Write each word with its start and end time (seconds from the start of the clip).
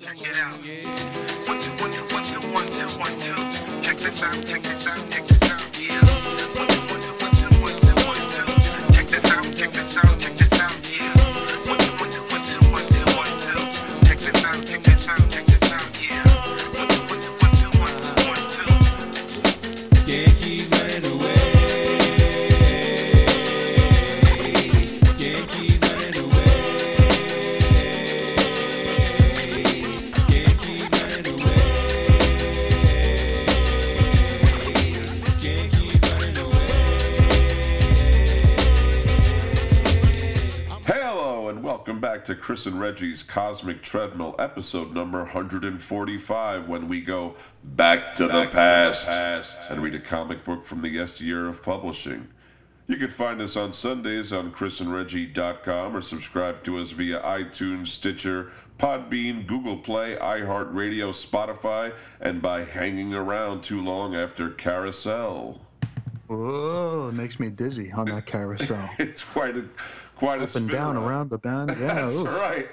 check 0.00 0.16
it 0.20 0.36
out. 0.36 0.54
One, 1.46 1.60
two, 1.60 1.70
one, 1.82 1.92
two, 1.92 2.04
one, 2.14 2.24
two, 2.24 2.40
one, 2.52 2.66
two, 2.66 2.88
one, 2.98 3.18
two. 3.20 3.34
Check 3.82 3.98
this 3.98 4.22
out, 4.22 4.46
check 4.46 4.62
this 4.62 4.86
out, 4.86 5.10
check 5.10 5.26
this 5.26 5.50
out. 5.50 5.78
Yeah. 5.78 6.00
One, 6.56 6.68
two, 6.68 6.80
one, 6.88 7.00
two, 7.00 7.12
one, 7.20 7.32
two, 7.32 7.48
one, 7.60 7.76
two, 7.80 7.94
one, 8.06 8.22
two. 8.28 8.92
Check 8.92 9.08
this 9.08 9.24
out, 9.30 9.54
check 9.54 9.72
this 9.72 9.96
out, 9.96 10.13
Chris 42.44 42.66
and 42.66 42.78
Reggie's 42.78 43.22
Cosmic 43.22 43.80
Treadmill, 43.82 44.34
episode 44.38 44.92
number 44.92 45.20
145, 45.20 46.68
when 46.68 46.88
we 46.88 47.00
go 47.00 47.36
back 47.64 48.12
to, 48.16 48.28
the, 48.28 48.44
past 48.48 49.70
and 49.70 49.82
read 49.82 49.94
a 49.94 49.98
comic 49.98 50.44
book 50.44 50.66
from 50.66 50.82
the 50.82 50.90
yesteryear 50.90 51.48
of 51.48 51.62
publishing. 51.62 52.28
You 52.86 52.98
can 52.98 53.08
find 53.08 53.40
us 53.40 53.56
on 53.56 53.72
Sundays 53.72 54.30
on 54.34 54.52
chrisandreggie.com 54.52 55.96
or 55.96 56.02
subscribe 56.02 56.62
to 56.64 56.76
us 56.76 56.90
via 56.90 57.18
iTunes, 57.22 57.88
Stitcher, 57.88 58.52
Podbean, 58.78 59.46
Google 59.46 59.78
Play, 59.78 60.16
iHeartRadio, 60.16 61.14
Spotify, 61.14 61.94
and 62.20 62.42
by 62.42 62.64
hanging 62.64 63.14
around 63.14 63.62
too 63.62 63.80
long 63.80 64.14
after 64.14 64.50
Carousel. 64.50 65.62
Whoa, 66.26 67.08
it 67.08 67.14
makes 67.14 67.38
me 67.38 67.48
dizzy 67.48 67.92
on 67.92 68.06
that 68.06 68.26
carousel. 68.26 68.90
It's 68.98 69.22
quite 69.22 69.56
a 69.56 69.64
quite 70.16 70.40
a 70.40 70.44
Up 70.44 70.54
and 70.54 70.68
down 70.70 70.94
spin-off. 70.94 71.08
around 71.10 71.30
the 71.30 71.38
bend. 71.38 71.70
Yeah, 71.80 71.94
That's 71.94 72.16
ooh. 72.16 72.26
right. 72.26 72.68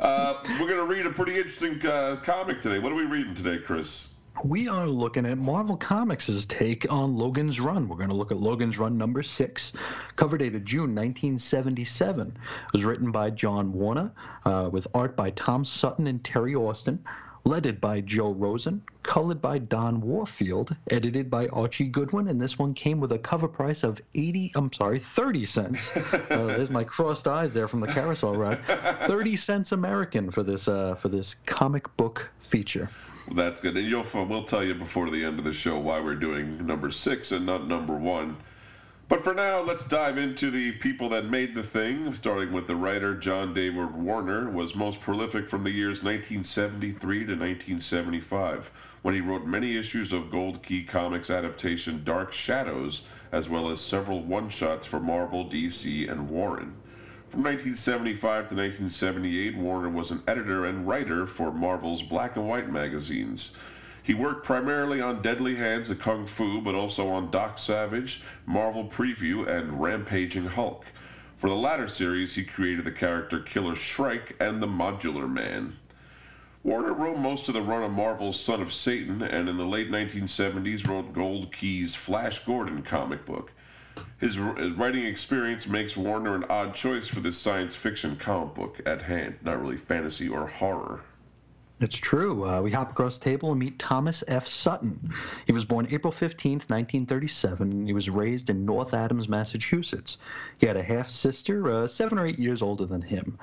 Uh, 0.00 0.34
we're 0.60 0.68
going 0.68 0.76
to 0.76 0.84
read 0.84 1.06
a 1.06 1.10
pretty 1.10 1.36
interesting 1.36 1.84
uh, 1.84 2.20
comic 2.24 2.60
today. 2.60 2.78
What 2.78 2.92
are 2.92 2.96
we 2.96 3.04
reading 3.04 3.34
today, 3.34 3.58
Chris? 3.58 4.08
We 4.44 4.68
are 4.68 4.86
looking 4.86 5.26
at 5.26 5.36
Marvel 5.36 5.76
Comics' 5.76 6.44
take 6.44 6.86
on 6.92 7.16
Logan's 7.16 7.58
Run. 7.58 7.88
We're 7.88 7.96
going 7.96 8.10
to 8.10 8.14
look 8.14 8.30
at 8.30 8.36
Logan's 8.38 8.78
Run 8.78 8.96
number 8.96 9.20
six, 9.24 9.72
cover 10.14 10.38
dated 10.38 10.64
June 10.64 10.94
1977. 10.94 12.28
It 12.28 12.72
was 12.72 12.84
written 12.84 13.10
by 13.10 13.30
John 13.30 13.72
Warner, 13.72 14.12
uh, 14.44 14.68
with 14.70 14.86
art 14.94 15.16
by 15.16 15.30
Tom 15.30 15.64
Sutton 15.64 16.06
and 16.06 16.22
Terry 16.22 16.54
Austin, 16.54 17.02
leaded 17.48 17.80
by 17.80 18.00
Joe 18.02 18.32
Rosen, 18.32 18.82
colored 19.02 19.40
by 19.40 19.56
Don 19.58 20.02
Warfield, 20.02 20.76
edited 20.90 21.30
by 21.30 21.46
Archie 21.48 21.86
Goodwin, 21.86 22.28
and 22.28 22.38
this 22.38 22.58
one 22.58 22.74
came 22.74 23.00
with 23.00 23.12
a 23.12 23.18
cover 23.18 23.48
price 23.48 23.82
of 23.82 23.98
80, 24.14 24.52
I'm 24.54 24.70
sorry, 24.72 24.98
30 24.98 25.46
cents. 25.46 25.90
Uh, 26.28 26.46
there's 26.46 26.70
my 26.70 26.84
crossed 26.84 27.26
eyes 27.26 27.54
there 27.54 27.68
from 27.68 27.80
the 27.80 27.86
carousel 27.86 28.34
ride. 28.34 28.62
30 29.06 29.36
cents 29.36 29.72
American 29.72 30.30
for 30.30 30.42
this 30.42 30.68
uh, 30.68 30.94
for 30.96 31.08
this 31.08 31.36
comic 31.46 31.84
book 31.96 32.30
feature. 32.40 32.90
That's 33.34 33.60
good. 33.60 33.76
And 33.76 33.86
you'll 33.86 34.04
we'll 34.12 34.44
tell 34.44 34.62
you 34.62 34.74
before 34.74 35.10
the 35.10 35.24
end 35.24 35.38
of 35.38 35.44
the 35.44 35.52
show 35.52 35.78
why 35.78 36.00
we're 36.00 36.16
doing 36.16 36.66
number 36.66 36.90
six 36.90 37.32
and 37.32 37.46
not 37.46 37.66
number 37.66 37.94
one. 37.94 38.36
But 39.08 39.24
for 39.24 39.32
now, 39.32 39.62
let's 39.62 39.86
dive 39.86 40.18
into 40.18 40.50
the 40.50 40.72
people 40.72 41.08
that 41.08 41.24
made 41.24 41.54
the 41.54 41.62
thing. 41.62 42.14
Starting 42.14 42.52
with 42.52 42.66
the 42.66 42.76
writer 42.76 43.14
John 43.14 43.54
David 43.54 43.94
Warner, 43.94 44.50
was 44.50 44.74
most 44.74 45.00
prolific 45.00 45.48
from 45.48 45.64
the 45.64 45.70
years 45.70 46.02
1973 46.02 47.18
to 47.20 47.32
1975, 47.32 48.70
when 49.00 49.14
he 49.14 49.22
wrote 49.22 49.46
many 49.46 49.78
issues 49.78 50.12
of 50.12 50.30
Gold 50.30 50.62
Key 50.62 50.84
Comics 50.84 51.30
adaptation 51.30 52.04
Dark 52.04 52.34
Shadows, 52.34 53.04
as 53.32 53.48
well 53.48 53.70
as 53.70 53.80
several 53.80 54.22
one-shots 54.22 54.86
for 54.86 55.00
Marvel, 55.00 55.46
DC, 55.46 56.10
and 56.10 56.28
Warren. 56.28 56.76
From 57.30 57.44
1975 57.44 58.20
to 58.20 58.54
1978, 58.56 59.56
Warner 59.56 59.88
was 59.88 60.10
an 60.10 60.22
editor 60.28 60.66
and 60.66 60.86
writer 60.86 61.26
for 61.26 61.50
Marvel's 61.50 62.02
black 62.02 62.36
and 62.36 62.46
white 62.46 62.70
magazines. 62.70 63.52
He 64.08 64.14
worked 64.14 64.42
primarily 64.42 65.02
on 65.02 65.20
Deadly 65.20 65.56
Hands 65.56 65.90
of 65.90 65.98
Kung 65.98 66.26
Fu, 66.26 66.62
but 66.62 66.74
also 66.74 67.08
on 67.10 67.30
Doc 67.30 67.58
Savage, 67.58 68.22
Marvel 68.46 68.86
Preview, 68.86 69.46
and 69.46 69.82
Rampaging 69.82 70.46
Hulk. 70.46 70.86
For 71.36 71.50
the 71.50 71.54
latter 71.54 71.88
series, 71.88 72.34
he 72.34 72.42
created 72.42 72.86
the 72.86 72.90
character 72.90 73.38
Killer 73.38 73.74
Shrike 73.74 74.34
and 74.40 74.62
the 74.62 74.66
Modular 74.66 75.30
Man. 75.30 75.76
Warner 76.62 76.94
wrote 76.94 77.18
most 77.18 77.48
of 77.48 77.54
the 77.54 77.60
run 77.60 77.82
of 77.82 77.90
Marvel's 77.90 78.40
Son 78.40 78.62
of 78.62 78.72
Satan, 78.72 79.20
and 79.20 79.46
in 79.46 79.58
the 79.58 79.66
late 79.66 79.90
1970s 79.90 80.88
wrote 80.88 81.12
Gold 81.12 81.52
Key's 81.52 81.94
Flash 81.94 82.38
Gordon 82.46 82.80
comic 82.80 83.26
book. 83.26 83.52
His 84.18 84.36
his 84.36 84.72
writing 84.72 85.04
experience 85.04 85.66
makes 85.66 85.98
Warner 85.98 86.34
an 86.34 86.44
odd 86.48 86.74
choice 86.74 87.08
for 87.08 87.20
this 87.20 87.36
science 87.36 87.74
fiction 87.74 88.16
comic 88.16 88.54
book 88.54 88.80
at 88.86 89.02
hand, 89.02 89.36
not 89.42 89.60
really 89.60 89.76
fantasy 89.76 90.30
or 90.30 90.46
horror. 90.46 91.02
It's 91.80 91.96
true. 91.96 92.44
Uh, 92.44 92.60
we 92.60 92.72
hop 92.72 92.90
across 92.90 93.18
the 93.18 93.24
table 93.24 93.52
and 93.52 93.60
meet 93.60 93.78
Thomas 93.78 94.24
F. 94.26 94.48
Sutton. 94.48 95.14
He 95.46 95.52
was 95.52 95.64
born 95.64 95.86
April 95.92 96.12
15th, 96.12 96.68
1937, 96.68 97.70
and 97.70 97.86
he 97.86 97.92
was 97.92 98.10
raised 98.10 98.50
in 98.50 98.64
North 98.64 98.94
Adams, 98.94 99.28
Massachusetts. 99.28 100.18
He 100.58 100.66
had 100.66 100.76
a 100.76 100.82
half 100.82 101.08
sister, 101.08 101.70
uh, 101.70 101.86
seven 101.86 102.18
or 102.18 102.26
eight 102.26 102.38
years 102.38 102.62
older 102.62 102.84
than 102.84 103.02
him. 103.02 103.38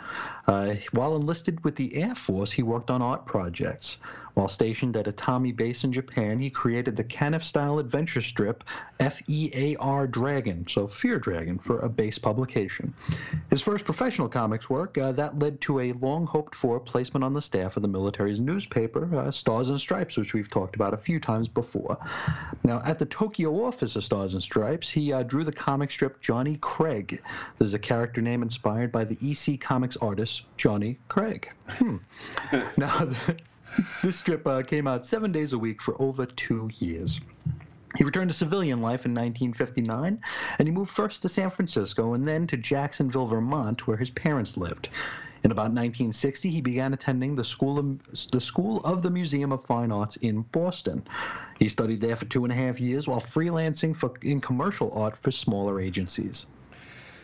Uh, 0.47 0.75
while 0.91 1.15
enlisted 1.15 1.63
with 1.63 1.77
the 1.77 1.95
Air 1.95 2.13
Force, 2.13 2.51
he 2.51 2.61
worked 2.61 2.91
on 2.91 3.01
art 3.01 3.25
projects. 3.25 3.99
While 4.35 4.49
stationed 4.49 4.97
at 4.97 5.07
a 5.07 5.13
Tommy 5.13 5.53
base 5.53 5.85
in 5.85 5.93
Japan, 5.93 6.39
he 6.39 6.49
created 6.49 6.97
the 6.97 7.05
Caniff 7.05 7.43
style 7.45 7.79
adventure 7.79 8.21
strip 8.21 8.65
FEAR 8.99 10.07
Dragon, 10.07 10.65
so 10.67 10.87
Fear 10.87 11.19
Dragon, 11.19 11.57
for 11.57 11.79
a 11.79 11.87
base 11.89 12.19
publication. 12.19 12.93
His 13.49 13.61
first 13.61 13.85
professional 13.85 14.27
comics 14.27 14.69
work 14.69 14.97
uh, 14.97 15.13
that 15.13 15.39
led 15.39 15.61
to 15.61 15.79
a 15.79 15.93
long 15.93 16.25
hoped 16.25 16.53
for 16.53 16.81
placement 16.81 17.23
on 17.23 17.33
the 17.33 17.41
staff 17.41 17.77
of 17.77 17.81
the 17.81 17.87
military's 17.87 18.41
newspaper, 18.41 19.15
uh, 19.17 19.31
Stars 19.31 19.69
and 19.69 19.79
Stripes, 19.79 20.17
which 20.17 20.33
we've 20.33 20.49
talked 20.49 20.75
about 20.75 20.93
a 20.93 20.97
few 20.97 21.17
times 21.19 21.47
before. 21.47 21.97
Now, 22.65 22.81
at 22.83 22.99
the 22.99 23.05
Tokyo 23.05 23.65
office 23.65 23.95
of 23.95 24.03
Stars 24.03 24.33
and 24.33 24.43
Stripes, 24.43 24.89
he 24.89 25.13
uh, 25.13 25.23
drew 25.23 25.45
the 25.45 25.53
comic 25.53 25.91
strip 25.91 26.21
Johnny 26.21 26.57
Craig. 26.57 27.21
This 27.57 27.69
is 27.69 27.73
a 27.73 27.79
character 27.79 28.21
name 28.21 28.43
inspired 28.43 28.91
by 28.91 29.05
the 29.05 29.17
EC 29.21 29.61
Comics 29.61 29.95
artist 29.97 30.43
Johnny 30.57 30.99
Craig. 31.07 31.49
Hmm. 31.69 31.97
now, 32.77 33.09
this 34.03 34.17
strip 34.17 34.45
uh, 34.47 34.61
came 34.63 34.87
out 34.87 35.05
seven 35.05 35.31
days 35.31 35.53
a 35.53 35.57
week 35.57 35.81
for 35.81 35.99
over 36.01 36.25
two 36.25 36.69
years. 36.79 37.19
He 37.97 38.03
returned 38.03 38.29
to 38.29 38.35
civilian 38.35 38.81
life 38.81 39.05
in 39.05 39.13
1959, 39.13 40.19
and 40.59 40.67
he 40.67 40.73
moved 40.73 40.91
first 40.91 41.21
to 41.21 41.29
San 41.29 41.49
Francisco 41.49 42.13
and 42.13 42.27
then 42.27 42.45
to 42.47 42.57
Jacksonville, 42.57 43.27
Vermont, 43.27 43.87
where 43.87 43.97
his 43.97 44.09
parents 44.09 44.57
lived. 44.57 44.89
In 45.43 45.51
about 45.51 45.71
1960, 45.71 46.49
he 46.49 46.59
began 46.59 46.93
attending 46.93 47.35
the 47.35 47.43
School 47.43 47.77
of, 47.77 48.29
the 48.31 48.41
School 48.41 48.81
of 48.83 49.01
the 49.01 49.11
Museum 49.11 49.51
of 49.51 49.63
Fine 49.65 49.91
Arts 49.91 50.17
in 50.17 50.41
Boston. 50.41 51.07
He 51.59 51.69
studied 51.69 52.01
there 52.01 52.15
for 52.15 52.25
two 52.25 52.43
and 52.43 52.51
a 52.51 52.55
half 52.55 52.79
years 52.79 53.07
while 53.07 53.21
freelancing 53.21 53.95
for, 53.95 54.13
in 54.23 54.41
commercial 54.41 54.91
art 54.93 55.15
for 55.21 55.31
smaller 55.31 55.79
agencies. 55.79 56.47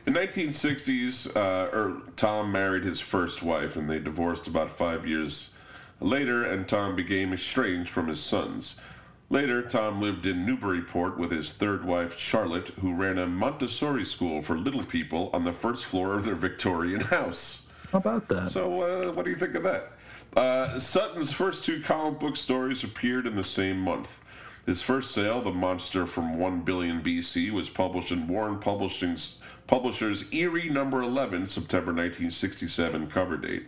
In 0.06 0.14
1960s, 0.14 1.36
uh, 1.36 1.76
er, 1.76 2.02
Tom 2.16 2.52
married 2.52 2.84
his 2.84 3.00
first 3.00 3.44
wife, 3.44 3.76
and 3.76 3.90
they 3.90 4.00
divorced 4.00 4.48
about 4.48 4.70
five 4.70 5.06
years 5.06 5.50
later, 6.02 6.44
and 6.44 6.68
Tom 6.68 6.96
became 6.96 7.34
estranged 7.34 7.90
from 7.90 8.08
his 8.08 8.22
sons. 8.22 8.76
Later, 9.30 9.62
Tom 9.62 10.02
lived 10.02 10.26
in 10.26 10.46
Newburyport 10.46 11.18
with 11.18 11.32
his 11.32 11.54
third 11.54 11.86
wife, 11.86 12.20
Charlotte, 12.20 12.70
who 12.82 12.94
ran 12.94 13.18
a 13.18 13.28
Montessori 13.28 14.04
school 14.04 14.42
for 14.42 14.58
little 14.58 14.84
people 14.84 15.30
on 15.32 15.46
the 15.46 15.54
first 15.54 15.86
floor 15.86 16.16
of 16.16 16.26
their 16.26 16.36
Victorian 16.36 17.00
house. 17.00 17.68
How 17.92 18.00
about 18.00 18.28
that? 18.28 18.50
So, 18.50 18.82
uh, 18.82 19.12
what 19.14 19.24
do 19.24 19.32
you 19.32 19.38
think 19.38 19.56
of 19.56 19.64
that? 19.64 19.94
Uh, 20.36 20.80
Sutton's 20.80 21.32
first 21.32 21.64
two 21.64 21.82
comic 21.82 22.20
book 22.20 22.36
stories 22.36 22.84
appeared 22.84 23.28
in 23.28 23.36
the 23.36 23.44
same 23.44 23.78
month. 23.78 24.20
His 24.66 24.82
first 24.82 25.12
sale, 25.12 25.42
The 25.42 25.52
Monster 25.52 26.06
from 26.06 26.38
1 26.38 26.62
Billion 26.62 27.02
BC, 27.02 27.52
was 27.52 27.70
published 27.70 28.12
in 28.12 28.28
Warren 28.28 28.60
Publishing's 28.60 29.40
Publishers 29.66 30.26
Eerie 30.34 30.70
Number 30.70 31.02
11, 31.02 31.48
September 31.48 31.94
1967 31.94 33.08
cover 33.08 33.38
date. 33.38 33.68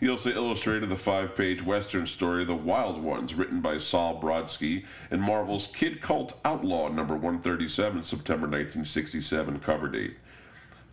He 0.00 0.08
also 0.08 0.30
illustrated 0.30 0.88
the 0.88 0.96
five 0.96 1.36
page 1.36 1.62
Western 1.62 2.06
story 2.06 2.46
The 2.46 2.54
Wild 2.54 3.02
Ones, 3.02 3.34
written 3.34 3.60
by 3.60 3.76
Sol 3.76 4.18
Brodsky, 4.18 4.86
and 5.10 5.20
Marvel's 5.20 5.66
Kid 5.66 6.00
Colt 6.00 6.40
Outlaw 6.42 6.88
number 6.88 7.12
137, 7.12 8.02
September 8.02 8.46
1967 8.46 9.60
cover 9.60 9.88
date. 9.88 10.16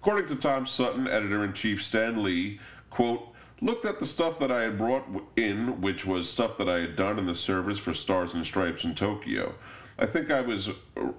According 0.01 0.27
to 0.27 0.36
Tom 0.36 0.68
Sutton, 0.68 1.07
editor 1.07 1.45
in 1.45 1.54
chief 1.54 1.81
Stan 1.81 2.21
Lee, 2.21 2.59
quote, 2.89 3.30
looked 3.62 3.86
at 3.86 4.00
the 4.00 4.06
stuff 4.06 4.39
that 4.39 4.51
I 4.51 4.63
had 4.63 4.77
brought 4.77 5.06
in, 5.38 5.80
which 5.80 6.06
was 6.06 6.30
stuff 6.30 6.57
that 6.57 6.68
I 6.68 6.80
had 6.80 6.98
done 6.98 7.18
in 7.18 7.25
the 7.25 7.33
service 7.33 7.80
for 7.80 7.94
Stars 7.94 8.33
and 8.33 8.45
Stripes 8.45 8.83
in 8.83 8.94
Tokyo. 8.94 9.56
I 9.98 10.06
think 10.06 10.30
I 10.30 10.42
was 10.42 10.69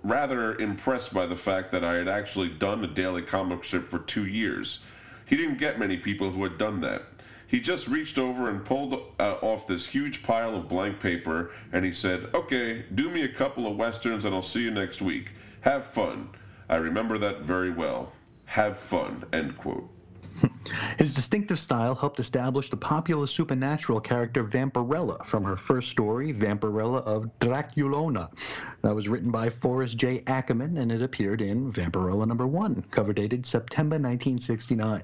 rather 0.04 0.54
impressed 0.56 1.14
by 1.14 1.24
the 1.24 1.36
fact 1.36 1.72
that 1.72 1.82
I 1.82 1.94
had 1.94 2.06
actually 2.06 2.50
done 2.50 2.84
a 2.84 2.86
daily 2.86 3.22
comic 3.22 3.64
strip 3.64 3.88
for 3.88 3.98
two 3.98 4.26
years. 4.26 4.80
He 5.24 5.36
didn't 5.36 5.58
get 5.58 5.78
many 5.78 5.96
people 5.96 6.30
who 6.30 6.42
had 6.44 6.58
done 6.58 6.82
that. 6.82 7.02
He 7.48 7.60
just 7.60 7.88
reached 7.88 8.18
over 8.18 8.50
and 8.50 8.62
pulled 8.62 8.92
uh, 9.18 9.36
off 9.40 9.66
this 9.66 9.86
huge 9.86 10.22
pile 10.22 10.54
of 10.54 10.68
blank 10.68 11.00
paper, 11.00 11.50
and 11.72 11.82
he 11.82 11.92
said, 11.92 12.28
Okay, 12.34 12.84
do 12.94 13.08
me 13.08 13.22
a 13.22 13.32
couple 13.32 13.66
of 13.66 13.76
westerns, 13.76 14.26
and 14.26 14.34
I'll 14.34 14.42
see 14.42 14.60
you 14.60 14.70
next 14.70 15.00
week. 15.00 15.30
Have 15.62 15.86
fun. 15.86 16.28
I 16.68 16.76
remember 16.76 17.16
that 17.16 17.40
very 17.40 17.70
well. 17.70 18.12
Have 18.44 18.78
fun. 18.78 19.24
End 19.32 19.56
quote. 19.56 19.88
His 20.98 21.14
distinctive 21.14 21.58
style 21.58 21.94
helped 21.94 22.20
establish 22.20 22.68
the 22.68 22.76
popular 22.76 23.26
supernatural 23.26 24.00
character 24.00 24.44
Vampirella 24.44 25.24
from 25.24 25.42
her 25.44 25.56
first 25.56 25.90
story, 25.90 26.34
Vampirella 26.34 27.02
of 27.04 27.30
Draculona. 27.40 28.28
That 28.82 28.94
was 28.94 29.08
written 29.08 29.30
by 29.30 29.48
Forrest 29.48 29.96
J. 29.96 30.22
Ackerman 30.26 30.76
and 30.76 30.92
it 30.92 31.00
appeared 31.00 31.40
in 31.40 31.72
Vampirella 31.72 32.26
number 32.28 32.46
1, 32.46 32.84
cover 32.90 33.14
dated 33.14 33.46
September 33.46 33.94
1969. 33.94 35.02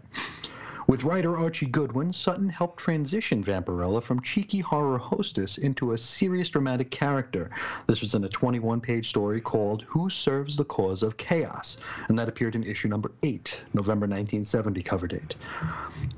With 0.87 1.05
writer 1.05 1.35
Archie 1.35 1.65
Goodwin, 1.65 2.13
Sutton 2.13 2.51
helped 2.51 2.79
transition 2.79 3.43
Vampirella 3.43 4.03
from 4.03 4.21
cheeky 4.21 4.59
horror 4.59 4.99
hostess 4.99 5.57
into 5.57 5.93
a 5.93 5.99
serious 5.99 6.51
dramatic 6.51 6.91
character. 6.91 7.49
This 7.87 8.03
was 8.03 8.15
in 8.15 8.25
a 8.25 8.29
21 8.29 8.83
page 8.83 9.09
story 9.09 9.41
called 9.41 9.85
Who 9.89 10.11
Serves 10.11 10.57
the 10.57 10.65
Cause 10.67 11.03
of 11.03 11.17
Chaos, 11.17 11.79
and 12.09 12.19
that 12.19 12.29
appeared 12.29 12.55
in 12.55 12.65
issue 12.65 12.89
number 12.89 13.13
8, 13.23 13.63
November 13.73 14.05
1970 14.05 14.83
cover 14.83 15.07
date. 15.07 15.37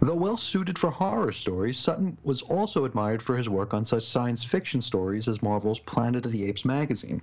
Though 0.00 0.16
well 0.16 0.36
suited 0.36 0.80
for 0.80 0.90
horror 0.90 1.30
stories, 1.30 1.78
Sutton 1.78 2.19
was 2.24 2.42
also 2.42 2.84
admired 2.84 3.22
for 3.22 3.36
his 3.36 3.48
work 3.48 3.72
on 3.72 3.84
such 3.84 4.04
science 4.04 4.42
fiction 4.42 4.82
stories 4.82 5.28
as 5.28 5.42
Marvel's 5.42 5.78
Planet 5.78 6.26
of 6.26 6.32
the 6.32 6.44
Apes 6.44 6.64
magazine 6.64 7.22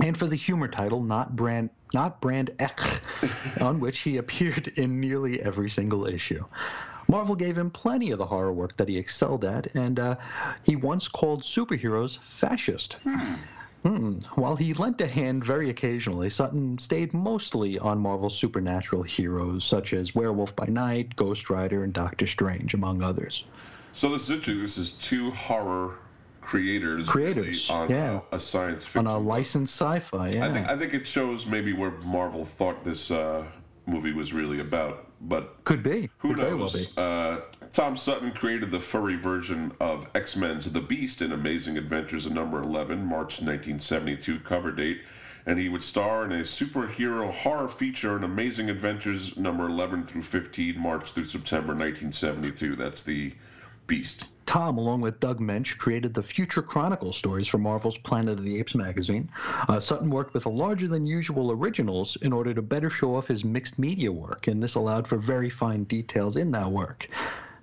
and 0.00 0.16
for 0.16 0.26
the 0.26 0.36
humor 0.36 0.68
title 0.68 1.02
not 1.02 1.34
brand 1.34 1.70
not 1.92 2.20
brand 2.20 2.50
X, 2.58 2.84
on 3.60 3.80
which 3.80 4.00
he 4.00 4.16
appeared 4.16 4.68
in 4.76 5.00
nearly 5.00 5.40
every 5.40 5.70
single 5.70 6.06
issue. 6.06 6.44
Marvel 7.08 7.36
gave 7.36 7.56
him 7.56 7.70
plenty 7.70 8.10
of 8.10 8.18
the 8.18 8.26
horror 8.26 8.52
work 8.52 8.76
that 8.76 8.88
he 8.88 8.96
excelled 8.96 9.44
at, 9.44 9.74
and 9.74 10.00
uh, 10.00 10.16
he 10.62 10.74
once 10.74 11.06
called 11.06 11.42
superheroes 11.42 12.18
fascist. 12.30 12.96
Hmm. 13.84 14.18
While 14.34 14.56
he 14.56 14.72
lent 14.72 15.02
a 15.02 15.06
hand 15.06 15.44
very 15.44 15.68
occasionally, 15.68 16.30
Sutton 16.30 16.78
stayed 16.78 17.12
mostly 17.12 17.78
on 17.78 17.98
Marvel's 17.98 18.36
supernatural 18.36 19.02
heroes 19.02 19.62
such 19.62 19.92
as 19.92 20.14
Werewolf 20.14 20.56
by 20.56 20.64
Night, 20.66 21.14
Ghost 21.16 21.50
Rider, 21.50 21.84
and 21.84 21.92
Doctor 21.92 22.26
Strange, 22.26 22.72
among 22.72 23.02
others. 23.02 23.44
So 23.92 24.08
this 24.08 24.22
is 24.22 24.30
interesting. 24.30 24.60
This 24.60 24.78
is 24.78 24.92
two 24.92 25.30
horror 25.32 25.98
creators, 26.44 27.08
Creators, 27.08 27.68
really, 27.70 27.80
on 27.80 27.90
yeah. 27.90 28.20
a, 28.30 28.36
a 28.36 28.40
science 28.40 28.84
fiction. 28.84 29.06
On 29.06 29.16
a 29.16 29.18
licensed 29.18 29.74
sci-fi, 29.74 30.28
yeah. 30.30 30.46
I 30.46 30.52
think 30.52 30.68
I 30.68 30.76
think 30.78 30.94
it 30.94 31.06
shows 31.08 31.46
maybe 31.46 31.72
where 31.72 31.92
Marvel 32.02 32.44
thought 32.44 32.84
this 32.84 33.10
uh, 33.10 33.44
movie 33.86 34.12
was 34.12 34.32
really 34.32 34.60
about, 34.60 35.06
but 35.22 35.62
Could 35.64 35.82
be. 35.82 36.10
who 36.18 36.28
Could 36.34 36.38
well 36.38 36.58
knows? 36.58 36.86
be. 36.86 36.92
Uh, 36.96 37.40
Tom 37.72 37.96
Sutton 37.96 38.30
created 38.30 38.70
the 38.70 38.78
furry 38.80 39.16
version 39.16 39.72
of 39.80 40.06
X 40.14 40.36
Men's 40.36 40.70
The 40.70 40.80
Beast 40.80 41.22
in 41.22 41.32
Amazing 41.32 41.76
Adventures 41.78 42.26
of 42.26 42.32
Number 42.32 42.60
11, 42.60 42.98
March 43.04 43.40
1972 43.40 44.38
cover 44.40 44.70
date, 44.70 45.00
and 45.46 45.58
he 45.58 45.68
would 45.68 45.82
star 45.82 46.24
in 46.24 46.32
a 46.32 46.42
superhero 46.42 47.32
horror 47.32 47.68
feature 47.68 48.16
in 48.16 48.22
Amazing 48.24 48.70
Adventures 48.70 49.36
Number 49.36 49.66
11 49.66 50.06
through 50.06 50.22
15, 50.22 50.78
March 50.78 51.10
through 51.12 51.24
September 51.26 51.74
1972. 51.74 52.76
That's 52.76 53.02
the 53.02 53.34
Beast. 53.86 54.26
Tom, 54.46 54.78
along 54.78 55.00
with 55.00 55.20
Doug 55.20 55.40
Moench, 55.40 55.78
created 55.78 56.14
the 56.14 56.22
Future 56.22 56.62
Chronicle 56.62 57.12
stories 57.12 57.48
for 57.48 57.58
Marvel's 57.58 57.98
Planet 57.98 58.38
of 58.38 58.44
the 58.44 58.58
Apes 58.58 58.74
magazine. 58.74 59.30
Uh, 59.68 59.80
Sutton 59.80 60.10
worked 60.10 60.34
with 60.34 60.46
a 60.46 60.50
larger 60.50 60.88
than 60.88 61.06
usual 61.06 61.50
originals 61.50 62.16
in 62.22 62.32
order 62.32 62.52
to 62.54 62.62
better 62.62 62.90
show 62.90 63.16
off 63.16 63.26
his 63.26 63.44
mixed 63.44 63.78
media 63.78 64.12
work, 64.12 64.46
and 64.46 64.62
this 64.62 64.74
allowed 64.74 65.06
for 65.08 65.16
very 65.16 65.50
fine 65.50 65.84
details 65.84 66.36
in 66.36 66.50
that 66.52 66.70
work. 66.70 67.08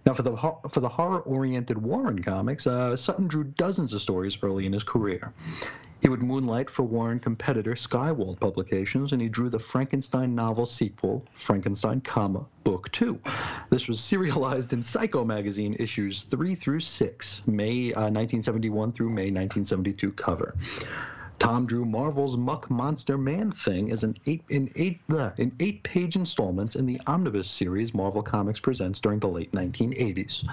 Now, 0.05 0.13
for 0.13 0.23
the 0.23 0.35
for 0.71 0.79
the 0.79 0.89
horror-oriented 0.89 1.77
Warren 1.77 2.23
comics, 2.23 2.65
uh, 2.65 2.97
Sutton 2.97 3.27
drew 3.27 3.43
dozens 3.43 3.93
of 3.93 4.01
stories 4.01 4.37
early 4.41 4.65
in 4.65 4.73
his 4.73 4.83
career. 4.83 5.31
He 6.01 6.09
would 6.09 6.23
moonlight 6.23 6.67
for 6.67 6.81
Warren 6.81 7.19
competitor 7.19 7.75
Skywald 7.75 8.39
Publications, 8.39 9.11
and 9.11 9.21
he 9.21 9.29
drew 9.29 9.49
the 9.49 9.59
Frankenstein 9.59 10.33
novel 10.33 10.65
sequel, 10.65 11.23
Frankenstein, 11.35 12.01
comma, 12.01 12.43
Book 12.63 12.91
Two. 12.91 13.19
This 13.69 13.87
was 13.87 13.99
serialized 13.99 14.73
in 14.73 14.81
Psycho 14.81 15.23
magazine 15.23 15.75
issues 15.79 16.23
three 16.23 16.55
through 16.55 16.79
six, 16.79 17.43
May 17.45 17.93
uh, 17.93 18.09
1971 18.09 18.91
through 18.93 19.09
May 19.09 19.29
1972 19.29 20.11
cover. 20.13 20.55
Tom 21.41 21.65
drew 21.65 21.85
Marvel's 21.85 22.37
Muck 22.37 22.69
Monster 22.69 23.17
Man 23.17 23.51
Thing 23.51 23.89
as 23.91 24.03
an 24.03 24.15
eight 24.27 24.43
in 24.49 24.71
eight 24.75 25.01
uh, 25.09 25.31
in 25.37 25.51
eight 25.59 25.81
page 25.81 26.15
installments 26.15 26.75
in 26.75 26.85
the 26.85 27.01
omnibus 27.07 27.49
series 27.49 27.95
Marvel 27.95 28.21
Comics 28.21 28.59
presents 28.59 28.99
during 28.99 29.17
the 29.17 29.27
late 29.27 29.51
1980s. 29.51 30.47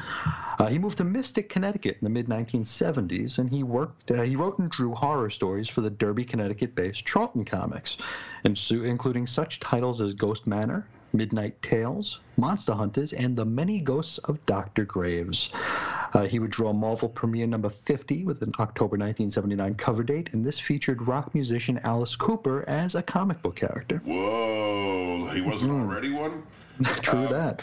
Uh, 0.59 0.67
he 0.69 0.79
moved 0.79 0.97
to 0.97 1.05
Mystic, 1.05 1.51
Connecticut 1.51 1.99
in 2.01 2.05
the 2.05 2.09
mid 2.09 2.27
1970s, 2.27 3.37
and 3.37 3.51
he 3.51 3.63
worked 3.63 4.11
uh, 4.11 4.23
he 4.23 4.35
wrote 4.35 4.59
and 4.61 4.71
drew 4.71 4.95
horror 4.95 5.29
stories 5.29 5.69
for 5.69 5.83
the 5.83 5.91
Derby, 5.91 6.25
Connecticut-based 6.25 7.05
Charlton 7.05 7.45
Comics, 7.45 7.99
and 8.45 8.59
including 8.71 9.27
such 9.27 9.61
titles 9.61 10.01
as 10.01 10.15
Ghost 10.15 10.47
Manor. 10.47 10.87
Midnight 11.13 11.61
Tales, 11.63 12.21
Monster 12.37 12.75
Hunters, 12.75 13.13
and 13.13 13.37
The 13.37 13.45
Many 13.45 13.81
Ghosts 13.81 14.19
of 14.19 14.45
Dr. 14.47 14.85
Graves. 14.85 15.51
Uh, 16.15 16.27
he 16.27 16.39
would 16.39 16.51
draw 16.51 16.73
Marvel 16.73 17.09
Premiere 17.09 17.47
number 17.47 17.71
50 17.87 18.25
with 18.25 18.43
an 18.43 18.53
October 18.59 18.97
1979 18.97 19.75
cover 19.75 20.03
date, 20.03 20.31
and 20.33 20.45
this 20.45 20.59
featured 20.59 21.07
rock 21.07 21.35
musician 21.35 21.79
Alice 21.85 22.17
Cooper 22.17 22.65
as 22.69 22.95
a 22.95 23.03
comic 23.03 23.43
book 23.43 23.57
character. 23.57 24.01
Whoa, 24.05 25.31
he 25.35 25.41
wasn't 25.41 25.73
Mm-hmm. 25.73 25.89
already 25.91 26.11
one? 26.13 26.43
True 27.03 27.29
that. 27.29 27.63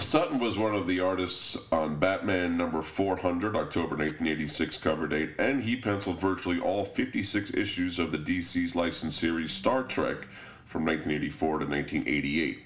Sutton 0.00 0.38
was 0.38 0.58
one 0.58 0.74
of 0.74 0.86
the 0.86 1.00
artists 1.00 1.56
on 1.72 1.96
Batman 1.98 2.58
number 2.58 2.82
400, 2.82 3.56
October 3.56 3.96
1986 3.96 4.76
cover 4.78 5.06
date, 5.08 5.30
and 5.38 5.62
he 5.62 5.76
penciled 5.76 6.20
virtually 6.20 6.60
all 6.60 6.84
56 6.84 7.52
issues 7.54 7.98
of 7.98 8.12
the 8.12 8.18
DC's 8.18 8.76
licensed 8.76 9.18
series 9.18 9.52
Star 9.52 9.82
Trek 9.84 10.26
from 10.66 10.84
1984 10.84 11.60
to 11.60 11.64
1988. 11.66 12.58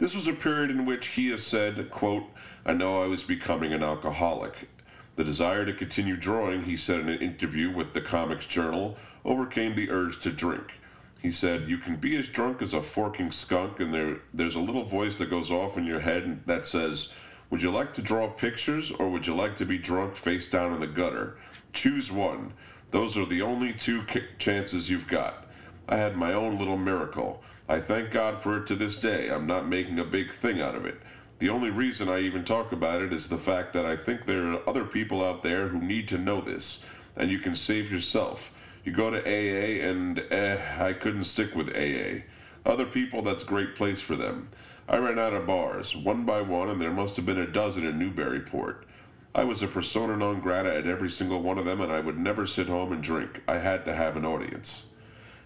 This 0.00 0.14
was 0.14 0.26
a 0.26 0.32
period 0.32 0.70
in 0.70 0.86
which 0.86 1.08
he 1.08 1.28
has 1.28 1.46
said, 1.46 1.90
quote, 1.90 2.24
I 2.64 2.72
know 2.72 3.02
I 3.02 3.06
was 3.06 3.22
becoming 3.22 3.74
an 3.74 3.82
alcoholic. 3.82 4.70
The 5.16 5.24
desire 5.24 5.66
to 5.66 5.74
continue 5.74 6.16
drawing, 6.16 6.62
he 6.62 6.74
said 6.74 7.00
in 7.00 7.10
an 7.10 7.20
interview 7.20 7.70
with 7.70 7.92
the 7.92 8.00
Comics 8.00 8.46
Journal, 8.46 8.96
overcame 9.26 9.76
the 9.76 9.90
urge 9.90 10.18
to 10.22 10.30
drink. 10.30 10.72
He 11.20 11.30
said, 11.30 11.68
You 11.68 11.76
can 11.76 11.96
be 11.96 12.16
as 12.16 12.28
drunk 12.28 12.62
as 12.62 12.72
a 12.72 12.80
forking 12.80 13.30
skunk, 13.30 13.78
and 13.78 13.92
there, 13.92 14.22
there's 14.32 14.54
a 14.54 14.60
little 14.60 14.84
voice 14.84 15.16
that 15.16 15.28
goes 15.28 15.50
off 15.50 15.76
in 15.76 15.84
your 15.84 16.00
head 16.00 16.44
that 16.46 16.66
says, 16.66 17.10
Would 17.50 17.62
you 17.62 17.70
like 17.70 17.92
to 17.92 18.02
draw 18.02 18.26
pictures, 18.26 18.90
or 18.90 19.10
would 19.10 19.26
you 19.26 19.36
like 19.36 19.58
to 19.58 19.66
be 19.66 19.76
drunk 19.76 20.16
face 20.16 20.46
down 20.46 20.72
in 20.72 20.80
the 20.80 20.86
gutter? 20.86 21.36
Choose 21.74 22.10
one. 22.10 22.54
Those 22.90 23.18
are 23.18 23.26
the 23.26 23.42
only 23.42 23.74
two 23.74 24.06
chances 24.38 24.88
you've 24.88 25.08
got. 25.08 25.46
I 25.86 25.98
had 25.98 26.16
my 26.16 26.32
own 26.32 26.58
little 26.58 26.78
miracle. 26.78 27.42
I 27.70 27.78
thank 27.78 28.10
God 28.10 28.42
for 28.42 28.56
it 28.56 28.66
to 28.66 28.74
this 28.74 28.96
day. 28.96 29.30
I'm 29.30 29.46
not 29.46 29.68
making 29.68 30.00
a 30.00 30.04
big 30.04 30.32
thing 30.32 30.60
out 30.60 30.74
of 30.74 30.84
it. 30.84 31.00
The 31.38 31.50
only 31.50 31.70
reason 31.70 32.08
I 32.08 32.18
even 32.18 32.44
talk 32.44 32.72
about 32.72 33.00
it 33.00 33.12
is 33.12 33.28
the 33.28 33.38
fact 33.38 33.74
that 33.74 33.86
I 33.86 33.96
think 33.96 34.26
there 34.26 34.44
are 34.50 34.68
other 34.68 34.84
people 34.84 35.24
out 35.24 35.44
there 35.44 35.68
who 35.68 35.80
need 35.80 36.08
to 36.08 36.18
know 36.18 36.40
this, 36.40 36.80
and 37.14 37.30
you 37.30 37.38
can 37.38 37.54
save 37.54 37.92
yourself. 37.92 38.50
You 38.84 38.90
go 38.90 39.10
to 39.10 39.20
AA, 39.24 39.88
and 39.88 40.18
eh, 40.32 40.58
I 40.80 40.94
couldn't 40.94 41.26
stick 41.26 41.54
with 41.54 41.68
AA. 41.68 42.24
Other 42.68 42.86
people, 42.86 43.22
that's 43.22 43.44
great 43.44 43.76
place 43.76 44.00
for 44.00 44.16
them. 44.16 44.48
I 44.88 44.96
ran 44.96 45.20
out 45.20 45.32
of 45.32 45.46
bars, 45.46 45.94
one 45.94 46.24
by 46.24 46.40
one, 46.40 46.70
and 46.70 46.80
there 46.80 46.90
must 46.90 47.14
have 47.14 47.26
been 47.26 47.38
a 47.38 47.46
dozen 47.46 47.86
in 47.86 48.00
Newburyport. 48.00 48.84
I 49.32 49.44
was 49.44 49.62
a 49.62 49.68
persona 49.68 50.16
non 50.16 50.40
grata 50.40 50.74
at 50.74 50.88
every 50.88 51.08
single 51.08 51.40
one 51.40 51.56
of 51.56 51.66
them, 51.66 51.80
and 51.80 51.92
I 51.92 52.00
would 52.00 52.18
never 52.18 52.48
sit 52.48 52.66
home 52.66 52.90
and 52.90 53.00
drink. 53.00 53.42
I 53.46 53.58
had 53.58 53.84
to 53.84 53.94
have 53.94 54.16
an 54.16 54.26
audience. 54.26 54.86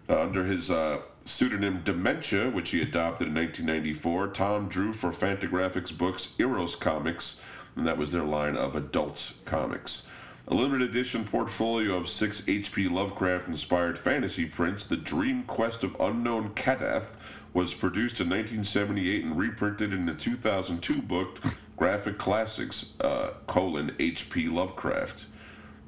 Uh, 0.09 0.21
under 0.21 0.45
his 0.45 0.71
uh, 0.71 1.01
pseudonym 1.25 1.81
Dementia, 1.85 2.51
which 2.51 2.71
he 2.71 2.83
adopted 2.83 3.29
in 3.29 3.35
1994, 3.35 4.29
Tom 4.29 4.69
drew 4.69 4.93
for 4.93 5.11
Fantagraphics 5.11 5.97
Books 5.97 6.29
Eros 6.39 6.77
Comics, 6.77 7.37
and 7.77 7.87
that 7.87 7.97
was 7.97 8.13
their 8.13 8.25
line 8.25 8.57
of 8.57 8.77
adult 8.77 9.33
comics. 9.45 10.03
A 10.49 10.55
limited 10.55 10.91
edition 10.91 11.25
portfolio 11.25 11.95
of 11.95 12.11
six 12.11 12.43
H.P. 12.47 12.89
Lovecraft 12.89 13.49
inspired 13.49 13.99
fantasy 13.99 14.45
prints, 14.45 14.85
The 14.85 14.97
Dream 14.97 15.45
Quest 15.45 15.83
of 15.83 15.97
Unknown 15.99 16.51
Kadath, 16.51 17.07
was 17.55 17.73
produced 17.73 18.21
in 18.21 18.29
1978 18.29 19.25
and 19.25 19.39
reprinted 19.39 19.95
in 19.95 20.05
the 20.05 20.13
2002 20.13 21.01
book 21.01 21.41
Graphic 21.77 22.19
Classics, 22.19 22.87
uh, 23.01 23.31
colon, 23.47 23.97
H.P. 23.99 24.49
Lovecraft. 24.49 25.27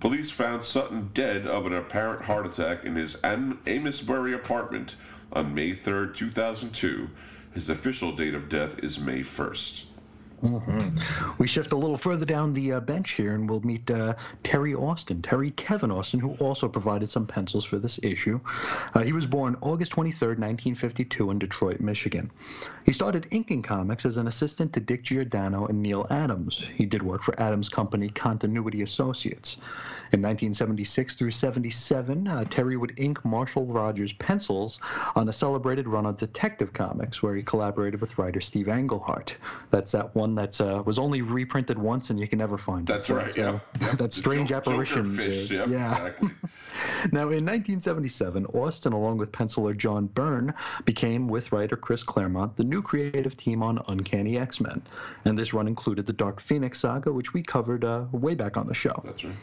Police 0.00 0.30
found 0.30 0.64
Sutton 0.64 1.10
dead 1.12 1.46
of 1.46 1.66
an 1.66 1.74
apparent 1.74 2.22
heart 2.22 2.46
attack 2.46 2.84
in 2.84 2.96
his 2.96 3.16
Am- 3.22 3.60
apartment 3.66 4.96
on 5.32 5.54
May 5.54 5.74
3, 5.74 6.08
2002. 6.14 7.08
His 7.54 7.68
official 7.68 8.14
date 8.14 8.34
of 8.34 8.48
death 8.48 8.78
is 8.80 8.98
May 8.98 9.20
1st. 9.20 9.84
We 11.38 11.46
shift 11.46 11.72
a 11.72 11.76
little 11.76 11.96
further 11.96 12.26
down 12.26 12.52
the 12.52 12.74
uh, 12.74 12.80
bench 12.80 13.12
here, 13.12 13.34
and 13.34 13.48
we'll 13.48 13.62
meet 13.62 13.90
uh, 13.90 14.14
Terry 14.42 14.74
Austin, 14.74 15.22
Terry 15.22 15.50
Kevin 15.52 15.90
Austin, 15.90 16.20
who 16.20 16.34
also 16.34 16.68
provided 16.68 17.08
some 17.08 17.26
pencils 17.26 17.64
for 17.64 17.78
this 17.78 17.98
issue. 18.02 18.38
Uh, 18.94 19.02
he 19.02 19.12
was 19.12 19.24
born 19.24 19.56
August 19.62 19.92
23, 19.92 20.28
1952, 20.28 21.30
in 21.30 21.38
Detroit, 21.38 21.80
Michigan. 21.80 22.30
He 22.84 22.92
started 22.92 23.26
inking 23.30 23.62
comics 23.62 24.04
as 24.04 24.18
an 24.18 24.28
assistant 24.28 24.74
to 24.74 24.80
Dick 24.80 25.04
Giordano 25.04 25.66
and 25.66 25.82
Neal 25.82 26.06
Adams. 26.10 26.62
He 26.74 26.84
did 26.84 27.02
work 27.02 27.22
for 27.22 27.40
Adams' 27.40 27.70
company 27.70 28.10
Continuity 28.10 28.82
Associates. 28.82 29.56
In 30.12 30.22
1976 30.22 31.14
through 31.16 31.32
77, 31.32 32.28
uh, 32.28 32.44
Terry 32.44 32.76
would 32.76 32.92
ink 32.98 33.24
Marshall 33.24 33.66
Rogers 33.66 34.12
pencils 34.14 34.78
on 35.16 35.28
a 35.28 35.32
celebrated 35.32 35.88
run 35.88 36.06
of 36.06 36.16
Detective 36.16 36.72
Comics, 36.72 37.22
where 37.22 37.34
he 37.34 37.42
collaborated 37.42 38.00
with 38.00 38.16
writer 38.18 38.40
Steve 38.40 38.68
Englehart. 38.68 39.34
That's 39.70 39.92
that 39.92 40.14
one 40.14 40.34
that 40.36 40.60
uh, 40.60 40.82
was 40.86 40.98
only 40.98 41.22
reprinted 41.22 41.78
once 41.78 42.10
and 42.10 42.20
you 42.20 42.28
can 42.28 42.38
never 42.38 42.56
find 42.56 42.88
it. 42.88 42.92
That's 42.92 43.10
right. 43.10 43.36
uh, 43.36 43.42
Yeah. 43.42 43.58
Yep. 43.80 43.98
that 43.98 44.12
strange 44.12 44.50
Jo- 44.50 44.56
apparition. 44.56 45.18
Uh, 45.18 45.22
Yep, 45.26 45.68
yeah. 45.68 45.90
Exactly. 45.96 46.30
Now, 47.10 47.22
in 47.30 47.44
1977, 47.46 48.44
Austin, 48.46 48.92
along 48.92 49.16
with 49.16 49.32
penciler 49.32 49.74
John 49.74 50.06
Byrne, 50.08 50.52
became, 50.84 51.26
with 51.26 51.50
writer 51.50 51.74
Chris 51.76 52.02
Claremont, 52.02 52.54
the 52.56 52.64
new 52.64 52.82
creative 52.82 53.34
team 53.36 53.62
on 53.62 53.82
Uncanny 53.88 54.36
X 54.36 54.60
Men. 54.60 54.82
And 55.24 55.38
this 55.38 55.54
run 55.54 55.68
included 55.68 56.06
the 56.06 56.12
Dark 56.12 56.40
Phoenix 56.42 56.80
saga, 56.80 57.10
which 57.12 57.32
we 57.32 57.42
covered 57.42 57.84
uh, 57.84 58.04
way 58.12 58.34
back 58.34 58.56
on 58.58 58.66
the 58.66 58.74
show. 58.74 59.00
That's 59.06 59.24
right. 59.24 59.34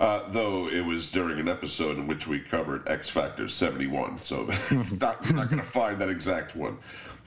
Uh, 0.00 0.26
though 0.32 0.66
it 0.66 0.80
was 0.80 1.10
during 1.10 1.38
an 1.38 1.46
episode 1.46 1.98
in 1.98 2.06
which 2.06 2.26
we 2.26 2.40
covered 2.40 2.88
X 2.88 3.10
Factor 3.10 3.46
71, 3.46 4.18
so 4.22 4.46
it's 4.70 4.98
not, 4.98 5.22
you're 5.26 5.34
not 5.34 5.50
going 5.50 5.60
to 5.60 5.68
find 5.68 6.00
that 6.00 6.08
exact 6.08 6.56
one. 6.56 6.78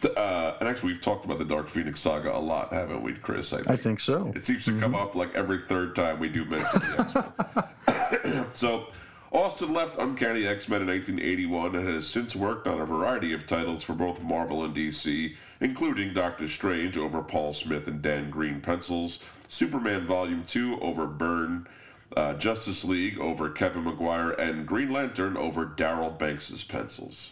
Uh, 0.03 0.55
and 0.59 0.67
actually, 0.67 0.91
we've 0.91 1.01
talked 1.01 1.23
about 1.23 1.37
the 1.37 1.45
Dark 1.45 1.69
Phoenix 1.69 1.99
saga 1.99 2.35
a 2.35 2.39
lot, 2.39 2.73
haven't 2.73 3.03
we, 3.03 3.13
Chris? 3.13 3.53
I 3.53 3.57
think. 3.57 3.69
I 3.69 3.77
think 3.77 3.99
so. 3.99 4.33
It 4.35 4.43
seems 4.43 4.65
to 4.65 4.79
come 4.79 4.95
up 4.95 5.13
like 5.13 5.33
every 5.35 5.61
third 5.61 5.95
time 5.95 6.19
we 6.19 6.29
do 6.29 6.45
mention 6.45 6.79
the 6.79 7.65
X-Men. 7.87 8.45
so, 8.55 8.87
Austin 9.31 9.71
left 9.71 9.97
Uncanny 9.97 10.47
X-Men 10.47 10.81
in 10.81 10.87
1981 10.87 11.75
and 11.75 11.87
has 11.87 12.07
since 12.07 12.35
worked 12.35 12.67
on 12.67 12.81
a 12.81 12.85
variety 12.85 13.33
of 13.33 13.45
titles 13.45 13.83
for 13.83 13.93
both 13.93 14.21
Marvel 14.21 14.63
and 14.63 14.75
DC, 14.75 15.35
including 15.61 16.13
Doctor 16.13 16.47
Strange 16.47 16.97
over 16.97 17.21
Paul 17.21 17.53
Smith 17.53 17.87
and 17.87 18.01
Dan 18.01 18.29
Green 18.29 18.61
pencils, 18.61 19.19
Superman 19.47 20.05
Volume 20.07 20.43
2 20.47 20.79
over 20.81 21.05
Byrne, 21.05 21.67
uh, 22.15 22.33
Justice 22.33 22.83
League 22.83 23.19
over 23.19 23.49
Kevin 23.49 23.83
Maguire, 23.83 24.31
and 24.31 24.65
Green 24.67 24.91
Lantern 24.91 25.37
over 25.37 25.65
Darryl 25.65 26.17
Banks's 26.17 26.63
pencils. 26.63 27.31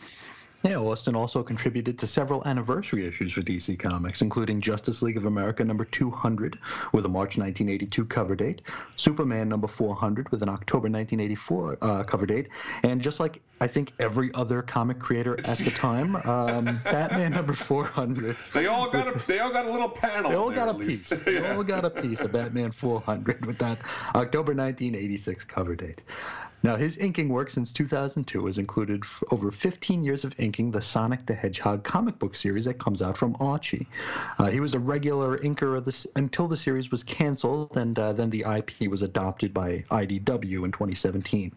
Yeah, 0.64 0.78
Austin 0.78 1.16
also 1.16 1.42
contributed 1.42 1.98
to 2.00 2.08
several 2.08 2.46
anniversary 2.46 3.08
issues 3.08 3.34
for 3.34 3.42
DC 3.42 3.80
Comics, 3.80 4.22
including 4.22 4.62
Justice 4.62 5.02
League 5.02 5.18
of 5.18 5.26
America 5.26 5.64
number 5.64 5.86
200 5.86 6.60
with 6.94 7.06
a 7.06 7.10
March 7.10 7.38
1982 7.38 8.06
cover 8.06 8.36
date, 8.36 8.62
Superman 8.96 9.50
number 9.50 9.68
400 9.68 10.30
with 10.30 10.44
an 10.44 10.50
October 10.50 10.88
1984 10.88 11.78
uh, 11.82 12.04
cover 12.04 12.28
date, 12.28 12.50
and 12.84 13.02
just 13.02 13.20
like 13.20 13.42
I 13.62 13.68
think 13.68 13.94
every 14.00 14.34
other 14.34 14.64
comic 14.64 14.98
creator 14.98 15.40
at 15.40 15.58
the 15.58 15.70
time, 15.70 16.16
um, 16.28 16.82
Batman 16.84 17.34
number 17.34 17.54
400. 17.54 18.36
They 18.54 18.66
all 18.66 18.90
got 18.90 19.08
a 19.08 19.22
they 19.28 19.40
all 19.40 19.52
got 19.52 19.66
a 19.68 19.72
little 19.72 19.88
panel. 19.90 20.32
They 20.32 20.36
all 20.36 20.52
got 20.52 20.68
a 20.68 20.74
least. 20.74 21.12
piece. 21.12 21.22
They 21.22 21.48
all 21.48 21.64
got 21.64 21.86
a 21.86 21.90
piece 21.92 22.22
of 22.22 22.32
Batman 22.32 22.72
400 22.72 23.46
with 23.46 23.60
that 23.60 23.80
October 24.16 24.54
1986 24.54 25.44
cover 25.44 25.76
date. 25.76 26.02
Now, 26.64 26.76
his 26.76 26.98
inking 26.98 27.30
work 27.30 27.50
since 27.50 27.72
2002 27.72 28.46
has 28.46 28.58
included 28.58 29.04
over 29.32 29.52
15 29.52 30.04
years 30.04 30.24
of 30.24 30.34
inking 30.38 30.72
the 30.72 30.82
Sonic 30.82 31.26
the 31.26 31.34
Hedgehog 31.34 31.84
comic 31.84 32.20
book 32.20 32.36
series 32.36 32.66
that 32.66 32.78
comes 32.78 33.02
out 33.02 33.18
from 33.18 33.36
Archie. 33.40 33.88
Uh, 34.38 34.50
he 34.50 34.60
was 34.60 34.74
a 34.74 34.80
regular 34.80 35.38
inker 35.40 35.78
of 35.78 35.86
this 35.86 36.06
until 36.16 36.48
the 36.48 36.58
series 36.58 36.92
was 36.92 37.04
canceled, 37.04 37.76
and 37.78 37.98
uh, 37.98 38.14
then 38.14 38.30
the 38.30 38.46
IP 38.48 38.90
was 38.90 39.02
adopted 39.02 39.54
by 39.54 39.84
IDW 39.90 40.66
in 40.66 40.72
2017. 40.72 41.52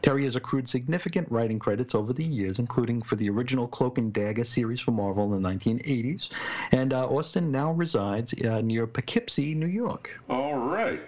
Terry 0.00 0.24
has 0.24 0.36
accrued 0.36 0.68
significant 0.68 1.30
writing 1.30 1.58
credits 1.58 1.94
over 1.94 2.12
the 2.12 2.24
years, 2.24 2.58
including 2.58 3.02
for 3.02 3.16
the 3.16 3.28
original 3.28 3.66
Cloak 3.66 3.98
and 3.98 4.12
Dagger 4.12 4.44
series 4.44 4.80
for 4.80 4.92
Marvel 4.92 5.34
in 5.34 5.42
the 5.42 5.48
1980s. 5.48 6.28
And 6.72 6.92
uh, 6.92 7.08
Austin 7.08 7.50
now 7.50 7.72
resides 7.72 8.32
uh, 8.34 8.60
near 8.60 8.86
Poughkeepsie, 8.86 9.54
New 9.54 9.66
York. 9.66 10.10
All 10.30 10.56
right. 10.56 11.00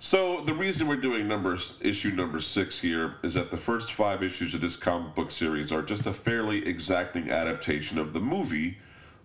So 0.00 0.42
the 0.44 0.54
reason 0.54 0.86
we're 0.86 0.96
doing 0.96 1.26
numbers 1.26 1.72
issue 1.80 2.12
number 2.12 2.38
six 2.38 2.78
here 2.78 3.16
is 3.24 3.34
that 3.34 3.50
the 3.50 3.56
first 3.56 3.92
five 3.92 4.22
issues 4.22 4.54
of 4.54 4.60
this 4.60 4.76
comic 4.76 5.16
book 5.16 5.32
series 5.32 5.72
are 5.72 5.82
just 5.82 6.06
a 6.06 6.12
fairly 6.12 6.64
exacting 6.68 7.30
adaptation 7.30 7.98
of 7.98 8.12
the 8.12 8.20
movie 8.20 8.78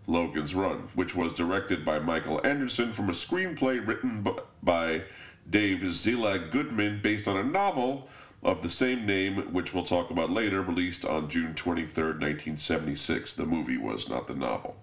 Logan's 0.08 0.56
Run, 0.56 0.90
which 0.96 1.16
was 1.16 1.32
directed 1.32 1.86
by 1.86 2.00
Michael 2.00 2.42
Anderson 2.44 2.92
from 2.92 3.08
a 3.10 3.14
screenplay 3.14 3.86
written 3.86 4.28
by 4.64 5.04
Dave 5.48 5.94
Zelag 5.94 6.50
Goodman 6.50 7.02
based 7.04 7.28
on 7.28 7.38
a 7.38 7.44
novel 7.44 8.10
of 8.42 8.64
the 8.64 8.70
same 8.70 9.06
name, 9.06 9.54
which 9.54 9.76
we'll 9.76 9.86
talk 9.86 10.10
about 10.10 10.32
later, 10.32 10.64
released 10.64 11.06
on 11.06 11.30
June 11.30 11.54
23rd, 11.54 12.20
1976. 12.20 13.34
The 13.34 13.46
movie 13.46 13.78
was, 13.78 14.10
not 14.10 14.28
the 14.28 14.34
novel. 14.34 14.76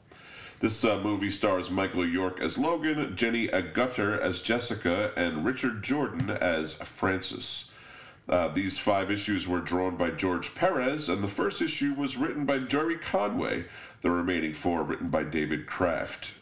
This 0.61 0.85
uh, 0.85 0.99
movie 0.99 1.31
stars 1.31 1.71
Michael 1.71 2.07
York 2.07 2.39
as 2.39 2.59
Logan, 2.59 3.17
Jenny 3.17 3.49
Agutter 3.49 4.21
as 4.21 4.43
Jessica, 4.43 5.11
and 5.17 5.43
Richard 5.43 5.83
Jordan 5.83 6.29
as 6.29 6.75
Francis. 6.75 7.71
Uh, 8.29 8.49
these 8.49 8.77
five 8.77 9.11
issues 9.11 9.49
were 9.49 9.61
drawn 9.61 9.97
by 9.97 10.11
George 10.11 10.55
Perez, 10.55 11.09
and 11.09 11.25
the 11.25 11.29
first 11.29 11.63
issue 11.63 11.95
was 11.95 12.19
written 12.19 12.45
by 12.45 12.59
Gerry 12.59 12.99
Conway. 12.99 13.65
The 14.03 14.11
remaining 14.11 14.53
four 14.53 14.83
written 14.83 15.09
by 15.09 15.23
David 15.23 15.67
Kraft. 15.67 16.35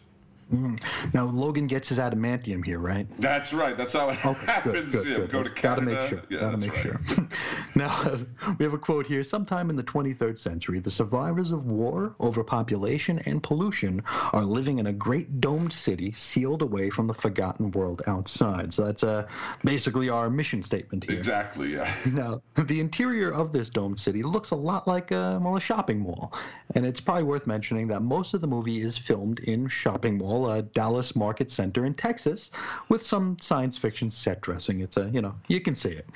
Now, 1.12 1.24
Logan 1.24 1.66
gets 1.66 1.88
his 1.90 1.98
adamantium 1.98 2.64
here, 2.64 2.78
right? 2.78 3.06
That's 3.20 3.52
right. 3.52 3.76
That's 3.76 3.92
how 3.92 4.08
it 4.10 4.24
Okay, 4.24 4.46
happens. 4.46 4.94
good, 4.94 5.06
yeah, 5.06 5.16
good. 5.18 5.30
go 5.30 5.42
to 5.42 5.50
Gotta 5.50 5.80
Canada. 5.82 6.00
make 6.00 6.08
sure. 6.08 6.22
Yeah, 6.30 6.40
Gotta 6.40 6.56
make 6.58 6.72
right. 6.72 6.82
sure. 6.82 7.28
now, 7.74 8.00
uh, 8.02 8.18
we 8.58 8.64
have 8.64 8.72
a 8.72 8.78
quote 8.78 9.06
here. 9.06 9.22
Sometime 9.22 9.68
in 9.70 9.76
the 9.76 9.82
23rd 9.84 10.38
century, 10.38 10.80
the 10.80 10.90
survivors 10.90 11.52
of 11.52 11.66
war, 11.66 12.14
overpopulation, 12.20 13.18
and 13.26 13.42
pollution 13.42 14.02
are 14.32 14.44
living 14.44 14.78
in 14.78 14.86
a 14.86 14.92
great 14.92 15.40
domed 15.40 15.72
city 15.72 16.12
sealed 16.12 16.62
away 16.62 16.88
from 16.90 17.06
the 17.06 17.14
forgotten 17.14 17.70
world 17.72 18.02
outside. 18.06 18.72
So 18.72 18.86
that's 18.86 19.04
uh, 19.04 19.26
basically 19.64 20.08
our 20.08 20.30
mission 20.30 20.62
statement 20.62 21.04
here. 21.04 21.18
Exactly. 21.18 21.74
Yeah. 21.74 21.94
Now, 22.18 22.42
the 22.56 22.80
interior 22.80 23.30
of 23.32 23.52
this 23.52 23.68
domed 23.68 24.00
city 24.00 24.22
looks 24.24 24.50
a 24.50 24.56
lot 24.56 24.88
like 24.88 25.10
a, 25.12 25.38
well, 25.42 25.56
a 25.56 25.60
shopping 25.60 26.00
mall. 26.00 26.32
And 26.74 26.84
it's 26.84 27.00
probably 27.00 27.22
worth 27.22 27.46
mentioning 27.46 27.86
that 27.88 28.00
most 28.02 28.34
of 28.34 28.40
the 28.40 28.46
movie 28.46 28.80
is 28.80 28.98
filmed 28.98 29.38
in 29.40 29.68
Shopping 29.68 30.18
Mall, 30.38 30.50
uh, 30.50 30.62
Dallas 30.72 31.16
Market 31.16 31.50
Center 31.50 31.84
in 31.84 31.94
Texas, 31.94 32.50
with 32.88 33.04
some 33.04 33.36
science 33.40 33.76
fiction 33.76 34.10
set 34.10 34.40
dressing. 34.40 34.80
It's 34.80 34.96
a, 34.96 35.08
you 35.10 35.20
know, 35.20 35.34
you 35.48 35.60
can 35.60 35.74
see 35.74 35.90
it. 35.90 36.08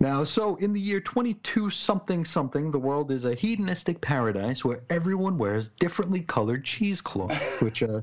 Now, 0.00 0.24
so 0.24 0.56
in 0.56 0.72
the 0.72 0.80
year 0.80 1.00
22 1.00 1.70
something 1.70 2.24
something, 2.24 2.70
the 2.70 2.78
world 2.78 3.10
is 3.10 3.24
a 3.24 3.34
hedonistic 3.34 4.00
paradise 4.00 4.64
where 4.64 4.80
everyone 4.90 5.38
wears 5.38 5.68
differently 5.80 6.20
colored 6.20 6.64
cheesecloth, 6.64 7.32
which, 7.60 7.82
uh, 7.82 8.00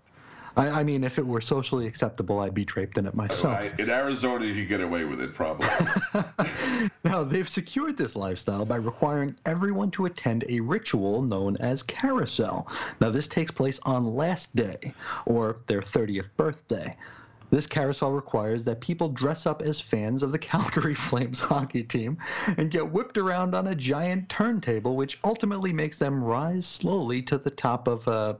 I, 0.57 0.69
I 0.69 0.83
mean, 0.83 1.03
if 1.03 1.19
it 1.19 1.25
were 1.25 1.41
socially 1.41 1.85
acceptable, 1.85 2.39
I'd 2.39 2.53
be 2.53 2.65
draped 2.65 2.97
in 2.97 3.05
it 3.05 3.13
myself. 3.15 3.55
I- 3.55 3.71
in 3.77 3.89
Arizona, 3.89 4.45
you 4.45 4.65
get 4.65 4.81
away 4.81 5.03
with 5.03 5.19
it, 5.21 5.33
probably. 5.33 5.67
Now, 7.03 7.23
they've 7.23 7.47
secured 7.47 7.97
this 7.97 8.15
lifestyle 8.15 8.65
by 8.65 8.77
requiring 8.77 9.35
everyone 9.45 9.91
to 9.91 10.05
attend 10.05 10.43
a 10.49 10.59
ritual 10.59 11.21
known 11.21 11.55
as 11.57 11.83
carousel. 11.83 12.67
Now, 12.99 13.09
this 13.11 13.27
takes 13.27 13.51
place 13.51 13.79
on 13.83 14.15
last 14.15 14.55
day, 14.55 14.93
or 15.25 15.57
their 15.67 15.81
30th 15.81 16.29
birthday. 16.35 16.95
This 17.51 17.67
carousel 17.67 18.11
requires 18.11 18.63
that 18.63 18.81
people 18.81 19.09
dress 19.09 19.45
up 19.45 19.61
as 19.61 19.79
fans 19.79 20.23
of 20.23 20.31
the 20.31 20.39
Calgary 20.51 20.95
Flames 20.95 21.39
hockey 21.39 21.83
team 21.83 22.17
and 22.57 22.71
get 22.71 22.91
whipped 22.91 23.17
around 23.17 23.53
on 23.53 23.67
a 23.67 23.75
giant 23.75 24.27
turntable, 24.29 24.95
which 24.95 25.19
ultimately 25.23 25.71
makes 25.71 25.97
them 25.99 26.23
rise 26.23 26.65
slowly 26.65 27.21
to 27.21 27.37
the 27.37 27.51
top 27.51 27.87
of 27.87 28.07
uh, 28.07 28.33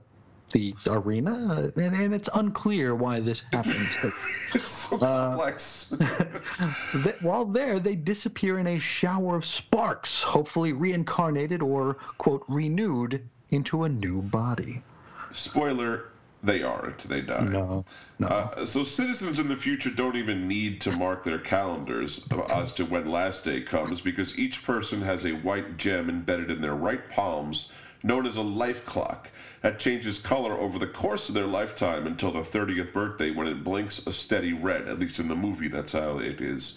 the 0.52 0.74
arena. 0.86 1.72
And, 1.76 1.94
and 1.94 2.14
it's 2.14 2.28
unclear 2.34 2.94
why 2.94 3.20
this 3.20 3.42
happens. 3.52 3.88
but- 4.02 4.12
it's 4.54 4.70
so 4.70 4.96
Uh, 4.96 5.30
complex. 5.30 5.94
Th- 7.02 7.16
While 7.20 7.44
there, 7.44 7.78
they 7.80 7.96
disappear 7.96 8.58
in 8.58 8.66
a 8.68 8.78
shower 8.78 9.36
of 9.36 9.44
sparks, 9.44 10.22
hopefully 10.22 10.72
reincarnated 10.72 11.62
or, 11.62 11.96
quote, 12.18 12.44
renewed 12.48 13.26
into 13.50 13.84
a 13.84 13.88
new 13.88 14.22
body. 14.22 14.82
Spoiler: 15.32 16.06
They 16.42 16.62
aren't. 16.62 16.98
They 17.08 17.20
die. 17.20 17.40
No, 17.44 17.84
no. 18.18 18.26
Uh, 18.28 18.64
so 18.64 18.84
citizens 18.84 19.40
in 19.40 19.48
the 19.48 19.56
future 19.56 19.90
don't 19.90 20.16
even 20.16 20.46
need 20.48 20.80
to 20.82 20.92
mark 20.92 21.24
their 21.24 21.38
calendars 21.40 22.24
as 22.48 22.72
to 22.74 22.84
when 22.84 23.10
last 23.10 23.44
day 23.44 23.60
comes 23.60 24.00
because 24.00 24.38
each 24.38 24.62
person 24.64 25.02
has 25.02 25.24
a 25.26 25.32
white 25.32 25.76
gem 25.76 26.08
embedded 26.08 26.50
in 26.50 26.60
their 26.62 26.74
right 26.76 27.10
palms 27.10 27.68
known 28.02 28.26
as 28.26 28.36
a 28.36 28.42
life 28.42 28.84
clock 28.86 29.28
that 29.66 29.80
changes 29.80 30.20
color 30.20 30.52
over 30.52 30.78
the 30.78 30.86
course 30.86 31.28
of 31.28 31.34
their 31.34 31.44
lifetime 31.44 32.06
until 32.06 32.30
the 32.30 32.38
30th 32.38 32.92
birthday 32.92 33.32
when 33.32 33.48
it 33.48 33.64
blinks 33.64 34.00
a 34.06 34.12
steady 34.12 34.52
red 34.52 34.86
at 34.86 35.00
least 35.00 35.18
in 35.18 35.26
the 35.26 35.34
movie 35.34 35.66
that's 35.66 35.92
how 35.92 36.18
it 36.18 36.40
is 36.40 36.76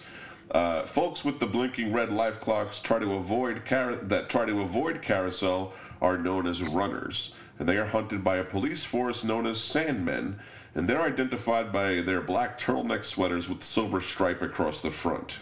uh, 0.49 0.83
folks 0.87 1.23
with 1.23 1.39
the 1.39 1.45
blinking 1.45 1.93
red 1.93 2.11
life 2.11 2.39
clocks 2.39 2.79
try 2.79 2.97
to 2.97 3.13
avoid 3.13 3.63
car- 3.63 3.97
that 3.97 4.27
try 4.27 4.43
to 4.43 4.61
avoid 4.61 5.03
carousel 5.03 5.71
are 6.01 6.17
known 6.17 6.47
as 6.47 6.63
runners 6.63 7.31
and 7.59 7.69
they 7.69 7.77
are 7.77 7.85
hunted 7.85 8.23
by 8.23 8.37
a 8.37 8.43
police 8.43 8.83
force 8.83 9.23
known 9.23 9.45
as 9.45 9.59
Sandmen, 9.59 10.39
and 10.73 10.87
they're 10.87 11.01
identified 11.01 11.71
by 11.71 12.01
their 12.01 12.21
black 12.21 12.59
turtleneck 12.59 13.03
sweaters 13.03 13.49
with 13.49 13.63
silver 13.63 13.99
stripe 13.99 14.41
across 14.41 14.81
the 14.81 14.89
front. 14.89 15.39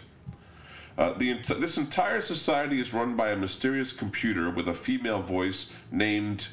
Uh, 0.98 1.12
the, 1.16 1.30
ent- 1.30 1.60
this 1.60 1.78
entire 1.78 2.20
society 2.20 2.80
is 2.80 2.92
run 2.92 3.14
by 3.14 3.30
a 3.30 3.36
mysterious 3.36 3.92
computer 3.92 4.50
with 4.50 4.66
a 4.66 4.74
female 4.74 5.22
voice 5.22 5.70
named 5.92 6.48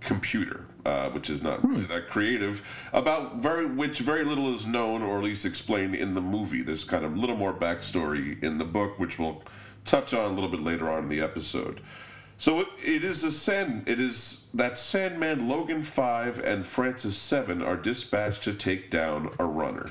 Computer, 0.00 0.66
uh, 0.84 1.10
which 1.10 1.28
is 1.28 1.42
not 1.42 1.66
really 1.68 1.84
that 1.86 2.08
creative. 2.08 2.62
About 2.92 3.36
very 3.36 3.66
which 3.66 3.98
very 3.98 4.24
little 4.24 4.54
is 4.54 4.66
known, 4.66 5.02
or 5.02 5.18
at 5.18 5.24
least 5.24 5.44
explained 5.44 5.94
in 5.94 6.14
the 6.14 6.20
movie. 6.20 6.62
There's 6.62 6.84
kind 6.84 7.04
of 7.04 7.14
a 7.14 7.16
little 7.16 7.36
more 7.36 7.52
backstory 7.52 8.42
in 8.42 8.58
the 8.58 8.64
book, 8.64 8.98
which 8.98 9.18
we'll 9.18 9.42
touch 9.84 10.14
on 10.14 10.30
a 10.30 10.34
little 10.34 10.50
bit 10.50 10.62
later 10.62 10.88
on 10.90 11.04
in 11.04 11.08
the 11.08 11.20
episode. 11.20 11.80
So 12.36 12.60
it, 12.60 12.68
it 12.82 13.04
is 13.04 13.24
a 13.24 13.32
sand. 13.32 13.88
It 13.88 14.00
is 14.00 14.44
that 14.54 14.78
Sandman 14.78 15.48
Logan 15.48 15.82
Five 15.82 16.38
and 16.38 16.64
Francis 16.64 17.16
Seven 17.16 17.62
are 17.62 17.76
dispatched 17.76 18.44
to 18.44 18.54
take 18.54 18.90
down 18.90 19.34
a 19.38 19.44
runner. 19.44 19.90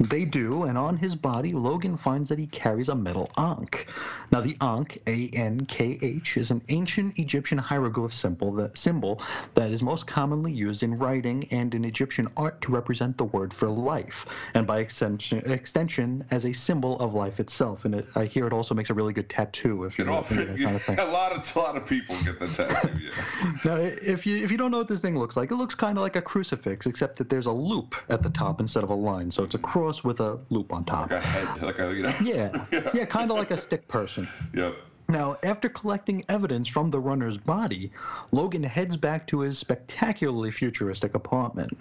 They 0.00 0.24
do, 0.24 0.64
and 0.64 0.76
on 0.76 0.96
his 0.96 1.14
body, 1.14 1.52
Logan 1.52 1.96
finds 1.96 2.28
that 2.28 2.38
he 2.38 2.46
carries 2.46 2.88
a 2.88 2.94
metal 2.94 3.30
ankh. 3.36 3.86
Now, 4.30 4.40
the 4.40 4.56
ankh, 4.60 4.98
A 5.06 5.28
N 5.32 5.64
K 5.66 5.98
H, 6.02 6.36
is 6.36 6.50
an 6.50 6.62
ancient 6.68 7.18
Egyptian 7.18 7.58
hieroglyph 7.58 8.14
symbol 8.14 8.52
that, 8.54 8.76
symbol 8.76 9.20
that 9.54 9.70
is 9.70 9.82
most 9.82 10.06
commonly 10.06 10.52
used 10.52 10.82
in 10.82 10.98
writing 10.98 11.48
and 11.50 11.74
in 11.74 11.84
Egyptian 11.84 12.28
art 12.36 12.60
to 12.62 12.72
represent 12.72 13.16
the 13.16 13.24
word 13.24 13.52
for 13.54 13.68
life, 13.68 14.26
and 14.54 14.66
by 14.66 14.80
extension, 14.80 15.38
extension 15.50 16.24
as 16.30 16.44
a 16.44 16.52
symbol 16.52 16.98
of 17.00 17.14
life 17.14 17.40
itself. 17.40 17.84
And 17.84 17.94
it, 17.96 18.06
I 18.14 18.24
hear 18.24 18.46
it 18.46 18.52
also 18.52 18.74
makes 18.74 18.90
a 18.90 18.94
really 18.94 19.12
good 19.12 19.28
tattoo 19.28 19.84
if 19.84 19.98
you're 19.98 20.10
into 20.10 20.34
that 20.34 20.58
kind 20.58 20.76
of 20.76 20.82
thing. 20.82 20.98
a 20.98 21.04
lot 21.04 21.32
of 21.32 21.56
a 21.56 21.58
lot 21.58 21.76
of 21.76 21.86
people 21.86 22.16
get 22.24 22.38
the 22.38 22.48
tattoo. 22.48 22.98
Yeah. 22.98 23.10
Now, 23.64 23.76
if 23.76 24.24
you 24.24 24.42
if 24.44 24.50
you 24.50 24.56
don't 24.56 24.70
know 24.70 24.78
what 24.78 24.88
this 24.88 25.00
thing 25.00 25.18
looks 25.18 25.36
like, 25.36 25.50
it 25.50 25.56
looks 25.56 25.74
kind 25.74 25.98
of 25.98 26.02
like 26.02 26.16
a 26.16 26.22
crucifix, 26.22 26.86
except 26.86 27.16
that 27.18 27.28
there's 27.28 27.46
a 27.46 27.52
loop 27.52 27.94
at 28.08 28.22
the 28.22 28.30
top 28.30 28.60
instead 28.60 28.84
of 28.84 28.90
a 28.90 28.94
line. 28.94 29.30
So 29.30 29.42
it's 29.48 29.54
a 29.54 29.58
cross 29.58 30.04
with 30.04 30.20
a 30.20 30.38
loop 30.50 30.74
on 30.74 30.84
top. 30.84 31.10
like 31.10 31.24
a 31.24 31.26
head, 31.26 31.62
like 31.62 31.78
a 31.78 31.94
you 31.94 32.02
know. 32.02 32.14
Yeah, 32.20 32.66
yeah, 32.92 33.06
kind 33.06 33.30
of 33.30 33.38
like 33.38 33.50
a 33.50 33.56
stick 33.56 33.88
person. 33.88 34.28
Yep. 34.52 34.76
Now, 35.08 35.38
after 35.42 35.70
collecting 35.70 36.22
evidence 36.28 36.68
from 36.68 36.90
the 36.90 37.00
runner's 37.00 37.38
body, 37.38 37.90
Logan 38.30 38.62
heads 38.62 38.94
back 38.98 39.26
to 39.28 39.40
his 39.40 39.58
spectacularly 39.58 40.50
futuristic 40.50 41.14
apartment. 41.14 41.78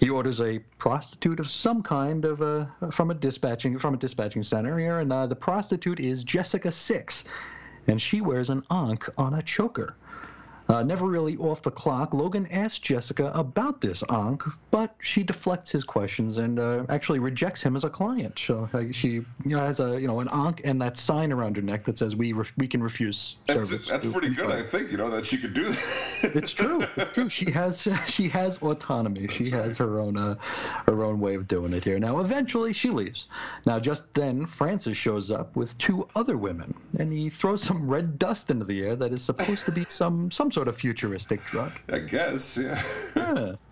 He 0.00 0.08
orders 0.08 0.40
a 0.40 0.60
prostitute 0.78 1.40
of 1.40 1.50
some 1.50 1.82
kind 1.82 2.24
of 2.24 2.40
a 2.40 2.72
from 2.90 3.10
a 3.10 3.14
dispatching 3.14 3.78
from 3.78 3.92
a 3.92 3.98
dispatching 3.98 4.42
center 4.42 4.78
here, 4.78 5.00
and 5.00 5.12
uh, 5.12 5.26
the 5.26 5.36
prostitute 5.36 6.00
is 6.00 6.24
Jessica 6.24 6.72
Six, 6.72 7.24
and 7.86 8.00
she 8.00 8.22
wears 8.22 8.48
an 8.48 8.62
ankh 8.70 9.10
on 9.18 9.34
a 9.34 9.42
choker. 9.42 9.94
Uh, 10.68 10.82
never 10.82 11.06
really 11.06 11.36
off 11.36 11.62
the 11.62 11.70
clock, 11.70 12.14
Logan 12.14 12.46
asks 12.50 12.78
Jessica 12.78 13.30
about 13.34 13.80
this 13.80 14.02
ankh, 14.08 14.42
but 14.70 14.94
she 15.02 15.22
deflects 15.22 15.70
his 15.70 15.84
questions 15.84 16.38
and 16.38 16.58
uh, 16.58 16.84
actually 16.88 17.18
rejects 17.18 17.62
him 17.62 17.76
as 17.76 17.84
a 17.84 17.90
client. 17.90 18.38
So, 18.38 18.68
uh, 18.72 18.84
she 18.90 19.08
you 19.08 19.24
know, 19.44 19.60
has 19.60 19.80
a 19.80 20.00
you 20.00 20.06
know 20.06 20.20
an 20.20 20.28
ankh 20.32 20.62
and 20.64 20.80
that 20.80 20.96
sign 20.96 21.32
around 21.32 21.56
her 21.56 21.62
neck 21.62 21.84
that 21.84 21.98
says 21.98 22.16
we 22.16 22.32
ref- 22.32 22.52
we 22.56 22.66
can 22.66 22.82
refuse 22.82 23.36
That's, 23.46 23.68
service. 23.68 23.86
that's 23.88 24.06
pretty 24.06 24.30
good, 24.30 24.50
I 24.50 24.62
think. 24.62 24.90
You 24.90 24.96
know 24.96 25.10
that 25.10 25.26
she 25.26 25.36
could 25.36 25.52
do 25.52 25.64
that. 25.64 25.78
It's 26.22 26.52
true. 26.52 26.86
It's 26.96 27.12
true. 27.12 27.28
She 27.28 27.50
has 27.50 27.86
she 28.06 28.28
has 28.28 28.56
autonomy. 28.58 29.28
she 29.28 29.50
has 29.50 29.76
her 29.76 29.98
own 30.00 30.16
uh, 30.16 30.36
her 30.86 31.04
own 31.04 31.20
way 31.20 31.34
of 31.34 31.46
doing 31.46 31.72
it 31.74 31.84
here. 31.84 31.98
Now, 31.98 32.20
eventually, 32.20 32.72
she 32.72 32.88
leaves. 32.90 33.26
Now, 33.66 33.78
just 33.78 34.02
then, 34.14 34.46
Francis 34.46 34.96
shows 34.96 35.30
up 35.30 35.54
with 35.56 35.76
two 35.78 36.08
other 36.16 36.36
women, 36.38 36.72
and 36.98 37.12
he 37.12 37.28
throws 37.28 37.62
some 37.62 37.86
red 37.88 38.18
dust 38.18 38.50
into 38.50 38.64
the 38.64 38.82
air 38.82 38.96
that 38.96 39.12
is 39.12 39.22
supposed 39.22 39.66
to 39.66 39.72
be 39.72 39.84
some 39.88 40.30
some 40.30 40.50
sort 40.54 40.68
of 40.68 40.76
futuristic 40.76 41.44
drug. 41.46 41.72
I 41.88 41.98
guess. 41.98 42.56
Yeah. 42.56 42.82
Yeah. 43.16 43.52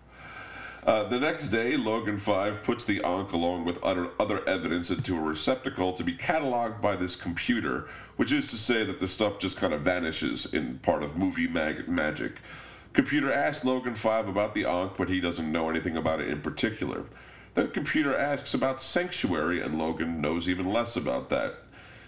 Uh, 0.85 1.07
the 1.07 1.17
next 1.17 1.47
day, 1.47 1.77
Logan 1.77 2.17
5 2.17 2.61
puts 2.61 2.83
the 2.83 3.01
Ankh 3.05 3.31
along 3.31 3.63
with 3.63 3.81
other, 3.81 4.09
other 4.19 4.45
evidence 4.49 4.89
into 4.89 5.15
a 5.17 5.21
receptacle 5.21 5.93
to 5.93 6.03
be 6.03 6.13
cataloged 6.13 6.81
by 6.81 6.93
this 6.93 7.15
computer, 7.15 7.87
which 8.17 8.33
is 8.33 8.47
to 8.47 8.57
say 8.57 8.83
that 8.83 8.99
the 8.99 9.07
stuff 9.07 9.39
just 9.39 9.55
kind 9.55 9.73
of 9.73 9.79
vanishes 9.79 10.45
in 10.47 10.79
part 10.79 11.01
of 11.01 11.15
movie 11.15 11.47
mag- 11.47 11.87
magic. 11.87 12.39
Computer 12.91 13.31
asks 13.31 13.63
Logan 13.63 13.95
5 13.95 14.27
about 14.27 14.53
the 14.53 14.65
Ankh, 14.65 14.97
but 14.97 15.07
he 15.07 15.21
doesn't 15.21 15.49
know 15.49 15.69
anything 15.69 15.95
about 15.95 16.19
it 16.19 16.27
in 16.27 16.41
particular. 16.41 17.05
Then 17.53 17.71
Computer 17.71 18.17
asks 18.17 18.53
about 18.53 18.81
Sanctuary, 18.81 19.61
and 19.61 19.79
Logan 19.79 20.19
knows 20.19 20.49
even 20.49 20.73
less 20.73 20.97
about 20.97 21.29
that. 21.29 21.59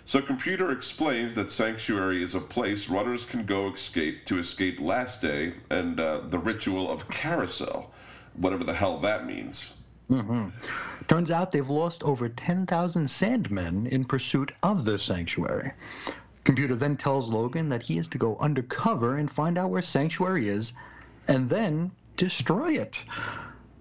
So 0.08 0.22
Computer 0.22 0.72
explains 0.72 1.34
that 1.34 1.52
Sanctuary 1.52 2.22
is 2.22 2.36
a 2.36 2.39
place 2.39 2.89
runners 2.89 3.26
can 3.26 3.46
go 3.46 3.74
escape 3.74 4.26
to 4.26 4.38
escape 4.38 4.80
Last 4.80 5.20
Day 5.20 5.54
and 5.72 6.00
uh, 6.00 6.22
the 6.30 6.38
ritual 6.38 6.91
of 6.91 7.10
Carousel, 7.10 7.91
whatever 8.36 8.63
the 8.63 8.74
hell 8.74 9.00
that 9.00 9.26
means. 9.26 9.74
Mm-hmm. 10.12 10.50
Turns 11.08 11.32
out 11.32 11.52
they've 11.52 11.68
lost 11.68 12.04
over 12.04 12.30
10,000 12.30 13.08
Sandmen 13.08 13.88
in 13.88 14.06
pursuit 14.06 14.52
of 14.62 14.86
the 14.86 15.00
sanctuary. 15.00 15.72
Computer 16.44 16.76
then 16.76 16.96
tells 16.96 17.32
Logan 17.32 17.70
that 17.70 17.82
he 17.82 17.98
is 17.98 18.08
to 18.10 18.20
go 18.20 18.38
undercover 18.38 19.18
and 19.18 19.32
find 19.32 19.58
out 19.58 19.72
where 19.72 19.82
Sanctuary 19.82 20.50
is, 20.50 20.74
and 21.28 21.50
then 21.50 21.91
destroy 22.18 22.74
it. 22.74 23.02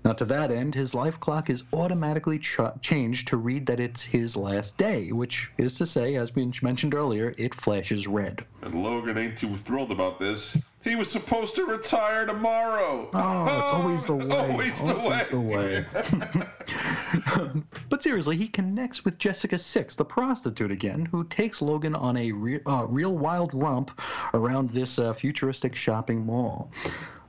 Now, 0.04 0.12
to 0.12 0.26
that 0.26 0.50
end, 0.50 0.74
his 0.74 0.94
life 0.94 1.18
clock 1.18 1.48
is 1.48 1.62
automatically 1.72 2.38
ch- 2.38 2.60
changed 2.82 3.28
to 3.28 3.38
read 3.38 3.64
that 3.66 3.80
it's 3.80 4.02
his 4.02 4.36
last 4.36 4.76
day, 4.76 5.10
which 5.12 5.50
is 5.56 5.78
to 5.78 5.86
say, 5.86 6.16
as 6.16 6.34
we 6.34 6.52
mentioned 6.60 6.92
earlier, 6.94 7.34
it 7.38 7.54
flashes 7.54 8.06
red. 8.06 8.44
And 8.60 8.82
Logan 8.82 9.16
ain't 9.16 9.38
too 9.38 9.56
thrilled 9.56 9.90
about 9.90 10.18
this. 10.18 10.58
He 10.82 10.94
was 10.96 11.10
supposed 11.10 11.56
to 11.56 11.64
retire 11.64 12.26
tomorrow. 12.26 13.08
Oh, 13.14 13.44
it's 13.44 13.72
always 13.72 14.04
the 14.06 14.14
way. 14.16 14.36
Always 14.36 14.78
the 14.82 14.98
way. 14.98 15.26
the 15.30 15.40
way. 15.40 15.86
but 17.88 18.02
seriously, 18.02 18.36
he 18.36 18.48
connects 18.48 19.06
with 19.06 19.16
Jessica 19.18 19.58
Six, 19.58 19.96
the 19.96 20.04
prostitute 20.04 20.70
again, 20.70 21.06
who 21.06 21.24
takes 21.24 21.62
Logan 21.62 21.94
on 21.94 22.18
a 22.18 22.30
re- 22.32 22.60
uh, 22.66 22.84
real 22.86 23.16
wild 23.16 23.54
romp 23.54 23.98
around 24.34 24.68
this 24.70 24.98
uh, 24.98 25.14
futuristic 25.14 25.74
shopping 25.74 26.26
mall. 26.26 26.70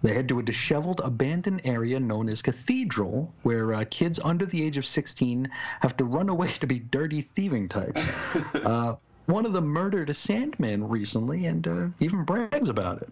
They 0.01 0.13
head 0.13 0.27
to 0.29 0.39
a 0.39 0.43
disheveled, 0.43 1.01
abandoned 1.03 1.61
area 1.63 1.99
known 1.99 2.29
as 2.29 2.41
Cathedral, 2.41 3.33
where 3.43 3.73
uh, 3.73 3.85
kids 3.89 4.19
under 4.23 4.45
the 4.45 4.61
age 4.61 4.77
of 4.77 4.85
16 4.85 5.49
have 5.81 5.97
to 5.97 6.05
run 6.05 6.29
away 6.29 6.51
to 6.59 6.67
be 6.67 6.79
dirty 6.79 7.29
thieving 7.35 7.69
types. 7.69 8.01
uh, 8.53 8.95
one 9.25 9.45
of 9.45 9.53
them 9.53 9.65
murdered 9.65 10.09
a 10.09 10.13
Sandman 10.13 10.87
recently 10.87 11.47
and 11.47 11.67
uh, 11.67 11.87
even 11.99 12.23
brags 12.23 12.69
about 12.69 13.01
it. 13.01 13.09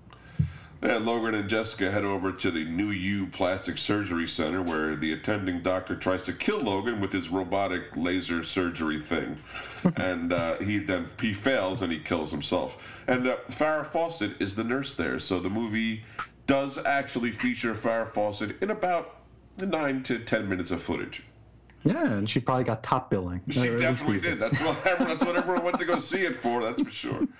And 0.83 1.05
Logan 1.05 1.33
and 1.33 1.49
Jessica 1.49 1.89
head 1.89 2.03
over 2.03 2.33
to 2.33 2.51
the 2.51 2.65
New 2.65 2.91
U 2.91 3.27
Plastic 3.27 3.77
Surgery 3.77 4.27
Center 4.27 4.61
where 4.61 4.97
the 4.97 5.13
attending 5.13 5.61
doctor 5.61 5.95
tries 5.95 6.21
to 6.23 6.33
kill 6.33 6.59
Logan 6.59 6.99
with 6.99 7.13
his 7.13 7.29
robotic 7.29 7.95
laser 7.95 8.43
surgery 8.43 8.99
thing. 8.99 9.37
and 9.95 10.33
uh, 10.33 10.57
he 10.57 10.79
then 10.79 11.07
he 11.21 11.33
fails 11.33 11.81
and 11.81 11.91
he 11.91 11.99
kills 11.99 12.31
himself. 12.31 12.77
And 13.07 13.29
uh, 13.29 13.37
Farrah 13.49 13.89
Fawcett 13.89 14.41
is 14.41 14.55
the 14.55 14.63
nurse 14.65 14.93
there. 14.95 15.19
So 15.19 15.39
the 15.39 15.49
movie 15.49 16.03
does 16.47 16.77
actually 16.77 17.31
feature 17.31 17.73
Farrah 17.73 18.11
Fawcett 18.11 18.61
in 18.61 18.71
about 18.71 19.17
nine 19.57 20.03
to 20.03 20.19
ten 20.19 20.47
minutes 20.49 20.71
of 20.71 20.81
footage. 20.81 21.23
Yeah, 21.85 22.05
and 22.05 22.29
she 22.29 22.39
probably 22.39 22.63
got 22.63 22.81
top 22.81 23.09
billing. 23.09 23.41
She 23.49 23.59
Or 23.59 23.63
at 23.63 23.71
least 23.71 23.81
definitely 23.81 24.19
did. 24.19 24.39
That's 24.39 24.59
what, 24.61 24.85
everyone, 24.87 25.09
that's 25.09 25.25
what 25.25 25.35
everyone 25.35 25.65
went 25.65 25.79
to 25.79 25.85
go 25.85 25.99
see 25.99 26.21
it 26.21 26.37
for, 26.37 26.63
that's 26.63 26.81
for 26.81 26.91
sure. 26.91 27.27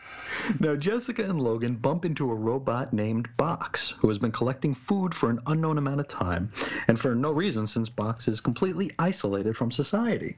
Now, 0.60 0.76
Jessica 0.76 1.24
and 1.24 1.40
Logan 1.40 1.76
bump 1.76 2.06
into 2.06 2.32
a 2.32 2.36
robot 2.36 2.92
named 2.92 3.30
Box, 3.38 3.94
who 4.00 4.10
has 4.10 4.18
been 4.18 4.32
collecting 4.32 4.74
food 4.74 5.14
for 5.14 5.30
an 5.30 5.40
unknown 5.46 5.78
amount 5.78 6.00
of 6.00 6.08
time, 6.08 6.52
and 6.88 7.00
for 7.00 7.14
no 7.14 7.32
reason 7.32 7.68
since 7.68 7.88
Box 7.88 8.28
is 8.28 8.42
completely 8.42 8.90
isolated 8.98 9.56
from 9.56 9.72
society. 9.72 10.36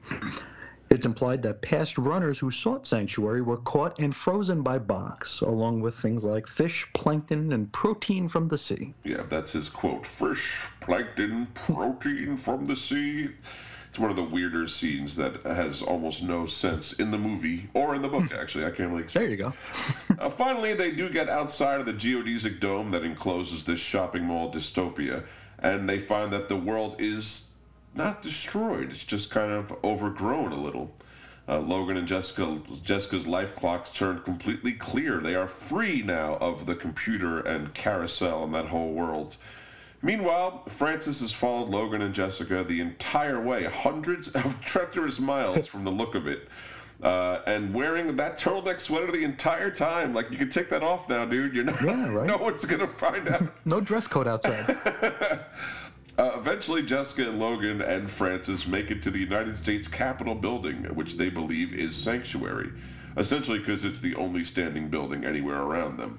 It's 0.88 1.04
implied 1.04 1.42
that 1.42 1.62
past 1.62 1.98
runners 1.98 2.38
who 2.38 2.50
sought 2.50 2.86
sanctuary 2.86 3.42
were 3.42 3.56
caught 3.58 3.98
and 3.98 4.14
frozen 4.14 4.62
by 4.62 4.78
Box, 4.78 5.40
along 5.40 5.80
with 5.80 5.96
things 5.96 6.22
like 6.22 6.46
fish, 6.46 6.88
plankton, 6.94 7.52
and 7.52 7.72
protein 7.72 8.28
from 8.28 8.48
the 8.48 8.56
sea. 8.56 8.94
Yeah, 9.02 9.24
that's 9.28 9.52
his 9.52 9.68
quote. 9.68 10.06
Fish, 10.06 10.60
plankton, 10.80 11.48
protein 11.54 12.36
from 12.36 12.66
the 12.66 12.76
sea. 12.76 13.30
It's 13.88 13.98
one 13.98 14.10
of 14.10 14.16
the 14.16 14.22
weirder 14.22 14.68
scenes 14.68 15.16
that 15.16 15.42
has 15.42 15.82
almost 15.82 16.22
no 16.22 16.46
sense 16.46 16.92
in 16.94 17.10
the 17.10 17.18
movie 17.18 17.68
or 17.74 17.94
in 17.94 18.02
the 18.02 18.08
book, 18.08 18.32
actually. 18.32 18.64
I 18.64 18.70
can't 18.70 18.90
really 18.90 19.04
explain. 19.04 19.24
There 19.24 19.30
you 19.30 19.36
go. 19.38 19.52
Uh, 20.18 20.30
finally, 20.30 20.74
they 20.74 20.92
do 20.92 21.08
get 21.08 21.28
outside 21.28 21.80
of 21.80 21.86
the 21.86 21.94
geodesic 21.94 22.60
dome 22.60 22.90
that 22.92 23.04
encloses 23.04 23.64
this 23.64 23.80
shopping 23.80 24.24
mall 24.24 24.52
dystopia, 24.52 25.24
and 25.58 25.88
they 25.88 25.98
find 25.98 26.32
that 26.32 26.48
the 26.48 26.56
world 26.56 26.96
is 26.98 27.48
not 27.96 28.22
destroyed. 28.22 28.90
It's 28.90 29.04
just 29.04 29.30
kind 29.30 29.52
of 29.52 29.72
overgrown 29.84 30.52
a 30.52 30.60
little. 30.60 30.92
Uh, 31.48 31.60
Logan 31.60 31.96
and 31.96 32.08
Jessica, 32.08 32.60
Jessica's 32.82 33.26
life 33.26 33.54
clocks 33.54 33.90
turned 33.90 34.24
completely 34.24 34.72
clear. 34.72 35.20
They 35.20 35.34
are 35.36 35.46
free 35.46 36.02
now 36.02 36.36
of 36.38 36.66
the 36.66 36.74
computer 36.74 37.40
and 37.40 37.72
carousel 37.72 38.42
and 38.44 38.52
that 38.54 38.66
whole 38.66 38.92
world. 38.92 39.36
Meanwhile, 40.02 40.64
Francis 40.68 41.20
has 41.20 41.32
followed 41.32 41.68
Logan 41.68 42.02
and 42.02 42.14
Jessica 42.14 42.64
the 42.64 42.80
entire 42.80 43.40
way, 43.40 43.64
hundreds 43.64 44.28
of 44.28 44.60
treacherous 44.64 45.18
miles 45.20 45.66
from 45.66 45.84
the 45.84 45.90
look 45.90 46.14
of 46.16 46.26
it. 46.26 46.48
Uh, 47.02 47.42
and 47.46 47.74
wearing 47.74 48.16
that 48.16 48.38
turtleneck 48.38 48.80
sweater 48.80 49.12
the 49.12 49.22
entire 49.22 49.70
time. 49.70 50.14
Like, 50.14 50.30
you 50.30 50.38
can 50.38 50.48
take 50.50 50.70
that 50.70 50.82
off 50.82 51.08
now, 51.08 51.26
dude. 51.26 51.54
You're 51.54 51.64
not, 51.64 51.82
Yeah, 51.82 52.08
right. 52.10 52.26
no 52.26 52.38
one's 52.38 52.64
to 52.80 52.86
find 52.86 53.28
out. 53.28 53.42
No 53.66 53.80
dress 53.80 54.06
code 54.06 54.26
outside. 54.26 54.76
Uh, 56.18 56.32
eventually, 56.36 56.82
Jessica 56.82 57.28
and 57.28 57.38
Logan 57.38 57.82
and 57.82 58.10
Francis 58.10 58.66
make 58.66 58.90
it 58.90 59.02
to 59.02 59.10
the 59.10 59.18
United 59.18 59.54
States 59.56 59.86
Capitol 59.86 60.34
building, 60.34 60.84
which 60.94 61.16
they 61.16 61.28
believe 61.28 61.74
is 61.74 61.94
sanctuary, 61.94 62.72
essentially 63.18 63.58
because 63.58 63.84
it's 63.84 64.00
the 64.00 64.14
only 64.14 64.42
standing 64.42 64.88
building 64.88 65.24
anywhere 65.24 65.60
around 65.60 65.98
them. 65.98 66.18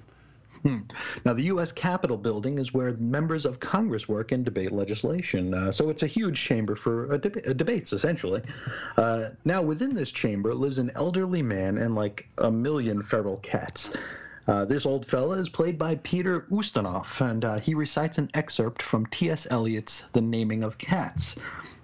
Now, 1.23 1.33
the 1.33 1.43
U.S. 1.43 1.71
Capitol 1.71 2.17
building 2.17 2.57
is 2.57 2.73
where 2.73 2.93
members 2.95 3.45
of 3.45 3.60
Congress 3.60 4.10
work 4.10 4.31
and 4.31 4.43
debate 4.43 4.71
legislation. 4.71 5.53
Uh, 5.53 5.71
so 5.71 5.89
it's 5.89 6.03
a 6.03 6.07
huge 6.07 6.41
chamber 6.41 6.75
for 6.75 7.17
deba- 7.19 7.49
uh, 7.49 7.53
debates, 7.53 7.93
essentially. 7.93 8.41
Uh, 8.97 9.29
now, 9.45 9.62
within 9.62 9.93
this 9.93 10.12
chamber 10.12 10.53
lives 10.53 10.77
an 10.77 10.91
elderly 10.95 11.41
man 11.41 11.77
and 11.77 11.95
like 11.95 12.27
a 12.39 12.51
million 12.51 13.01
feral 13.01 13.38
cats. 13.38 13.91
Uh, 14.47 14.63
this 14.63 14.86
old 14.86 15.05
fella 15.05 15.38
is 15.38 15.49
played 15.49 15.77
by 15.77 15.95
Peter 15.95 16.47
Ustinov, 16.49 17.19
and 17.19 17.43
uh, 17.43 17.60
he 17.60 17.73
recites 17.73 18.17
an 18.17 18.29
excerpt 18.33 18.81
from 18.81 19.05
T.S. 19.07 19.45
Eliot's 19.49 20.03
The 20.13 20.21
Naming 20.21 20.63
of 20.63 20.77
Cats. 20.77 21.36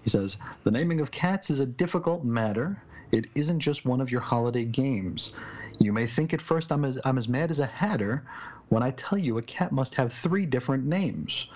He 0.03 0.09
says, 0.09 0.37
The 0.63 0.71
naming 0.71 1.01
of 1.01 1.11
cats 1.11 1.49
is 1.49 1.59
a 1.59 1.65
difficult 1.65 2.23
matter. 2.23 2.81
It 3.11 3.25
isn't 3.35 3.59
just 3.59 3.85
one 3.85 4.01
of 4.01 4.11
your 4.11 4.21
holiday 4.21 4.65
games. 4.65 5.31
You 5.79 5.91
may 5.91 6.07
think 6.07 6.33
at 6.33 6.41
first 6.41 6.71
I'm 6.71 6.85
as, 6.85 6.99
I'm 7.03 7.17
as 7.17 7.27
mad 7.27 7.51
as 7.51 7.59
a 7.59 7.65
hatter 7.65 8.23
when 8.69 8.83
I 8.83 8.91
tell 8.91 9.17
you 9.17 9.37
a 9.37 9.41
cat 9.41 9.71
must 9.71 9.95
have 9.95 10.13
three 10.13 10.45
different 10.45 10.85
names. 10.85 11.47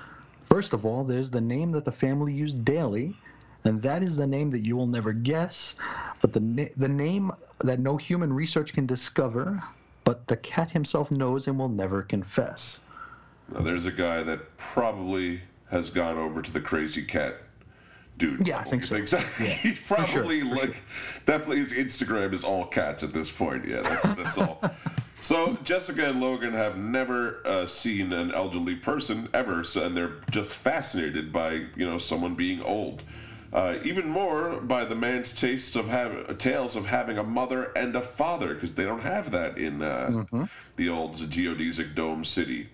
First 0.49 0.73
of 0.73 0.85
all, 0.85 1.03
there's 1.03 1.29
the 1.29 1.41
name 1.41 1.71
that 1.71 1.85
the 1.85 1.91
family 1.91 2.33
use 2.33 2.53
daily, 2.53 3.15
and 3.63 3.81
that 3.81 4.03
is 4.03 4.15
the 4.15 4.27
name 4.27 4.51
that 4.51 4.65
you 4.65 4.75
will 4.75 4.87
never 4.87 5.13
guess, 5.13 5.75
but 6.21 6.31
the, 6.33 6.39
na- 6.39 6.73
the 6.77 6.89
name 6.89 7.31
that 7.63 7.79
no 7.79 7.97
human 7.97 8.31
research 8.31 8.73
can 8.73 8.85
discover, 8.85 9.61
but 10.07 10.25
the 10.27 10.37
cat 10.37 10.71
himself 10.71 11.11
knows 11.11 11.47
and 11.47 11.59
will 11.59 11.67
never 11.67 12.01
confess. 12.01 12.79
Now, 13.53 13.59
there's 13.59 13.85
a 13.85 13.91
guy 13.91 14.23
that 14.23 14.55
probably 14.55 15.41
has 15.69 15.89
gone 15.89 16.17
over 16.17 16.41
to 16.41 16.49
the 16.49 16.61
crazy 16.61 17.03
cat 17.03 17.41
dude. 18.17 18.47
Yeah, 18.47 18.59
I 18.59 18.63
think 18.63 18.85
so. 18.85 19.03
so? 19.03 19.17
he 19.37 19.73
probably 19.85 20.39
for 20.39 20.55
like 20.55 20.77
definitely 21.25 21.57
his 21.57 21.73
Instagram 21.73 22.33
is 22.33 22.45
all 22.45 22.65
cats 22.67 23.03
at 23.03 23.11
this 23.11 23.29
point. 23.29 23.67
Yeah, 23.67 23.81
that's, 23.81 24.15
that's 24.15 24.37
all. 24.37 24.61
So 25.19 25.57
Jessica 25.63 26.11
and 26.11 26.21
Logan 26.21 26.53
have 26.53 26.77
never 26.77 27.45
uh, 27.45 27.65
seen 27.65 28.13
an 28.13 28.31
elderly 28.31 28.75
person 28.75 29.27
ever, 29.33 29.63
so, 29.63 29.83
and 29.83 29.97
they're 29.97 30.21
just 30.29 30.53
fascinated 30.53 31.33
by 31.33 31.65
you 31.75 31.89
know 31.89 31.97
someone 31.97 32.35
being 32.35 32.61
old. 32.61 33.01
Uh, 33.53 33.75
even 33.83 34.09
more 34.09 34.59
by 34.59 34.83
the 34.83 34.95
man's 34.95 35.31
taste 35.31 35.75
of 35.75 35.87
have, 35.87 36.37
tales 36.37 36.75
of 36.75 36.85
having 36.85 37.17
a 37.17 37.23
mother 37.23 37.71
and 37.75 37.95
a 37.95 38.01
father, 38.01 38.53
because 38.53 38.73
they 38.73 38.83
don't 38.83 39.01
have 39.01 39.31
that 39.31 39.57
in 39.57 39.81
uh, 39.81 40.25
the 40.75 40.89
old 40.89 41.15
geodesic 41.15 41.95
dome 41.95 42.25
city. 42.25 42.69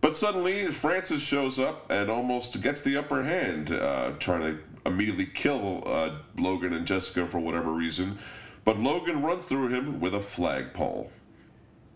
But 0.00 0.16
suddenly, 0.16 0.70
Francis 0.70 1.22
shows 1.22 1.58
up 1.58 1.90
and 1.90 2.10
almost 2.10 2.60
gets 2.60 2.82
the 2.82 2.96
upper 2.96 3.22
hand, 3.24 3.72
uh, 3.72 4.12
trying 4.18 4.42
to 4.42 4.58
immediately 4.86 5.26
kill 5.26 5.82
uh, 5.86 6.16
Logan 6.36 6.74
and 6.74 6.86
Jessica 6.86 7.26
for 7.26 7.38
whatever 7.38 7.72
reason. 7.72 8.18
But 8.64 8.78
Logan 8.78 9.22
runs 9.22 9.46
through 9.46 9.68
him 9.68 10.00
with 10.00 10.14
a 10.14 10.20
flagpole. 10.20 11.10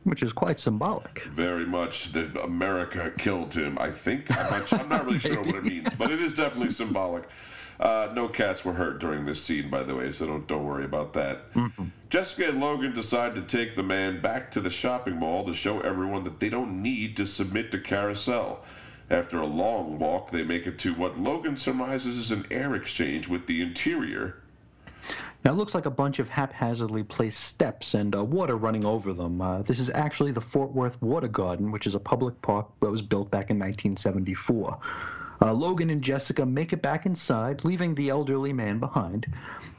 Which 0.05 0.23
is 0.23 0.33
quite 0.33 0.59
symbolic. 0.59 1.25
Very 1.35 1.67
much 1.67 2.13
that 2.13 2.35
America 2.43 3.13
killed 3.19 3.53
him, 3.53 3.79
I 3.79 3.91
think. 3.91 4.35
I'm 4.35 4.51
not, 4.51 4.73
I'm 4.73 4.89
not 4.89 5.05
really 5.05 5.19
sure 5.19 5.43
what 5.43 5.57
it 5.57 5.65
means, 5.67 5.89
but 5.99 6.11
it 6.11 6.23
is 6.23 6.33
definitely 6.35 6.71
symbolic. 6.71 7.25
Uh, 7.81 8.11
no 8.13 8.29
cats 8.29 8.65
were 8.65 8.73
hurt 8.73 8.99
during 8.99 9.25
this 9.25 9.43
scene, 9.43 9.71
by 9.71 9.83
the 9.85 9.95
way, 9.95 10.11
so 10.11 10.27
don't, 10.27 10.47
don't 10.49 10.65
worry 10.65 10.85
about 10.85 11.13
that. 11.13 11.43
Jessica 12.11 12.49
and 12.49 12.61
Logan 12.61 12.95
decide 12.95 13.35
to 13.37 13.43
take 13.43 13.77
the 13.77 13.83
man 13.83 14.21
back 14.21 14.51
to 14.53 14.61
the 14.61 14.71
shopping 14.71 15.17
mall 15.17 15.45
to 15.45 15.55
show 15.55 15.81
everyone 15.81 16.25
that 16.25 16.41
they 16.41 16.49
don't 16.49 16.83
need 16.83 17.17
to 17.17 17.27
submit 17.27 17.71
to 17.73 17.79
Carousel. 17.79 18.65
After 19.11 19.39
a 19.39 19.47
long 19.47 19.99
walk, 19.99 20.31
they 20.33 20.43
make 20.43 20.67
it 20.67 20.79
to 20.81 20.95
what 20.95 21.19
Logan 21.19 21.57
surmises 21.57 22.17
is 22.17 22.31
an 22.31 22.47
air 22.51 22.75
exchange 22.75 23.29
with 23.29 23.47
the 23.47 23.63
interior. 23.63 24.43
Now, 25.45 25.53
it 25.53 25.55
looks 25.55 25.75
like 25.75 25.87
a 25.87 25.91
bunch 25.91 26.19
of 26.19 26.29
haphazardly 26.29 27.05
placed 27.05 27.41
steps 27.41 27.95
and 27.95 28.15
uh, 28.15 28.25
water 28.25 28.57
running 28.57 28.85
over 28.85 29.13
them. 29.13 29.41
Uh, 29.41 29.63
this 29.63 29.79
is 29.79 29.89
actually 29.91 30.33
the 30.33 30.41
Fort 30.41 30.73
Worth 30.73 31.01
Water 31.01 31.29
Garden, 31.29 31.71
which 31.71 31.87
is 31.87 31.95
a 31.95 32.01
public 32.01 32.41
park 32.43 32.67
that 32.81 32.91
was 32.91 33.03
built 33.03 33.31
back 33.31 33.51
in 33.51 33.59
1974. 33.59 34.79
Uh, 35.41 35.53
Logan 35.53 35.91
and 35.91 36.03
Jessica 36.03 36.45
make 36.45 36.73
it 36.73 36.83
back 36.83 37.07
inside, 37.07 37.65
leaving 37.65 37.95
the 37.95 38.09
elderly 38.09 38.53
man 38.53 38.79
behind. 38.79 39.27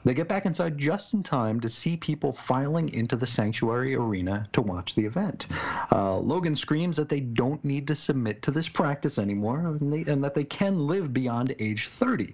They 0.06 0.14
get 0.14 0.30
back 0.30 0.46
inside 0.46 0.78
just 0.78 1.14
in 1.14 1.24
time 1.24 1.60
to 1.60 1.70
see 1.70 1.98
people 1.98 2.32
filing 2.32 2.90
into 2.90 3.18
the 3.18 3.28
sanctuary 3.28 3.96
arena 3.96 4.48
to 4.54 4.62
watch 4.62 4.96
the 4.96 5.06
event. 5.06 5.48
Uh, 5.92 6.18
Logan 6.18 6.56
screams 6.56 6.96
that 6.98 7.10
they 7.10 7.20
don't 7.20 7.64
need 7.66 7.88
to 7.88 7.96
submit 7.96 8.42
to 8.44 8.52
this 8.52 8.70
practice 8.70 9.18
anymore 9.18 9.60
and, 9.60 9.92
they, 9.92 10.10
and 10.10 10.24
that 10.24 10.36
they 10.36 10.46
can 10.46 10.88
live 10.88 11.14
beyond 11.14 11.54
age 11.60 11.90
30. 11.90 12.34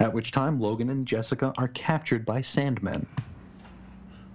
At 0.00 0.12
which 0.12 0.32
time, 0.32 0.60
Logan 0.60 0.90
and 0.90 1.06
Jessica 1.06 1.54
are 1.56 1.68
captured 1.68 2.26
by 2.26 2.42
Sandmen. 2.42 3.06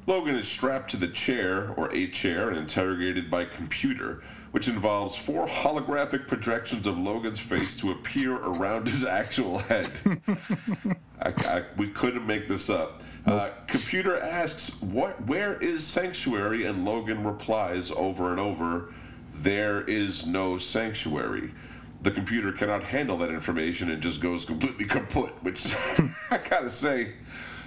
Logan 0.08 0.36
is 0.36 0.48
strapped 0.48 0.92
to 0.92 0.98
the 0.98 1.08
chair, 1.08 1.74
or 1.78 1.94
a 1.94 2.08
chair, 2.08 2.50
and 2.50 2.58
interrogated 2.58 3.30
by 3.30 3.46
computer, 3.46 4.24
which 4.52 4.68
involves 4.68 5.16
four 5.16 5.48
holographic 5.48 6.28
projections 6.28 6.86
of 6.86 6.98
Logan's 6.98 7.40
face 7.40 7.76
to 7.78 7.92
appear 7.92 8.36
around 8.36 8.88
his 8.88 9.06
actual 9.06 9.60
head. 9.60 9.92
I, 11.22 11.30
I, 11.30 11.64
we 11.78 11.90
couldn't 11.90 12.26
make 12.26 12.48
this 12.48 12.70
up. 12.70 13.02
Uh, 13.26 13.52
computer 13.68 14.20
asks, 14.20 14.70
"What? 14.82 15.26
Where 15.28 15.62
is 15.62 15.86
sanctuary?" 15.86 16.66
And 16.66 16.84
Logan 16.84 17.24
replies 17.24 17.92
over 17.92 18.32
and 18.32 18.40
over, 18.40 18.94
"There 19.36 19.82
is 19.82 20.26
no 20.26 20.58
sanctuary." 20.58 21.52
The 22.02 22.12
computer 22.12 22.52
cannot 22.52 22.84
handle 22.84 23.18
that 23.20 23.30
information 23.30 23.92
and 23.92 24.02
just 24.02 24.22
goes 24.22 24.44
completely 24.44 24.86
kaput, 24.86 25.32
which 25.44 25.76
I 26.32 26.40
gotta 26.50 26.72
say, 26.72 27.14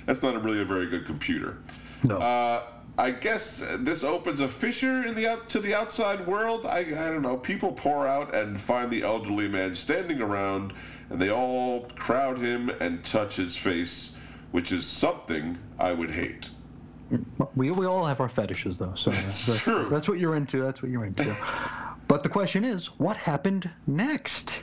that's 0.06 0.22
not 0.22 0.34
a 0.34 0.40
really 0.40 0.60
a 0.60 0.64
very 0.64 0.86
good 0.86 1.06
computer. 1.06 1.58
No. 2.02 2.18
Uh, 2.18 2.64
I 2.96 3.10
guess 3.10 3.60
this 3.78 4.04
opens 4.04 4.40
a 4.40 4.48
fissure 4.48 5.02
in 5.04 5.14
the 5.16 5.26
out 5.26 5.48
to 5.50 5.60
the 5.60 5.74
outside 5.74 6.26
world. 6.26 6.64
I, 6.64 6.78
I 6.78 6.84
don't 7.10 7.22
know. 7.22 7.36
People 7.36 7.72
pour 7.72 8.06
out 8.06 8.34
and 8.34 8.60
find 8.60 8.90
the 8.90 9.02
elderly 9.02 9.48
man 9.48 9.74
standing 9.74 10.20
around, 10.20 10.72
and 11.10 11.20
they 11.20 11.30
all 11.30 11.88
crowd 11.96 12.38
him 12.38 12.68
and 12.70 13.04
touch 13.04 13.34
his 13.36 13.56
face, 13.56 14.12
which 14.52 14.70
is 14.70 14.86
something 14.86 15.58
I 15.78 15.92
would 15.92 16.12
hate. 16.12 16.50
We, 17.56 17.70
we 17.72 17.84
all 17.86 18.04
have 18.06 18.20
our 18.20 18.28
fetishes, 18.28 18.78
though. 18.78 18.94
So 18.94 19.10
That's 19.10 19.44
that's, 19.44 19.60
true. 19.60 19.88
that's 19.90 20.08
what 20.08 20.18
you're 20.18 20.36
into. 20.36 20.62
That's 20.62 20.80
what 20.80 20.90
you're 20.90 21.04
into. 21.04 21.36
but 22.06 22.22
the 22.22 22.28
question 22.28 22.64
is, 22.64 22.86
what 22.98 23.16
happened 23.16 23.68
next? 23.88 24.62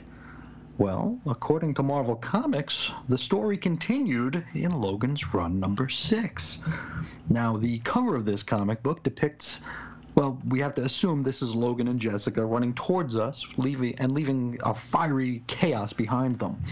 Well, 0.78 1.18
according 1.26 1.74
to 1.74 1.82
Marvel 1.82 2.16
Comics, 2.16 2.90
the 3.08 3.18
story 3.18 3.58
continued 3.58 4.44
in 4.54 4.80
Logan's 4.80 5.34
run 5.34 5.60
number 5.60 5.90
six. 5.90 6.60
Now, 7.28 7.58
the 7.58 7.78
cover 7.80 8.16
of 8.16 8.24
this 8.24 8.42
comic 8.42 8.82
book 8.82 9.02
depicts. 9.02 9.60
Well, 10.14 10.40
we 10.48 10.60
have 10.60 10.74
to 10.76 10.82
assume 10.82 11.22
this 11.22 11.42
is 11.42 11.54
Logan 11.54 11.88
and 11.88 12.00
Jessica 12.00 12.44
running 12.44 12.72
towards 12.74 13.16
us, 13.16 13.46
leaving 13.58 13.98
and 13.98 14.12
leaving 14.12 14.58
a 14.64 14.74
fiery 14.74 15.42
chaos 15.46 15.92
behind 15.92 16.38
them. 16.38 16.62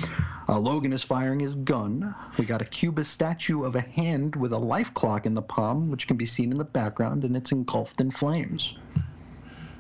Uh, 0.49 0.59
Logan 0.59 0.95
is 0.95 1.03
firing 1.03 1.41
his 1.41 1.55
gun. 1.55 2.15
We 2.39 2.47
got 2.47 2.63
a 2.63 2.67
cubist 2.67 3.13
statue 3.13 3.65
of 3.65 3.77
a 3.77 3.81
hand 3.83 4.35
with 4.35 4.53
a 4.53 4.59
life 4.59 4.93
clock 4.95 5.27
in 5.27 5.35
the 5.35 5.43
palm, 5.43 5.91
which 5.91 6.07
can 6.07 6.17
be 6.17 6.27
seen 6.27 6.53
in 6.53 6.59
the 6.59 6.65
background, 6.65 7.25
and 7.25 7.37
it's 7.37 7.53
engulfed 7.53 8.01
in 8.01 8.11
flames. 8.11 8.77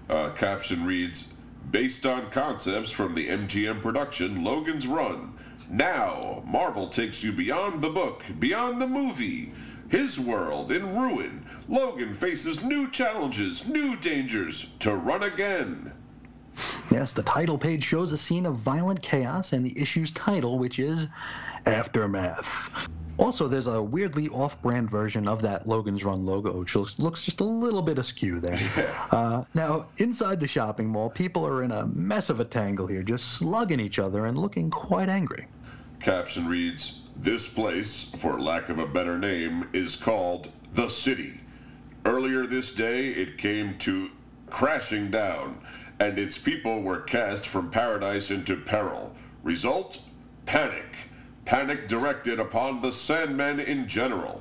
Uh, 0.08 0.30
caption 0.30 0.84
reads 0.84 1.32
Based 1.70 2.04
on 2.04 2.30
concepts 2.30 2.90
from 2.90 3.14
the 3.14 3.28
MGM 3.28 3.80
production 3.82 4.42
Logan's 4.44 4.86
Run. 4.86 5.34
Now, 5.68 6.42
Marvel 6.46 6.88
takes 6.88 7.22
you 7.22 7.32
beyond 7.32 7.80
the 7.80 7.90
book, 7.90 8.22
beyond 8.38 8.80
the 8.82 8.86
movie. 8.86 9.52
His 9.88 10.18
world 10.18 10.70
in 10.72 10.96
ruin. 10.96 11.46
Logan 11.68 12.14
faces 12.14 12.62
new 12.62 12.90
challenges, 12.90 13.64
new 13.66 13.96
dangers 13.96 14.66
to 14.80 14.94
run 14.94 15.22
again. 15.22 15.92
Yes, 16.90 17.12
the 17.12 17.22
title 17.22 17.58
page 17.58 17.84
shows 17.84 18.12
a 18.12 18.18
scene 18.18 18.46
of 18.46 18.56
violent 18.56 19.02
chaos 19.02 19.52
and 19.52 19.64
the 19.64 19.78
issue's 19.80 20.10
title, 20.10 20.58
which 20.58 20.78
is 20.78 21.06
Aftermath. 21.66 22.88
Also, 23.20 23.46
there's 23.46 23.66
a 23.66 23.82
weirdly 23.82 24.30
off 24.30 24.60
brand 24.62 24.90
version 24.90 25.28
of 25.28 25.42
that 25.42 25.68
Logan's 25.68 26.02
Run 26.04 26.24
logo, 26.24 26.58
which 26.58 26.74
looks, 26.74 26.98
looks 26.98 27.22
just 27.22 27.40
a 27.40 27.44
little 27.44 27.82
bit 27.82 27.98
askew 27.98 28.40
there. 28.40 28.58
Uh, 29.10 29.44
now, 29.54 29.86
inside 29.98 30.38
the 30.38 30.46
shopping 30.46 30.88
mall, 30.88 31.10
people 31.10 31.44
are 31.46 31.62
in 31.62 31.72
a 31.72 31.86
mess 31.88 32.30
of 32.30 32.38
a 32.38 32.44
tangle 32.44 32.86
here, 32.86 33.02
just 33.02 33.32
slugging 33.32 33.80
each 33.80 33.98
other 33.98 34.26
and 34.26 34.38
looking 34.38 34.70
quite 34.70 35.08
angry. 35.08 35.46
Caption 36.00 36.46
reads 36.46 37.00
This 37.16 37.48
place, 37.48 38.10
for 38.18 38.40
lack 38.40 38.68
of 38.68 38.78
a 38.78 38.86
better 38.86 39.18
name, 39.18 39.68
is 39.72 39.96
called 39.96 40.50
The 40.74 40.88
City. 40.88 41.40
Earlier 42.06 42.46
this 42.46 42.70
day, 42.70 43.08
it 43.08 43.36
came 43.36 43.78
to 43.78 44.10
crashing 44.48 45.10
down, 45.10 45.60
and 45.98 46.18
its 46.18 46.38
people 46.38 46.82
were 46.82 47.00
cast 47.00 47.46
from 47.46 47.70
paradise 47.70 48.30
into 48.30 48.56
peril. 48.56 49.14
Result? 49.42 50.00
Panic. 50.46 51.09
Panic 51.50 51.88
directed 51.88 52.38
upon 52.38 52.80
the 52.80 52.90
Sandmen 52.90 53.58
in 53.66 53.88
general. 53.88 54.40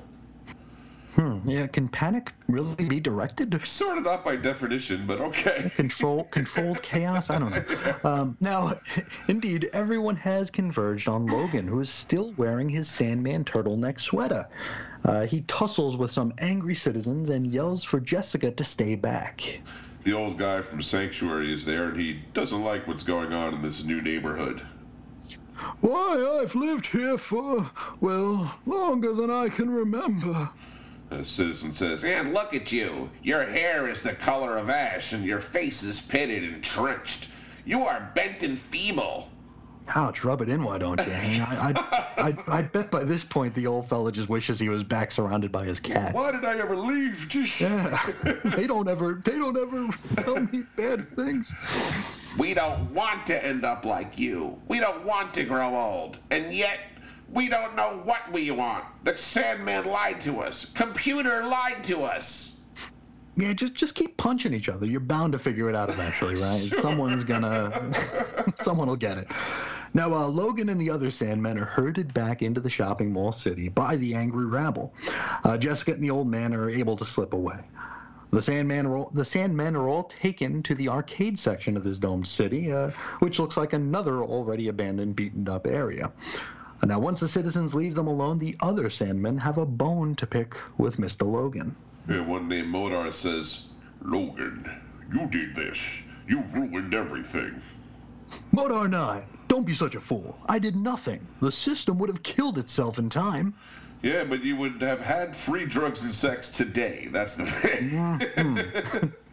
Hmm, 1.15 1.39
yeah, 1.43 1.65
can 1.65 1.89
panic 1.89 2.34
really 2.48 2.86
be 2.86 3.00
directed? 3.00 3.60
Sort 3.65 3.98
of 3.98 4.04
not 4.04 4.24
by 4.24 4.36
definition, 4.36 5.08
but 5.08 5.19
okay. 5.19 5.72
Control, 5.76 6.26
controlled 6.26 6.84
chaos. 6.84 7.32
I 7.32 7.39
don't 7.39 7.50
know. 7.50 7.95
Um, 8.04 8.38
now, 8.41 8.80
indeed, 9.28 9.72
everyone 9.74 10.17
has 10.17 10.52
converged 10.52 11.08
on 11.08 11.26
Logan, 11.26 11.67
who 11.67 11.80
is 11.80 11.89
still 11.89 12.32
wearing 12.38 12.69
his 12.69 12.88
Sandman 12.88 13.43
turtleneck 13.43 14.00
sweater. 14.00 14.48
Uh, 15.04 15.26
he 15.26 15.41
tussles 15.48 15.98
with 15.98 16.12
some 16.12 16.32
angry 16.38 16.76
citizens 16.76 17.32
and 17.32 17.48
yells 17.48 17.84
for 17.84 18.00
Jessica 18.00 18.52
to 18.52 18.63
stay 18.63 18.93
back. 18.93 19.62
The 20.04 20.13
old 20.13 20.38
guy 20.38 20.62
from 20.62 20.84
Sanctuary 20.84 21.52
is 21.52 21.65
there, 21.65 21.86
and 21.86 22.00
he 22.00 22.19
doesn't 22.36 22.63
like 22.63 22.88
what's 22.88 23.04
going 23.04 23.34
on 23.34 23.56
in 23.56 23.62
this 23.63 23.84
new 23.84 24.00
neighborhood. 24.00 24.62
Why, 25.82 26.39
I've 26.41 26.56
lived 26.56 26.88
here 26.88 27.17
for, 27.17 27.69
well, 28.02 28.54
longer 28.65 29.13
than 29.13 29.30
I 29.30 29.50
can 29.50 29.69
remember. 29.69 30.50
Uh, 31.12 31.15
A 31.17 31.24
citizen 31.24 31.74
says, 31.74 32.04
And 32.04 32.34
look 32.34 32.54
at 32.54 32.72
you. 32.72 33.10
Your 33.24 33.43
hair 33.45 33.88
is 33.89 34.02
the 34.02 34.13
color 34.13 34.58
of 34.58 34.69
ash, 34.69 35.13
and 35.13 35.24
your 35.26 35.41
face 35.41 35.84
is 35.84 36.00
pitted 36.02 36.43
and 36.43 36.63
trenched. 36.63 37.30
You 37.65 37.84
are 37.86 38.12
bent 38.15 38.43
and 38.43 38.60
feeble. 38.60 39.30
Ouch, 39.95 40.24
rub 40.24 40.41
it 40.41 40.50
in, 40.50 40.63
why 40.63 40.78
don't 40.78 41.00
you? 41.04 41.12
I, 41.12 41.74
I, 42.17 42.28
I, 42.30 42.38
I 42.60 42.62
bet 42.62 42.91
by 42.91 43.04
this 43.04 43.24
point 43.24 43.56
the 43.56 43.65
old 43.65 43.89
fella 43.89 44.12
just 44.12 44.30
wishes 44.30 44.60
he 44.60 44.69
was 44.69 44.84
back 44.84 45.12
surrounded 45.12 45.52
by 45.52 45.65
his 45.65 45.80
cats. 45.80 46.13
Why 46.13 46.32
did 46.32 46.45
I 46.45 46.60
ever 46.60 46.76
leave? 46.76 47.26
Just- 47.28 47.60
Yeah, 47.60 48.12
they 48.45 48.67
don't 48.67 48.88
ever, 48.88 49.19
they 49.26 49.32
don't 49.36 49.58
ever 49.58 49.89
tell 50.24 50.39
me 50.41 50.63
bad 50.76 51.15
things. 51.15 51.52
We 52.39 52.54
don't 52.54 52.93
want 52.93 53.28
to 53.28 53.45
end 53.45 53.65
up 53.65 53.84
like 53.84 54.17
you. 54.17 54.58
We 54.69 54.80
don't 54.80 55.04
want 55.04 55.34
to 55.34 55.43
grow 55.43 55.75
old. 55.75 56.19
And 56.32 56.54
yet, 56.54 56.80
we 57.34 57.49
don't 57.49 57.75
know 57.75 57.99
what 58.06 58.32
we 58.32 58.49
want. 58.49 58.86
The 59.04 59.17
Sandman 59.17 59.86
lied 59.86 60.21
to 60.21 60.39
us. 60.39 60.65
Computer 60.73 61.43
lied 61.43 61.84
to 61.84 62.04
us. 62.04 62.54
Yeah, 63.36 63.52
just 63.52 63.75
just 63.75 63.93
keep 63.93 64.15
punching 64.15 64.54
each 64.54 64.69
other. 64.69 64.86
You're 64.86 65.02
bound 65.02 65.34
to 65.34 65.39
figure 65.39 65.69
it 65.69 65.75
out 65.75 65.89
eventually, 65.89 66.36
right? 66.41 66.73
Someone's 66.82 67.25
gonna, 67.25 67.91
someone 68.62 68.88
will 68.88 68.95
get 68.95 69.17
it. 69.17 69.28
Now, 69.93 70.13
uh, 70.13 70.28
Logan 70.28 70.69
and 70.69 70.80
the 70.80 70.89
other 70.89 71.08
Sandmen 71.08 71.60
are 71.60 71.65
herded 71.65 72.13
back 72.13 72.41
into 72.41 72.62
the 72.62 72.69
shopping 72.69 73.12
mall 73.12 73.34
city 73.34 73.67
by 73.67 73.97
the 73.97 74.15
angry 74.15 74.45
rabble. 74.45 74.93
Uh, 75.43 75.58
Jessica 75.58 75.91
and 75.91 76.04
the 76.04 76.10
old 76.10 76.28
man 76.28 76.54
are 76.54 76.69
able 76.69 76.95
to 76.95 77.06
slip 77.06 77.34
away. 77.34 77.60
The 78.31 78.41
Sandman 78.43 78.85
the 79.13 79.23
Sandmen 79.23 79.75
are 79.75 79.89
all 79.89 80.03
taken 80.03 80.61
to 80.63 80.75
the 80.75 80.89
arcade 80.89 81.39
section 81.39 81.75
of 81.75 81.83
this 81.83 81.97
domed 81.97 82.27
city, 82.27 82.71
uh, 82.71 82.91
which 83.19 83.39
looks 83.39 83.57
like 83.57 83.73
another 83.73 84.23
already 84.23 84.67
abandoned, 84.67 85.15
beaten 85.15 85.49
up 85.49 85.65
area. 85.65 86.11
Now, 86.83 86.99
once 86.99 87.19
the 87.19 87.27
citizens 87.27 87.73
leave 87.73 87.95
them 87.95 88.07
alone, 88.07 88.37
the 88.37 88.55
other 88.59 88.89
Sandmen 88.89 89.39
have 89.39 89.57
a 89.57 89.65
bone 89.65 90.15
to 90.15 90.27
pick 90.27 90.55
with 90.77 90.97
Mr. 90.97 91.29
Logan. 91.29 91.75
And 92.07 92.27
one 92.27 92.47
named 92.47 92.73
Modar 92.73 93.11
says, 93.11 93.63
Logan, 94.01 94.69
you 95.11 95.27
did 95.27 95.55
this. 95.55 95.79
You 96.27 96.43
ruined 96.53 96.93
everything. 96.93 97.61
Modar 98.53 98.87
9, 98.89 99.23
don't 99.47 99.65
be 99.65 99.73
such 99.73 99.95
a 99.95 99.99
fool. 99.99 100.37
I 100.47 100.59
did 100.59 100.75
nothing. 100.75 101.27
The 101.41 101.51
system 101.51 101.97
would 101.97 102.09
have 102.09 102.21
killed 102.21 102.59
itself 102.59 102.99
in 102.99 103.09
time. 103.09 103.55
Yeah, 104.01 104.23
but 104.23 104.43
you 104.43 104.55
would 104.55 104.81
have 104.81 105.01
had 105.01 105.35
free 105.35 105.65
drugs 105.65 106.01
and 106.01 106.13
sex 106.13 106.47
today. 106.49 107.09
That's 107.12 107.33
the 107.33 107.45
thing. 107.45 109.13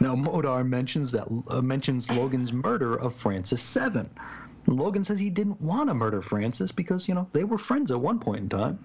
Now, 0.00 0.14
Modar 0.14 0.66
mentions 0.66 1.10
that 1.12 1.26
uh, 1.48 1.60
mentions 1.60 2.10
Logan's 2.10 2.52
murder 2.52 2.94
of 2.94 3.14
Francis 3.16 3.60
Seven. 3.60 4.08
Logan 4.66 5.04
says 5.04 5.18
he 5.18 5.28
didn't 5.28 5.60
want 5.60 5.88
to 5.88 5.94
murder 5.94 6.22
Francis 6.22 6.70
because 6.72 7.08
you 7.08 7.14
know 7.14 7.28
they 7.32 7.44
were 7.44 7.58
friends 7.58 7.90
at 7.90 8.00
one 8.00 8.18
point 8.18 8.40
in 8.40 8.48
time. 8.48 8.78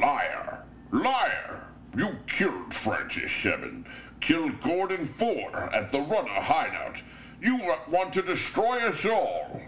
Liar! 0.00 0.64
Liar! 0.90 1.64
You 1.96 2.16
killed 2.26 2.72
Francis 2.72 3.30
Seven. 3.42 3.86
Killed 4.20 4.60
Gordon 4.60 5.06
Four 5.06 5.54
at 5.74 5.92
the 5.92 6.00
Runner 6.00 6.40
hideout. 6.40 7.02
You 7.40 7.60
want 7.88 8.12
to 8.14 8.22
destroy 8.22 8.78
us 8.78 9.04
all. 9.04 9.60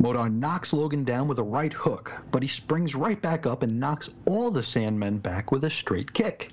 Modar 0.00 0.32
knocks 0.32 0.72
Logan 0.72 1.04
down 1.04 1.28
with 1.28 1.38
a 1.38 1.42
right 1.42 1.74
hook, 1.74 2.10
but 2.30 2.42
he 2.42 2.48
springs 2.48 2.94
right 2.94 3.20
back 3.20 3.44
up 3.44 3.62
and 3.62 3.78
knocks 3.78 4.08
all 4.24 4.50
the 4.50 4.62
Sandmen 4.62 5.22
back 5.22 5.52
with 5.52 5.62
a 5.64 5.68
straight 5.68 6.14
kick. 6.14 6.52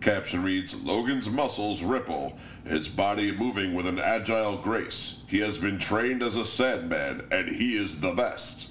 Caption 0.00 0.42
reads 0.42 0.74
Logan's 0.74 1.28
muscles 1.28 1.82
ripple, 1.82 2.38
his 2.64 2.88
body 2.88 3.32
moving 3.32 3.74
with 3.74 3.86
an 3.86 3.98
agile 3.98 4.56
grace. 4.56 5.20
He 5.26 5.40
has 5.40 5.58
been 5.58 5.78
trained 5.78 6.22
as 6.22 6.36
a 6.36 6.44
Sandman, 6.46 7.28
and 7.30 7.50
he 7.50 7.76
is 7.76 8.00
the 8.00 8.12
best. 8.12 8.69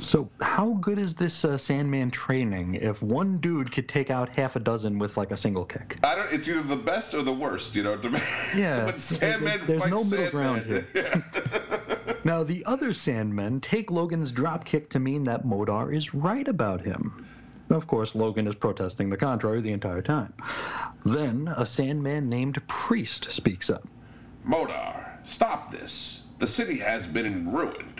So, 0.00 0.28
how 0.40 0.72
good 0.80 0.98
is 0.98 1.14
this 1.14 1.44
uh, 1.44 1.56
Sandman 1.56 2.10
training 2.10 2.74
if 2.74 3.00
one 3.00 3.38
dude 3.38 3.70
could 3.70 3.88
take 3.88 4.10
out 4.10 4.28
half 4.28 4.56
a 4.56 4.60
dozen 4.60 4.98
with 4.98 5.16
like 5.16 5.30
a 5.30 5.36
single 5.36 5.64
kick? 5.64 5.98
I 6.02 6.16
don't. 6.16 6.32
It's 6.32 6.48
either 6.48 6.62
the 6.62 6.76
best 6.76 7.14
or 7.14 7.22
the 7.22 7.32
worst. 7.32 7.74
You 7.74 7.84
know. 7.84 7.96
To 7.96 8.10
me. 8.10 8.20
Yeah, 8.54 8.86
when 8.86 8.98
Sandman 8.98 9.66
there's 9.66 9.86
no 9.86 10.02
middle 10.04 10.30
ground 10.30 10.62
Sandman. 10.66 10.86
here. 10.92 11.24
Now, 12.24 12.42
the 12.42 12.64
other 12.64 12.90
Sandmen 12.90 13.60
take 13.60 13.90
Logan's 13.90 14.32
drop 14.32 14.64
kick 14.64 14.88
to 14.90 14.98
mean 14.98 15.24
that 15.24 15.44
Modar 15.44 15.94
is 15.94 16.14
right 16.14 16.48
about 16.48 16.80
him. 16.80 17.26
Of 17.68 17.86
course, 17.86 18.14
Logan 18.14 18.46
is 18.46 18.54
protesting 18.54 19.10
the 19.10 19.16
contrary 19.16 19.60
the 19.60 19.72
entire 19.72 20.00
time. 20.00 20.32
Then, 21.04 21.52
a 21.56 21.66
Sandman 21.66 22.30
named 22.30 22.66
Priest 22.66 23.30
speaks 23.30 23.68
up. 23.68 23.86
Modar, 24.46 25.18
stop 25.26 25.70
this. 25.70 26.22
The 26.38 26.46
city 26.46 26.78
has 26.78 27.06
been 27.06 27.26
in 27.26 27.32
and 27.48 27.93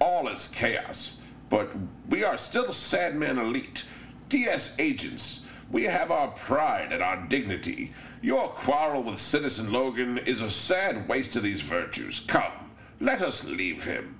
all 0.00 0.28
is 0.28 0.48
chaos. 0.48 1.16
But 1.50 1.70
we 2.08 2.24
are 2.24 2.38
still 2.38 2.72
Sandman 2.72 3.38
Elite, 3.38 3.84
DS 4.28 4.74
agents. 4.78 5.40
We 5.70 5.84
have 5.84 6.10
our 6.10 6.28
pride 6.28 6.92
and 6.92 7.02
our 7.02 7.26
dignity. 7.28 7.92
Your 8.22 8.48
quarrel 8.48 9.02
with 9.02 9.18
Citizen 9.18 9.72
Logan 9.72 10.18
is 10.18 10.40
a 10.40 10.50
sad 10.50 11.08
waste 11.08 11.36
of 11.36 11.42
these 11.42 11.60
virtues. 11.60 12.20
Come, 12.20 12.52
let 13.00 13.22
us 13.22 13.44
leave 13.44 13.84
him. 13.84 14.18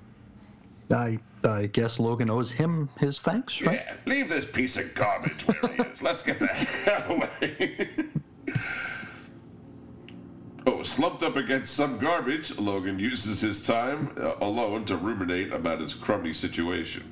I, 0.91 1.19
I 1.45 1.67
guess 1.67 1.99
Logan 1.99 2.31
owes 2.31 2.51
him 2.51 2.89
his 2.99 3.21
thanks, 3.21 3.61
right? 3.61 3.83
Yeah, 3.87 3.97
leave 4.07 4.29
this 4.29 4.47
piece 4.47 4.77
of 4.77 4.95
garbage 4.95 5.43
where 5.47 5.73
he 5.73 5.83
is. 5.83 6.03
Let's 6.03 6.23
get 6.23 6.39
the 6.39 6.47
hell 6.47 7.13
away. 7.13 7.89
oh, 10.69 10.83
slumped 10.83 11.23
up 11.23 11.37
against 11.37 11.75
some 11.75 11.99
garbage, 11.99 12.57
Logan 12.59 12.99
uses 12.99 13.41
his 13.41 13.63
time 13.63 14.15
uh, 14.21 14.35
alone 14.41 14.85
to 14.85 14.97
ruminate 14.97 15.53
about 15.53 15.81
his 15.81 15.95
crummy 15.95 16.35
situation. 16.35 17.11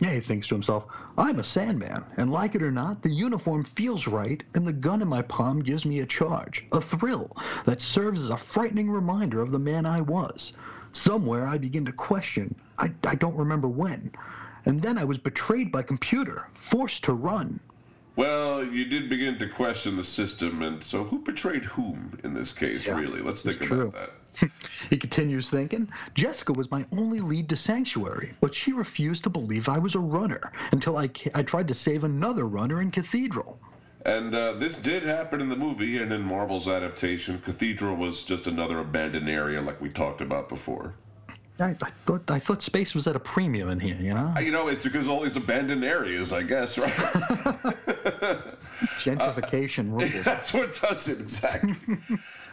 Yeah, 0.00 0.14
he 0.14 0.20
thinks 0.20 0.48
to 0.48 0.54
himself, 0.54 0.86
I'm 1.16 1.38
a 1.38 1.44
Sandman, 1.44 2.04
and 2.16 2.32
like 2.32 2.54
it 2.54 2.62
or 2.62 2.70
not, 2.72 3.02
the 3.02 3.12
uniform 3.12 3.64
feels 3.64 4.06
right, 4.06 4.42
and 4.54 4.66
the 4.66 4.72
gun 4.72 5.02
in 5.02 5.08
my 5.08 5.22
palm 5.22 5.60
gives 5.60 5.84
me 5.84 6.00
a 6.00 6.06
charge, 6.06 6.64
a 6.72 6.80
thrill, 6.80 7.36
that 7.66 7.80
serves 7.80 8.22
as 8.22 8.30
a 8.30 8.36
frightening 8.36 8.90
reminder 8.90 9.40
of 9.40 9.52
the 9.52 9.58
man 9.58 9.86
I 9.86 10.00
was. 10.00 10.54
Somewhere 10.92 11.46
I 11.46 11.58
begin 11.58 11.84
to 11.84 11.92
question, 11.92 12.54
I, 12.78 12.92
I 13.04 13.14
don't 13.14 13.36
remember 13.36 13.68
when. 13.68 14.10
And 14.64 14.82
then 14.82 14.98
I 14.98 15.04
was 15.04 15.18
betrayed 15.18 15.70
by 15.70 15.82
computer, 15.82 16.48
forced 16.54 17.04
to 17.04 17.12
run. 17.12 17.60
Well, 18.16 18.64
you 18.64 18.84
did 18.84 19.08
begin 19.08 19.38
to 19.38 19.48
question 19.48 19.96
the 19.96 20.04
system, 20.04 20.62
and 20.62 20.82
so 20.82 21.04
who 21.04 21.20
betrayed 21.20 21.64
whom 21.64 22.18
in 22.24 22.34
this 22.34 22.52
case, 22.52 22.86
Yeah, 22.86 22.98
really? 22.98 23.20
Let's 23.20 23.42
think 23.42 23.60
it's 23.60 23.70
about 23.70 23.94
that. 23.94 24.50
He 24.90 24.96
continues 24.96 25.50
thinking, 25.50 25.88
Jessica 26.14 26.52
was 26.52 26.70
my 26.70 26.86
only 26.92 27.20
lead 27.20 27.48
to 27.50 27.56
Sanctuary, 27.56 28.32
but 28.40 28.54
she 28.54 28.72
refused 28.72 29.24
to 29.24 29.30
believe 29.30 29.68
I 29.68 29.78
was 29.78 29.94
a 29.94 30.00
runner 30.00 30.52
until 30.72 30.96
I, 30.96 31.10
I 31.34 31.42
tried 31.42 31.68
to 31.68 31.74
save 31.74 32.04
another 32.04 32.46
runner 32.46 32.80
in 32.80 32.90
Cathedral. 32.90 33.58
And 34.06 34.34
uh, 34.34 34.52
this 34.52 34.78
did 34.78 35.02
happen 35.02 35.40
in 35.40 35.48
the 35.48 35.56
movie 35.56 35.98
and 35.98 36.12
in 36.12 36.22
Marvel's 36.22 36.68
adaptation. 36.68 37.40
Cathedral 37.40 37.96
was 37.96 38.24
just 38.24 38.46
another 38.46 38.78
abandoned 38.78 39.28
area, 39.28 39.60
like 39.60 39.80
we 39.80 39.90
talked 39.90 40.20
about 40.20 40.48
before. 40.48 40.94
I, 41.60 41.76
I 41.82 41.90
thought 42.06 42.30
I 42.30 42.38
thought 42.38 42.62
space 42.62 42.94
was 42.94 43.06
at 43.06 43.16
a 43.16 43.20
premium 43.20 43.68
in 43.68 43.80
here, 43.80 43.96
you 44.00 44.10
know? 44.10 44.32
Uh, 44.36 44.40
You 44.40 44.52
know, 44.52 44.68
it's 44.68 44.84
because 44.84 45.06
all 45.08 45.20
these 45.22 45.36
abandoned 45.36 45.84
areas, 45.84 46.32
I 46.32 46.42
guess, 46.42 46.78
right? 46.78 46.92
Gentrification 48.98 49.90
rules. 49.90 50.24
That's 50.24 50.52
what 50.52 50.80
does 50.80 51.08
it 51.08 51.20
exactly. 51.20 51.76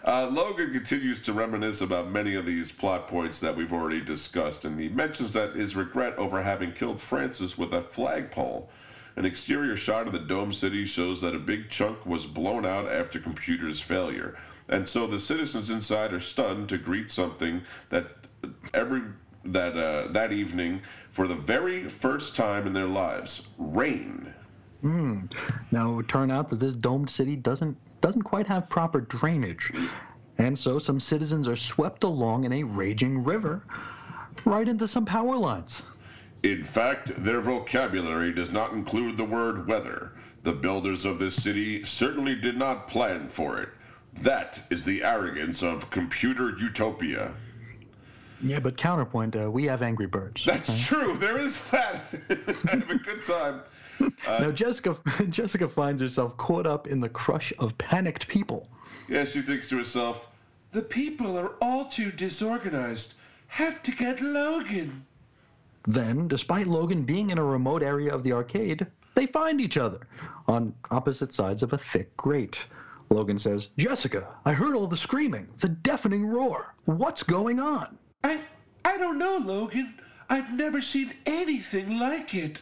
uh, 0.06 0.28
Logan 0.28 0.72
continues 0.74 1.22
to 1.22 1.34
reminisce 1.34 1.82
about 1.82 2.12
many 2.12 2.36
of 2.36 2.46
these 2.46 2.72
plot 2.72 3.08
points 3.08 3.40
that 3.40 3.56
we've 3.56 3.74
already 3.74 4.02
discussed, 4.02 4.66
and 4.66 4.80
he 4.80 4.90
mentions 4.90 5.34
that 5.34 5.56
his 5.56 5.76
regret 5.76 6.18
over 6.18 6.42
having 6.44 6.72
killed 6.74 7.02
Francis 7.02 7.58
with 7.58 7.74
a 7.74 7.84
flagpole. 7.84 8.70
An 9.16 9.26
exterior 9.26 9.76
shot 9.76 10.06
of 10.06 10.14
the 10.14 10.20
dome 10.20 10.54
city 10.54 10.86
shows 10.86 11.22
that 11.22 11.34
a 11.34 11.40
big 11.40 11.70
chunk 11.70 12.06
was 12.06 12.28
blown 12.28 12.66
out 12.66 12.88
after 12.92 13.20
computer's 13.20 13.80
failure, 13.80 14.38
and 14.70 14.88
so 14.88 15.08
the 15.08 15.20
citizens 15.20 15.70
inside 15.70 16.14
are 16.14 16.20
stunned 16.20 16.70
to 16.70 16.78
greet 16.78 17.10
something 17.10 17.64
that 17.90 18.17
every 18.74 19.02
that 19.46 19.78
uh, 19.78 20.12
that 20.12 20.32
evening 20.32 20.82
for 21.12 21.28
the 21.28 21.36
very 21.36 21.90
first 21.90 22.36
time 22.36 22.68
in 22.68 22.74
their 22.74 22.88
lives, 22.88 23.48
rain. 23.58 24.34
Now 25.72 25.92
it 25.92 25.96
would 25.96 26.10
turn 26.10 26.32
out 26.32 26.50
that 26.50 26.60
this 26.60 26.74
domed 26.74 27.10
city 27.10 27.36
doesn't 27.36 27.78
doesn't 28.02 28.24
quite 28.24 28.48
have 28.48 28.70
proper 28.70 29.02
drainage, 29.02 29.72
and 30.38 30.58
so 30.58 30.80
some 30.80 31.00
citizens 31.00 31.48
are 31.48 31.56
swept 31.56 32.04
along 32.04 32.44
in 32.44 32.54
a 32.54 32.64
raging 32.64 33.24
river, 33.24 33.64
right 34.46 34.68
into 34.68 34.88
some 34.88 35.06
power 35.06 35.36
lines. 35.36 35.82
In 36.44 36.64
fact, 36.64 37.24
their 37.24 37.42
vocabulary 37.42 38.32
does 38.32 38.52
not 38.52 38.74
include 38.74 39.18
the 39.18 39.26
word 39.26 39.68
weather. 39.68 40.14
The 40.44 40.54
builders 40.54 41.04
of 41.04 41.18
this 41.20 41.36
city 41.36 41.84
certainly 41.84 42.36
did 42.36 42.58
not 42.58 42.88
plan 42.88 43.28
for 43.30 43.60
it. 43.60 43.70
That 44.22 44.66
is 44.70 44.84
the 44.84 45.04
arrogance 45.04 45.64
of 45.64 45.90
computer 45.90 46.56
utopia. 46.58 47.34
Yeah, 48.42 48.60
but 48.60 48.78
counterpoint, 48.78 49.36
uh, 49.36 49.50
we 49.50 49.64
have 49.66 49.82
Angry 49.82 50.06
Birds. 50.06 50.44
That's 50.46 50.86
true. 50.86 51.18
There 51.18 51.38
is 51.38 51.62
that. 51.72 52.04
Have 52.70 52.90
a 52.90 52.98
good 52.98 53.24
time. 53.24 53.62
now 54.28 54.52
Jessica 54.52 54.98
Jessica 55.30 55.68
finds 55.68 56.02
herself 56.02 56.38
caught 56.38 56.68
up 56.68 56.88
in 56.88 57.00
the 57.00 57.10
crush 57.10 57.52
of 57.58 57.78
panicked 57.78 58.28
people. 58.28 58.70
Yeah, 59.10 59.26
she 59.26 59.42
thinks 59.42 59.68
to 59.70 59.78
herself, 59.78 60.28
the 60.72 60.82
people 60.82 61.38
are 61.38 61.54
all 61.62 61.86
too 61.86 62.12
disorganized. 62.12 63.16
Have 63.48 63.82
to 63.84 63.92
get 63.92 64.22
Logan. 64.22 65.06
Then, 65.88 66.28
despite 66.28 66.68
Logan 66.68 67.04
being 67.04 67.30
in 67.30 67.38
a 67.38 67.44
remote 67.44 67.82
area 67.82 68.14
of 68.14 68.24
the 68.24 68.34
arcade, 68.34 68.86
they 69.16 69.26
find 69.26 69.62
each 69.62 69.78
other 69.78 70.02
on 70.48 70.76
opposite 70.92 71.34
sides 71.34 71.64
of 71.64 71.74
a 71.74 71.78
thick 71.78 72.16
grate. 72.18 72.66
Logan 73.10 73.40
says, 73.40 73.70
Jessica, 73.78 74.28
I 74.46 74.52
heard 74.52 74.76
all 74.76 74.86
the 74.86 74.98
screaming, 74.98 75.48
the 75.60 75.70
deafening 75.70 76.28
roar. 76.28 76.76
What's 76.86 77.24
going 77.24 77.60
on? 77.60 77.98
I 78.24 78.40
I 78.86 78.98
don't 78.98 79.18
know, 79.18 79.38
Logan. 79.38 79.94
I've 80.30 80.54
never 80.54 80.82
seen 80.82 81.14
anything 81.26 81.98
like 82.00 82.34
it. 82.34 82.60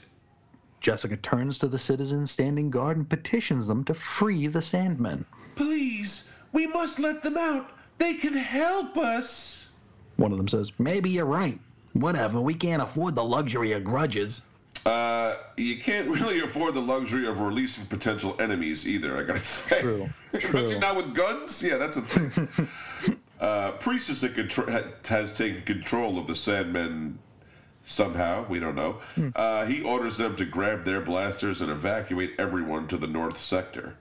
Jessica 0.82 1.18
turns 1.18 1.58
to 1.60 1.68
the 1.68 1.80
citizens 1.80 2.30
standing 2.32 2.70
guard 2.70 2.98
and 2.98 3.10
petitions 3.10 3.66
them 3.68 3.84
to 3.86 3.94
free 3.94 4.48
the 4.48 4.60
Sandmen. 4.60 5.26
Please, 5.56 6.30
we 6.54 6.68
must 6.68 7.00
let 7.00 7.24
them 7.24 7.38
out. 7.38 7.72
They 7.98 8.14
can 8.16 8.34
help 8.34 8.98
us. 8.98 9.70
One 10.18 10.32
of 10.32 10.38
them 10.38 10.48
says, 10.48 10.72
Maybe 10.78 11.10
you're 11.10 11.26
right. 11.26 11.60
Whatever, 11.94 12.42
we 12.42 12.54
can't 12.54 12.82
afford 12.82 13.16
the 13.16 13.24
luxury 13.24 13.72
of 13.72 13.84
grudges. 13.84 14.42
Uh, 14.86 15.38
you 15.58 15.80
can't 15.80 16.08
really 16.08 16.42
afford 16.42 16.76
the 16.76 16.82
luxury 16.82 17.26
of 17.26 17.40
releasing 17.40 17.86
potential 17.88 18.36
enemies 18.40 18.86
either, 18.86 19.18
I 19.18 19.24
gotta 19.24 19.40
say. 19.40 19.82
True, 19.82 20.10
Especially 20.34 20.70
true. 20.74 20.80
not 20.80 20.96
with 20.96 21.16
guns? 21.16 21.64
Yeah, 21.64 21.78
that's 21.78 21.98
a 21.98 22.02
thing. 22.04 22.50
uh, 23.46 23.72
Priest 23.74 24.10
is 24.10 24.24
in 24.24 24.34
contr- 24.34 25.06
has 25.08 25.32
taken 25.32 25.62
control 25.62 26.18
of 26.18 26.26
the 26.26 26.34
Sandmen 26.34 27.16
somehow, 27.84 28.46
we 28.50 28.60
don't 28.60 28.76
know. 28.76 29.00
Uh, 29.36 29.66
he 29.66 29.84
orders 29.84 30.18
them 30.18 30.36
to 30.36 30.46
grab 30.46 30.84
their 30.84 31.02
blasters 31.02 31.62
and 31.62 31.70
evacuate 31.70 32.32
everyone 32.40 32.88
to 32.88 32.98
the 32.98 33.06
north 33.06 33.38
sector. 33.38 33.96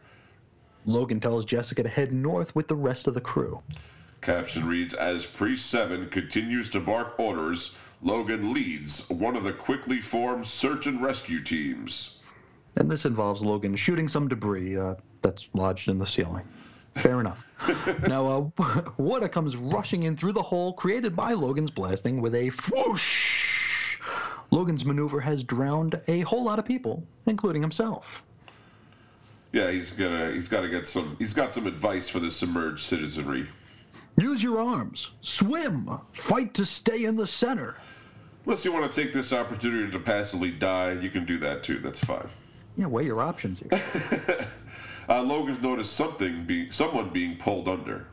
Logan 0.86 1.20
tells 1.20 1.44
Jessica 1.44 1.82
to 1.82 1.88
head 1.88 2.12
north 2.12 2.54
with 2.54 2.68
the 2.68 2.74
rest 2.74 3.06
of 3.06 3.12
the 3.12 3.20
crew. 3.20 3.60
Caption 4.22 4.66
reads 4.66 4.94
As 4.94 5.26
Priest 5.26 5.66
7 5.66 6.08
continues 6.08 6.70
to 6.70 6.80
bark 6.80 7.18
orders, 7.18 7.74
Logan 8.00 8.54
leads 8.54 9.08
one 9.10 9.36
of 9.36 9.44
the 9.44 9.52
quickly 9.52 10.00
formed 10.00 10.46
search 10.46 10.86
and 10.86 11.02
rescue 11.02 11.42
teams. 11.42 12.18
And 12.76 12.90
this 12.90 13.04
involves 13.04 13.42
Logan 13.42 13.76
shooting 13.76 14.08
some 14.08 14.28
debris 14.28 14.78
uh, 14.78 14.94
that's 15.20 15.48
lodged 15.52 15.88
in 15.88 15.98
the 15.98 16.06
ceiling. 16.06 16.46
Fair 16.96 17.20
enough. 17.20 17.43
now, 18.08 18.52
uh, 18.58 18.82
Wada 18.98 19.28
comes 19.28 19.56
rushing 19.56 20.04
in 20.04 20.16
through 20.16 20.32
the 20.32 20.42
hole 20.42 20.72
created 20.72 21.14
by 21.14 21.32
Logan's 21.32 21.70
blasting 21.70 22.20
with 22.20 22.34
a 22.34 22.50
whoosh. 22.70 23.98
Logan's 24.50 24.84
maneuver 24.84 25.20
has 25.20 25.42
drowned 25.42 26.00
a 26.08 26.20
whole 26.20 26.44
lot 26.44 26.58
of 26.58 26.64
people, 26.64 27.02
including 27.26 27.62
himself. 27.62 28.22
Yeah, 29.52 29.70
he's 29.70 29.92
gonna 29.92 30.32
he's 30.32 30.48
gotta 30.48 30.68
get 30.68 30.88
some 30.88 31.16
he's 31.18 31.32
got 31.32 31.54
some 31.54 31.66
advice 31.66 32.08
for 32.08 32.18
the 32.18 32.30
submerged 32.30 32.86
citizenry. 32.86 33.48
Use 34.16 34.42
your 34.42 34.60
arms. 34.60 35.10
Swim. 35.22 35.98
Fight 36.12 36.54
to 36.54 36.66
stay 36.66 37.04
in 37.04 37.16
the 37.16 37.26
center. 37.26 37.76
Unless 38.46 38.64
you 38.64 38.72
want 38.72 38.92
to 38.92 39.02
take 39.02 39.12
this 39.12 39.32
opportunity 39.32 39.90
to 39.90 39.98
passively 39.98 40.50
die, 40.50 40.92
you 40.92 41.10
can 41.10 41.24
do 41.24 41.38
that 41.38 41.62
too. 41.62 41.78
That's 41.78 42.00
fine. 42.00 42.28
Yeah, 42.76 42.86
weigh 42.86 43.04
your 43.04 43.22
options 43.22 43.60
here. 43.60 44.48
Uh, 45.08 45.22
Logan's 45.22 45.60
noticed 45.60 45.92
something 45.92 46.44
being 46.46 46.70
someone 46.70 47.10
being 47.10 47.36
pulled 47.36 47.68
under. 47.68 48.06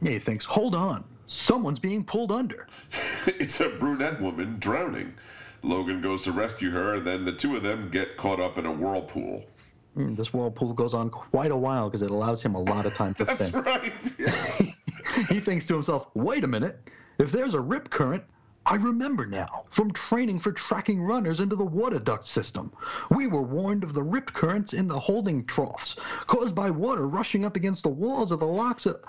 Yeah, 0.00 0.12
he 0.12 0.18
thinks, 0.18 0.44
hold 0.44 0.74
on. 0.74 1.04
Someone's 1.26 1.78
being 1.78 2.04
pulled 2.04 2.32
under. 2.32 2.66
it's 3.26 3.60
a 3.60 3.68
brunette 3.68 4.20
woman 4.20 4.56
drowning. 4.58 5.14
Logan 5.62 6.00
goes 6.00 6.22
to 6.22 6.32
rescue 6.32 6.70
her, 6.72 6.94
and 6.94 7.06
then 7.06 7.24
the 7.24 7.32
two 7.32 7.56
of 7.56 7.62
them 7.62 7.88
get 7.90 8.16
caught 8.16 8.40
up 8.40 8.58
in 8.58 8.66
a 8.66 8.72
whirlpool. 8.72 9.44
Mm, 9.96 10.16
This 10.16 10.32
whirlpool 10.34 10.72
goes 10.72 10.92
on 10.94 11.08
quite 11.10 11.52
a 11.52 11.56
while 11.56 11.88
because 11.88 12.02
it 12.02 12.10
allows 12.10 12.42
him 12.42 12.54
a 12.56 12.60
lot 12.60 12.84
of 12.86 12.94
time 12.94 13.14
to 13.14 13.24
That's 13.26 13.48
think. 13.50 13.64
That's 13.64 13.66
right. 13.66 15.28
he 15.28 15.38
thinks 15.38 15.64
to 15.66 15.74
himself, 15.74 16.08
wait 16.14 16.42
a 16.44 16.48
minute. 16.48 16.80
If 17.18 17.30
there's 17.30 17.54
a 17.54 17.60
rip 17.60 17.90
current, 17.90 18.24
I 18.64 18.76
remember 18.76 19.26
now 19.26 19.64
from 19.70 19.92
training 19.92 20.38
for 20.38 20.52
tracking 20.52 21.02
runners 21.02 21.40
into 21.40 21.56
the 21.56 21.64
water 21.64 21.98
duct 21.98 22.26
system. 22.26 22.72
We 23.10 23.26
were 23.26 23.42
warned 23.42 23.82
of 23.82 23.92
the 23.92 24.02
rip 24.02 24.32
currents 24.32 24.72
in 24.72 24.86
the 24.86 24.98
holding 24.98 25.44
troughs 25.46 25.96
caused 26.28 26.54
by 26.54 26.70
water 26.70 27.08
rushing 27.08 27.44
up 27.44 27.56
against 27.56 27.82
the 27.82 27.88
walls 27.88 28.30
of 28.30 28.38
the 28.40 28.46
locks 28.46 28.86
of, 28.86 29.00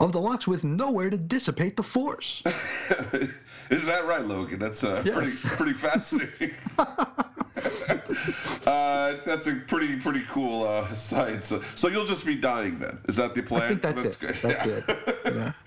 of 0.00 0.10
the 0.12 0.20
locks 0.20 0.46
with 0.48 0.64
nowhere 0.64 1.08
to 1.10 1.16
dissipate 1.16 1.76
the 1.76 1.82
force. 1.84 2.42
Is 3.70 3.86
that 3.86 4.06
right, 4.06 4.24
Logan? 4.24 4.58
That's 4.58 4.82
uh, 4.84 5.02
Yes. 5.04 5.14
pretty 5.42 5.56
pretty 5.56 5.72
fascinating. 5.78 6.54
uh, 8.66 9.16
that's 9.24 9.46
a 9.46 9.54
pretty 9.66 9.96
pretty 9.96 10.22
cool 10.30 10.64
uh, 10.66 10.92
science. 10.94 11.52
So 11.76 11.88
you'll 11.88 12.04
just 12.06 12.24
be 12.26 12.34
dying 12.34 12.78
then. 12.78 12.98
Is 13.08 13.16
that 13.16 13.34
the 13.34 13.42
plan? 13.42 13.62
I 13.62 13.68
think 13.68 13.82
that's, 13.82 14.02
it. 14.04 14.18
good. 14.20 14.34
That's 14.42 14.66
Yeah. 14.66 14.80
it. 14.88 15.15
Yeah. 15.26 15.52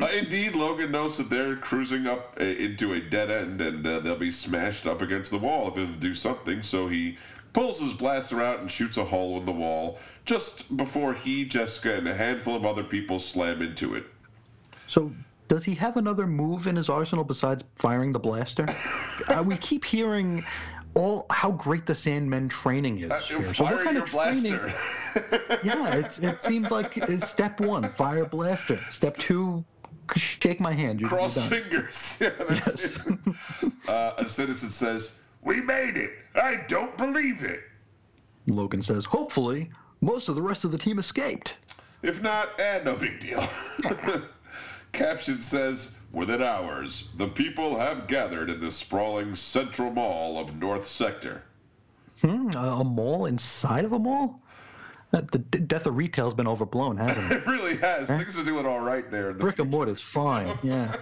Uh, 0.00 0.06
indeed, 0.06 0.54
Logan 0.54 0.90
knows 0.90 1.18
that 1.18 1.28
they're 1.28 1.54
cruising 1.54 2.06
up 2.06 2.34
uh, 2.40 2.44
into 2.44 2.94
a 2.94 3.00
dead 3.00 3.30
end 3.30 3.60
and 3.60 3.86
uh, 3.86 4.00
they'll 4.00 4.16
be 4.16 4.32
smashed 4.32 4.86
up 4.86 5.02
against 5.02 5.30
the 5.30 5.36
wall 5.36 5.68
if 5.68 5.76
it 5.76 5.80
doesn't 5.80 6.00
do 6.00 6.14
something. 6.14 6.62
So 6.62 6.88
he 6.88 7.18
pulls 7.52 7.80
his 7.80 7.92
blaster 7.92 8.42
out 8.42 8.60
and 8.60 8.70
shoots 8.70 8.96
a 8.96 9.04
hole 9.04 9.36
in 9.36 9.44
the 9.44 9.52
wall 9.52 9.98
just 10.24 10.76
before 10.76 11.14
he, 11.14 11.44
Jessica, 11.44 11.94
and 11.94 12.08
a 12.08 12.14
handful 12.14 12.56
of 12.56 12.64
other 12.64 12.84
people 12.84 13.18
slam 13.18 13.60
into 13.60 13.94
it. 13.94 14.06
So, 14.86 15.12
does 15.48 15.64
he 15.64 15.74
have 15.74 15.96
another 15.96 16.26
move 16.26 16.66
in 16.66 16.76
his 16.76 16.88
arsenal 16.88 17.24
besides 17.24 17.64
firing 17.76 18.12
the 18.12 18.18
blaster? 18.18 18.66
uh, 19.28 19.42
we 19.44 19.56
keep 19.58 19.84
hearing 19.84 20.44
all 20.94 21.26
how 21.30 21.52
great 21.52 21.86
the 21.86 21.92
Sandmen 21.92 22.50
training 22.50 22.98
is. 22.98 23.10
Uh. 23.10 23.20
So 23.20 23.64
what 23.64 23.84
kind 23.84 23.96
your 23.96 24.02
of 24.04 24.10
training- 24.10 24.52
blaster. 24.52 24.74
yeah, 25.64 25.94
it's, 25.96 26.18
it 26.18 26.42
seems 26.42 26.70
like 26.70 26.96
it's 26.96 27.28
step 27.28 27.60
one, 27.60 27.90
fire 27.94 28.24
blaster. 28.24 28.78
Step 28.90 29.16
two, 29.16 29.64
shake 30.16 30.60
my 30.60 30.72
hand. 30.72 31.00
You're, 31.00 31.08
Cross 31.08 31.36
you're 31.36 31.46
fingers. 31.46 32.16
Yeah, 32.20 32.30
Yes. 32.50 32.98
Uh, 33.88 34.12
a 34.18 34.28
citizen 34.28 34.70
says, 34.70 35.16
We 35.42 35.60
made 35.60 35.96
it. 35.96 36.10
I 36.34 36.56
don't 36.68 36.96
believe 36.98 37.42
it. 37.44 37.60
Logan 38.46 38.82
says, 38.82 39.04
hopefully, 39.04 39.70
most 40.00 40.28
of 40.28 40.34
the 40.34 40.42
rest 40.42 40.64
of 40.64 40.72
the 40.72 40.78
team 40.78 40.98
escaped. 40.98 41.56
If 42.02 42.20
not, 42.22 42.58
eh, 42.58 42.80
no 42.84 42.96
big 42.96 43.20
deal. 43.20 43.48
Caption 44.92 45.40
says, 45.40 45.94
Within 46.12 46.42
hours, 46.42 47.08
the 47.16 47.28
people 47.28 47.78
have 47.78 48.06
gathered 48.06 48.50
in 48.50 48.60
the 48.60 48.70
sprawling 48.70 49.34
central 49.34 49.90
mall 49.90 50.38
of 50.38 50.56
North 50.56 50.86
Sector. 50.86 51.42
Hmm, 52.20 52.50
a, 52.54 52.84
mall 52.84 53.24
inside 53.24 53.86
of 53.86 53.92
a 53.92 53.98
mall? 53.98 54.42
Uh, 55.14 55.22
the 55.30 55.38
death 55.38 55.86
of 55.86 55.96
retail's 55.96 56.34
been 56.34 56.46
overblown, 56.46 56.98
hasn't 56.98 57.32
it? 57.32 57.36
It 57.38 57.46
really 57.46 57.76
has. 57.78 58.08
Things 58.08 58.38
are 58.38 58.44
doing 58.44 58.66
all 58.66 58.80
right 58.80 59.10
there. 59.10 59.32
the 59.32 59.38
Brick 59.38 59.58
and 59.58 59.70
mortar's 59.70 60.00
fine, 60.00 60.58
yeah. 60.62 60.96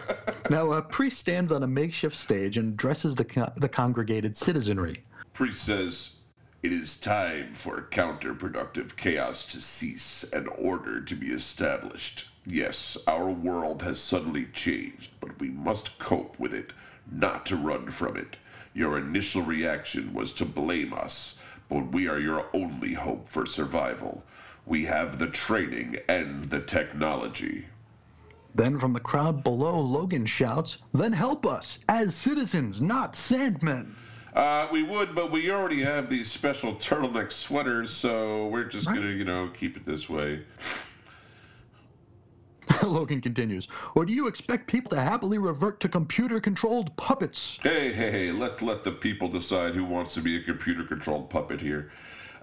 Now, 0.49 0.73
a 0.73 0.83
priest 0.83 1.19
stands 1.19 1.51
on 1.51 1.65
a 1.65 1.67
makeshift 1.67 2.17
stage 2.17 2.57
and 2.57 2.73
addresses 2.75 3.15
the, 3.17 3.53
the 3.57 3.69
congregated 3.69 4.37
citizenry. 4.37 4.97
Priest 5.33 5.63
says, 5.65 6.17
It 6.63 6.73
is 6.73 6.97
time 6.97 7.55
for 7.55 7.89
counterproductive 7.91 8.97
chaos 8.97 9.45
to 9.47 9.61
cease 9.61 10.25
and 10.33 10.49
order 10.57 11.01
to 11.01 11.15
be 11.17 11.29
established. 11.29 12.29
Yes, 12.47 12.97
our 13.07 13.29
world 13.31 13.83
has 13.83 14.01
suddenly 14.01 14.47
changed, 14.53 15.11
but 15.21 15.39
we 15.41 15.49
must 15.51 15.99
cope 15.99 16.39
with 16.39 16.55
it, 16.55 16.73
not 17.11 17.45
to 17.47 17.57
run 17.57 17.91
from 17.91 18.17
it. 18.17 18.37
Your 18.73 18.99
initial 18.99 19.43
reaction 19.43 20.15
was 20.15 20.33
to 20.35 20.45
blame 20.45 20.93
us, 20.95 21.37
but 21.69 21.93
we 21.93 22.09
are 22.09 22.19
your 22.19 22.47
only 22.55 22.95
hope 22.95 23.29
for 23.29 23.45
survival. 23.47 24.25
We 24.67 24.85
have 24.87 25.19
the 25.19 25.27
training 25.27 25.99
and 26.09 26.45
the 26.49 26.61
technology. 26.61 27.67
Then 28.55 28.79
from 28.81 28.93
the 28.93 29.01
crowd 29.01 29.45
below, 29.45 29.79
Logan 29.79 30.27
shouts, 30.27 30.79
Then 30.93 31.13
help 31.13 31.47
us, 31.47 31.79
as 31.89 32.15
citizens, 32.15 32.81
not 32.81 33.15
sandmen. 33.15 33.95
Uh, 34.35 34.69
we 34.73 34.83
would, 34.83 35.15
but 35.15 35.31
we 35.31 35.51
already 35.51 35.83
have 35.83 36.09
these 36.09 36.31
special 36.31 36.75
turtleneck 36.77 37.33
sweaters, 37.33 37.91
so 37.93 38.47
we're 38.49 38.65
just 38.65 38.87
Right. 38.87 38.97
gonna, 38.97 39.11
you 39.11 39.25
know, 39.25 39.49
keep 39.59 39.77
it 39.77 39.85
this 39.85 40.09
way. 40.09 40.45
Logan 42.83 43.21
continues, 43.21 43.69
Or 43.95 44.05
do 44.05 44.13
you 44.13 44.27
expect 44.27 44.67
people 44.67 44.91
to 44.91 45.01
happily 45.01 45.39
revert 45.39 45.81
to 45.81 45.89
computer 45.89 46.41
controlled 46.41 46.97
puppets? 46.97 47.59
Hey, 47.63 47.93
hey, 47.93 48.11
hey, 48.11 48.33
let's 48.33 48.63
let 48.63 48.85
the 48.85 48.93
people 48.93 49.29
decide 49.29 49.75
who 49.75 49.85
wants 49.85 50.15
to 50.15 50.21
be 50.21 50.37
a 50.37 50.43
computer 50.43 50.85
controlled 50.85 51.31
puppet 51.31 51.61
here. 51.61 51.91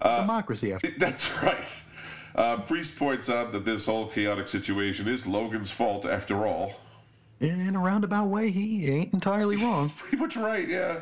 Democracy, 0.01 0.73
after 0.73 0.91
That's 0.97 1.31
right. 1.41 1.67
Uh, 2.35 2.57
Priest 2.61 2.95
points 2.97 3.29
out 3.29 3.51
that 3.51 3.65
this 3.65 3.85
whole 3.85 4.07
chaotic 4.07 4.47
situation 4.47 5.07
is 5.07 5.25
Logan's 5.25 5.71
fault 5.71 6.05
after 6.05 6.45
all. 6.45 6.73
In 7.39 7.75
a 7.75 7.79
roundabout 7.79 8.27
way, 8.27 8.49
he 8.49 8.87
ain't 8.87 9.13
entirely 9.13 9.57
wrong. 9.63 9.89
Pretty 9.91 10.17
much 10.17 10.35
right, 10.35 10.67
yeah. 10.67 11.01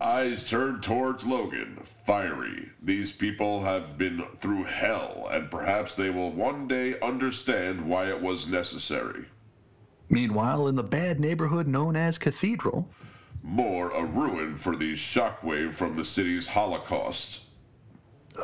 Eyes 0.00 0.44
turned 0.44 0.82
towards 0.82 1.24
Logan, 1.24 1.78
fiery. 2.06 2.70
These 2.82 3.12
people 3.12 3.64
have 3.64 3.98
been 3.98 4.24
through 4.38 4.64
hell, 4.64 5.28
and 5.30 5.50
perhaps 5.50 5.94
they 5.94 6.08
will 6.10 6.30
one 6.30 6.68
day 6.68 6.98
understand 7.00 7.86
why 7.88 8.08
it 8.08 8.22
was 8.22 8.46
necessary. 8.46 9.26
Meanwhile, 10.08 10.68
in 10.68 10.76
the 10.76 10.84
bad 10.84 11.18
neighborhood 11.18 11.66
known 11.66 11.96
as 11.96 12.16
Cathedral, 12.16 12.88
More 13.42 13.90
a 13.90 14.04
ruin 14.04 14.56
for 14.56 14.76
the 14.76 14.94
shockwave 14.94 15.74
from 15.74 15.94
the 15.96 16.04
city's 16.04 16.46
Holocaust. 16.46 17.40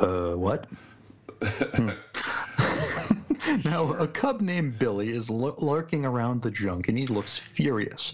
uh, 0.01 0.33
what? 0.33 0.67
Now, 3.65 3.93
a 3.95 4.07
cub 4.07 4.41
named 4.41 4.79
Billy 4.79 5.11
is 5.11 5.29
lur- 5.29 5.55
lurking 5.59 6.05
around 6.05 6.43
the 6.43 6.51
junk, 6.51 6.89
and 6.89 6.99
he 6.99 7.07
looks 7.07 7.39
furious. 7.55 8.13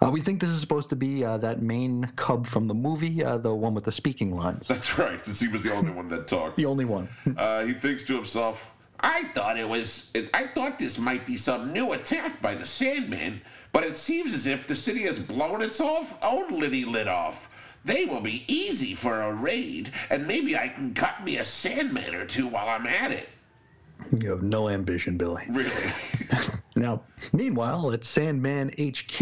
Uh, 0.00 0.10
we 0.10 0.20
think 0.20 0.40
this 0.40 0.50
is 0.50 0.60
supposed 0.60 0.88
to 0.90 0.96
be 0.96 1.24
uh, 1.24 1.38
that 1.38 1.62
main 1.62 2.10
cub 2.16 2.46
from 2.46 2.66
the 2.66 2.74
movie, 2.74 3.22
uh, 3.22 3.36
the 3.38 3.54
one 3.54 3.74
with 3.74 3.84
the 3.84 3.92
speaking 3.92 4.34
lines. 4.34 4.68
That's 4.68 4.98
right, 4.98 5.22
since 5.24 5.40
he 5.40 5.48
was 5.48 5.62
the 5.62 5.74
only 5.74 5.92
one 5.92 6.08
that 6.08 6.26
talked. 6.26 6.56
The 6.60 6.66
only 6.66 6.84
one. 6.84 7.08
Uh, 7.36 7.64
he 7.64 7.72
thinks 7.74 8.02
to 8.04 8.14
himself, 8.14 8.70
I 8.98 9.24
thought 9.34 9.58
it 9.58 9.68
was. 9.68 10.10
I 10.34 10.48
thought 10.48 10.78
this 10.78 10.98
might 10.98 11.26
be 11.26 11.36
some 11.36 11.72
new 11.72 11.92
attack 11.92 12.42
by 12.42 12.54
the 12.54 12.66
Sandman, 12.66 13.40
but 13.72 13.84
it 13.84 13.96
seems 13.96 14.34
as 14.34 14.46
if 14.46 14.66
the 14.66 14.76
city 14.76 15.02
has 15.02 15.18
blown 15.18 15.62
its 15.62 15.80
off, 15.80 16.18
own 16.22 16.58
liddy 16.58 16.84
lid 16.84 17.08
off. 17.08 17.48
They 17.84 18.04
will 18.04 18.20
be 18.20 18.44
easy 18.46 18.94
for 18.94 19.22
a 19.22 19.32
raid, 19.32 19.92
and 20.10 20.26
maybe 20.26 20.56
I 20.56 20.68
can 20.68 20.92
cut 20.92 21.24
me 21.24 21.38
a 21.38 21.44
Sandman 21.44 22.14
or 22.14 22.26
two 22.26 22.46
while 22.46 22.68
I'm 22.68 22.86
at 22.86 23.10
it. 23.10 23.28
You 24.18 24.30
have 24.30 24.42
no 24.42 24.68
ambition, 24.68 25.16
Billy. 25.16 25.44
really? 25.48 25.72
Now, 26.76 27.02
meanwhile, 27.32 27.92
at 27.92 28.04
Sandman 28.04 28.70
HQ, 28.80 29.20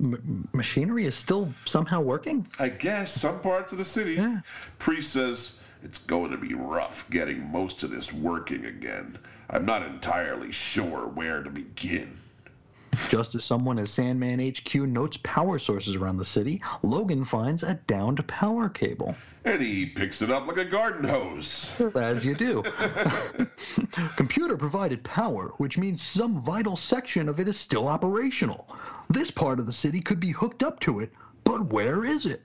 m- 0.00 0.48
machinery 0.52 1.06
is 1.06 1.14
still 1.14 1.52
somehow 1.66 2.00
working. 2.00 2.48
I 2.58 2.70
guess 2.70 3.12
some 3.12 3.38
parts 3.40 3.70
of 3.70 3.78
the 3.78 3.84
city. 3.84 4.14
Yeah. 4.14 4.40
Priest 4.78 5.12
says 5.12 5.58
it's 5.84 5.98
going 5.98 6.30
to 6.32 6.36
be 6.38 6.54
rough 6.54 7.08
getting 7.10 7.46
most 7.52 7.84
of 7.84 7.90
this 7.90 8.12
working 8.12 8.64
again. 8.64 9.18
I'm 9.50 9.66
not 9.66 9.82
entirely 9.82 10.50
sure 10.50 11.06
where 11.06 11.42
to 11.42 11.50
begin. 11.50 12.18
Just 13.08 13.34
as 13.34 13.44
someone 13.44 13.78
at 13.78 13.88
Sandman 13.88 14.40
HQ 14.40 14.74
notes 14.74 15.18
power 15.22 15.58
sources 15.58 15.94
around 15.94 16.18
the 16.18 16.24
city, 16.24 16.60
Logan 16.82 17.24
finds 17.24 17.62
a 17.62 17.74
downed 17.86 18.26
power 18.26 18.68
cable. 18.68 19.14
And 19.44 19.62
he 19.62 19.86
picks 19.86 20.20
it 20.20 20.30
up 20.30 20.46
like 20.46 20.58
a 20.58 20.64
garden 20.64 21.08
hose. 21.08 21.70
As 21.94 22.24
you 22.24 22.34
do. 22.34 22.62
Computer 24.16 24.56
provided 24.56 25.02
power, 25.04 25.52
which 25.56 25.78
means 25.78 26.02
some 26.02 26.42
vital 26.42 26.76
section 26.76 27.28
of 27.28 27.40
it 27.40 27.48
is 27.48 27.56
still 27.58 27.88
operational. 27.88 28.68
This 29.08 29.30
part 29.30 29.58
of 29.58 29.66
the 29.66 29.72
city 29.72 30.00
could 30.00 30.20
be 30.20 30.32
hooked 30.32 30.62
up 30.62 30.80
to 30.80 31.00
it, 31.00 31.12
but 31.44 31.72
where 31.72 32.04
is 32.04 32.26
it? 32.26 32.42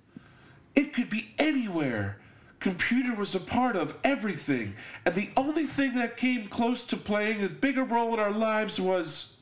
It 0.76 0.93
could 0.93 1.10
be 1.10 1.34
anywhere. 1.38 2.20
Computer 2.60 3.14
was 3.16 3.36
a 3.36 3.39
part 3.41 3.76
of 3.76 3.95
everything, 4.06 4.74
and 5.06 5.14
the 5.14 5.30
only 5.36 5.66
thing 5.66 5.95
that 5.95 6.16
came 6.16 6.47
close 6.47 6.86
to 6.86 6.95
playing 6.95 7.43
a 7.43 7.49
bigger 7.49 7.84
role 7.84 8.14
in 8.14 8.20
our 8.22 8.32
lives 8.32 8.80
was 8.80 9.34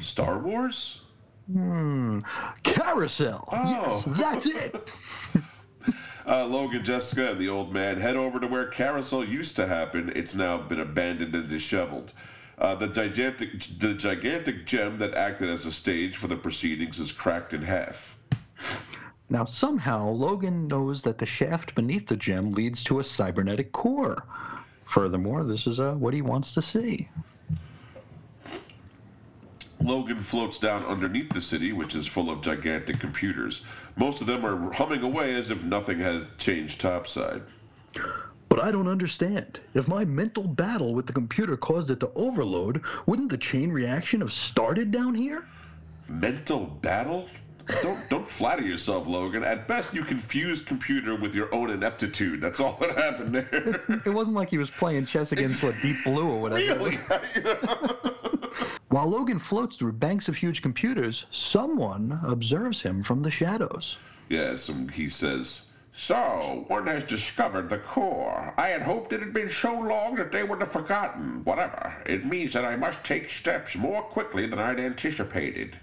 Star 0.00 0.38
Wars. 0.38 1.02
Hmm. 1.52 2.20
Carousel! 2.62 3.48
Oh. 3.52 4.02
Yes, 4.06 4.18
that's 4.18 4.46
it! 4.46 4.90
Uh, 6.26 6.46
Logan, 6.46 6.82
Jessica, 6.82 7.32
and 7.32 7.38
the 7.38 7.50
old 7.50 7.70
man 7.70 8.00
head 8.00 8.16
over 8.16 8.40
to 8.40 8.46
where 8.46 8.66
carousel 8.66 9.22
used 9.22 9.56
to 9.56 9.66
happen. 9.66 10.10
It's 10.16 10.34
now 10.34 10.56
been 10.56 10.80
abandoned 10.80 11.34
and 11.34 11.48
disheveled. 11.48 12.14
Uh, 12.56 12.74
the 12.74 12.86
gigantic, 12.86 13.60
the 13.78 13.92
gigantic 13.92 14.64
gem 14.64 14.98
that 14.98 15.12
acted 15.12 15.50
as 15.50 15.66
a 15.66 15.72
stage 15.72 16.16
for 16.16 16.28
the 16.28 16.36
proceedings 16.36 16.98
is 16.98 17.12
cracked 17.12 17.52
in 17.52 17.62
half. 17.62 18.16
Now, 19.28 19.44
somehow, 19.44 20.08
Logan 20.08 20.66
knows 20.66 21.02
that 21.02 21.18
the 21.18 21.26
shaft 21.26 21.74
beneath 21.74 22.06
the 22.06 22.16
gem 22.16 22.52
leads 22.52 22.82
to 22.84 23.00
a 23.00 23.04
cybernetic 23.04 23.72
core. 23.72 24.22
Furthermore, 24.86 25.44
this 25.44 25.66
is 25.66 25.80
uh, 25.80 25.92
what 25.92 26.14
he 26.14 26.22
wants 26.22 26.54
to 26.54 26.62
see. 26.62 27.08
Logan 29.84 30.22
floats 30.22 30.58
down 30.58 30.82
underneath 30.86 31.28
the 31.28 31.42
city, 31.42 31.72
which 31.72 31.94
is 31.94 32.06
full 32.06 32.30
of 32.30 32.40
gigantic 32.40 32.98
computers. 32.98 33.60
Most 33.96 34.22
of 34.22 34.26
them 34.26 34.44
are 34.46 34.72
humming 34.72 35.02
away 35.02 35.34
as 35.34 35.50
if 35.50 35.62
nothing 35.62 36.00
has 36.00 36.24
changed 36.38 36.80
topside. 36.80 37.42
But 38.48 38.60
I 38.60 38.72
don't 38.72 38.88
understand. 38.88 39.60
If 39.74 39.86
my 39.86 40.06
mental 40.06 40.48
battle 40.48 40.94
with 40.94 41.06
the 41.06 41.12
computer 41.12 41.58
caused 41.58 41.90
it 41.90 42.00
to 42.00 42.10
overload, 42.14 42.82
wouldn't 43.04 43.28
the 43.28 43.36
chain 43.36 43.70
reaction 43.70 44.20
have 44.22 44.32
started 44.32 44.90
down 44.90 45.14
here? 45.14 45.46
Mental 46.08 46.64
battle? 46.64 47.28
Don't 47.82 48.08
don't 48.10 48.28
flatter 48.28 48.62
yourself, 48.62 49.06
Logan. 49.06 49.42
At 49.44 49.66
best, 49.66 49.94
you 49.94 50.04
confused 50.04 50.66
computer 50.66 51.16
with 51.16 51.34
your 51.34 51.54
own 51.54 51.70
ineptitude. 51.70 52.40
That's 52.40 52.60
all 52.60 52.76
that 52.80 52.96
happened 52.96 53.34
there. 53.34 53.80
It 54.04 54.12
wasn't 54.12 54.36
like 54.36 54.50
he 54.50 54.58
was 54.58 54.70
playing 54.70 55.06
chess 55.06 55.32
against 55.32 55.62
a 55.62 55.72
deep 55.80 55.96
blue 56.04 56.28
or 56.28 56.40
whatever. 56.40 56.74
really? 56.78 56.96
While 58.88 59.08
Logan 59.08 59.38
floats 59.38 59.76
through 59.76 59.92
banks 59.92 60.28
of 60.28 60.36
huge 60.36 60.62
computers, 60.62 61.26
someone 61.30 62.20
observes 62.24 62.80
him 62.80 63.02
from 63.02 63.22
the 63.22 63.30
shadows. 63.30 63.98
yes, 64.28 64.68
um, 64.68 64.88
he 64.88 65.08
says. 65.08 65.64
So, 65.96 66.64
one 66.68 66.86
has 66.88 67.04
discovered 67.04 67.68
the 67.70 67.78
core. 67.78 68.52
I 68.56 68.68
had 68.68 68.82
hoped 68.82 69.12
it 69.12 69.20
had 69.20 69.32
been 69.32 69.48
so 69.48 69.72
long 69.78 70.16
that 70.16 70.32
they 70.32 70.42
would 70.42 70.60
have 70.60 70.72
forgotten. 70.72 71.44
Whatever. 71.44 71.94
It 72.04 72.26
means 72.26 72.52
that 72.54 72.64
I 72.64 72.74
must 72.74 73.02
take 73.04 73.30
steps 73.30 73.76
more 73.76 74.02
quickly 74.02 74.46
than 74.46 74.58
I'd 74.58 74.80
anticipated. 74.80 75.78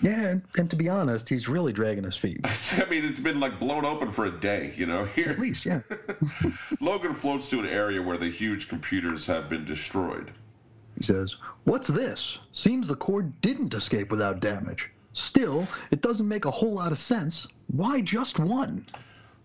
Yeah, 0.00 0.36
and, 0.56 0.70
to 0.70 0.76
be 0.76 0.88
honest, 0.88 1.28
he's 1.28 1.48
really 1.48 1.72
dragging 1.72 2.04
his 2.04 2.16
feet. 2.16 2.40
I 2.72 2.84
mean, 2.88 3.04
it's 3.04 3.18
been 3.20 3.40
like 3.40 3.58
blown 3.58 3.84
open 3.84 4.12
for 4.12 4.26
a 4.26 4.30
day, 4.30 4.72
you 4.76 4.86
know. 4.86 5.04
Here, 5.06 5.28
At 5.30 5.38
least, 5.40 5.66
yeah. 5.66 5.80
Logan 6.80 7.14
floats 7.14 7.48
to 7.48 7.60
an 7.60 7.66
area 7.66 8.00
where 8.00 8.16
the 8.16 8.30
huge 8.30 8.68
computers 8.68 9.26
have 9.26 9.48
been 9.48 9.64
destroyed. 9.64 10.30
He 10.96 11.02
says, 11.04 11.36
What's 11.64 11.88
this? 11.88 12.38
Seems 12.52 12.86
the 12.88 12.96
core 12.96 13.22
didn't 13.22 13.74
escape 13.74 14.10
without 14.10 14.40
damage. 14.40 14.88
Still, 15.14 15.66
it 15.90 16.00
doesn't 16.00 16.28
make 16.28 16.44
a 16.44 16.50
whole 16.50 16.74
lot 16.74 16.92
of 16.92 16.98
sense. 16.98 17.46
Why 17.68 18.00
just 18.00 18.38
one? 18.38 18.86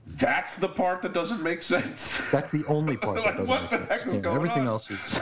That's 0.05 0.57
the 0.57 0.67
part 0.67 1.01
that 1.03 1.13
doesn't 1.13 1.41
make 1.41 1.63
sense. 1.63 2.21
That's 2.31 2.51
the 2.51 2.65
only 2.67 2.97
part 2.97 3.17
Like, 3.25 3.25
that 3.25 3.37
doesn't 3.37 3.47
what 3.47 3.61
make 3.61 3.71
the 3.71 3.77
sense. 3.77 3.89
heck 3.89 4.05
is 4.07 4.13
Yeah, 4.15 4.19
going 4.21 4.35
everything 4.35 4.61
on? 4.61 4.67
else 4.67 4.91
is. 4.91 5.19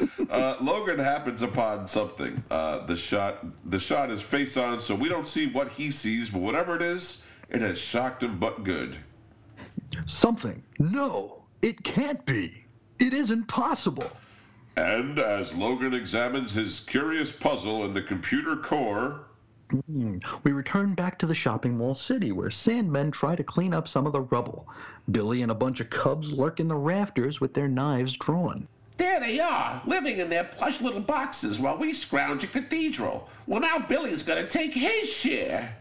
Uh, 0.28 0.56
Logan 0.60 0.98
happens 0.98 1.40
upon 1.40 1.88
something. 1.88 2.44
Uh, 2.50 2.84
the 2.84 2.94
shot, 2.94 3.46
the 3.70 3.78
shot 3.78 4.10
is 4.10 4.20
face 4.20 4.58
on, 4.58 4.78
so 4.78 4.94
we 4.94 5.08
don't 5.08 5.26
see 5.26 5.46
what 5.46 5.72
he 5.72 5.90
sees. 5.90 6.28
But 6.28 6.40
whatever 6.42 6.76
it 6.76 6.82
is, 6.82 7.22
it 7.48 7.62
has 7.62 7.78
shocked 7.78 8.22
him, 8.22 8.38
but 8.38 8.62
good. 8.62 8.98
Something. 10.04 10.62
No, 10.78 11.44
it 11.62 11.82
can't 11.82 12.24
be. 12.26 12.62
It 12.98 13.14
isn't 13.14 13.48
possible. 13.48 14.10
And 14.76 15.18
as 15.18 15.54
Logan 15.54 15.94
examines 15.94 16.52
his 16.52 16.80
curious 16.80 17.32
puzzle 17.32 17.86
in 17.86 17.94
the 17.94 18.02
computer 18.02 18.54
core, 18.54 19.22
Hmm. 19.86 20.16
We 20.44 20.52
return 20.52 20.94
back 20.94 21.18
to 21.18 21.26
the 21.26 21.34
shopping 21.34 21.76
mall 21.76 21.94
city 21.94 22.32
where 22.32 22.48
Sandmen 22.48 23.12
try 23.12 23.36
to 23.36 23.44
clean 23.44 23.74
up 23.74 23.86
some 23.86 24.06
of 24.06 24.12
the 24.12 24.22
rubble. 24.22 24.66
Billy 25.10 25.42
and 25.42 25.52
a 25.52 25.54
bunch 25.54 25.80
of 25.80 25.90
cubs 25.90 26.32
lurk 26.32 26.58
in 26.58 26.68
the 26.68 26.74
rafters 26.74 27.38
with 27.40 27.52
their 27.52 27.68
knives 27.68 28.16
drawn. 28.16 28.66
There 28.98 29.20
they 29.20 29.40
are, 29.40 29.80
living 29.86 30.18
in 30.18 30.28
their 30.28 30.44
plush 30.44 30.80
little 30.80 31.00
boxes 31.00 31.58
while 31.58 31.78
we 31.78 31.94
scrounge 31.94 32.44
a 32.44 32.48
cathedral. 32.48 33.28
Well, 33.46 33.60
now 33.60 33.78
Billy's 33.78 34.22
gonna 34.22 34.46
take 34.46 34.74
his 34.74 35.08
share. 35.08 35.74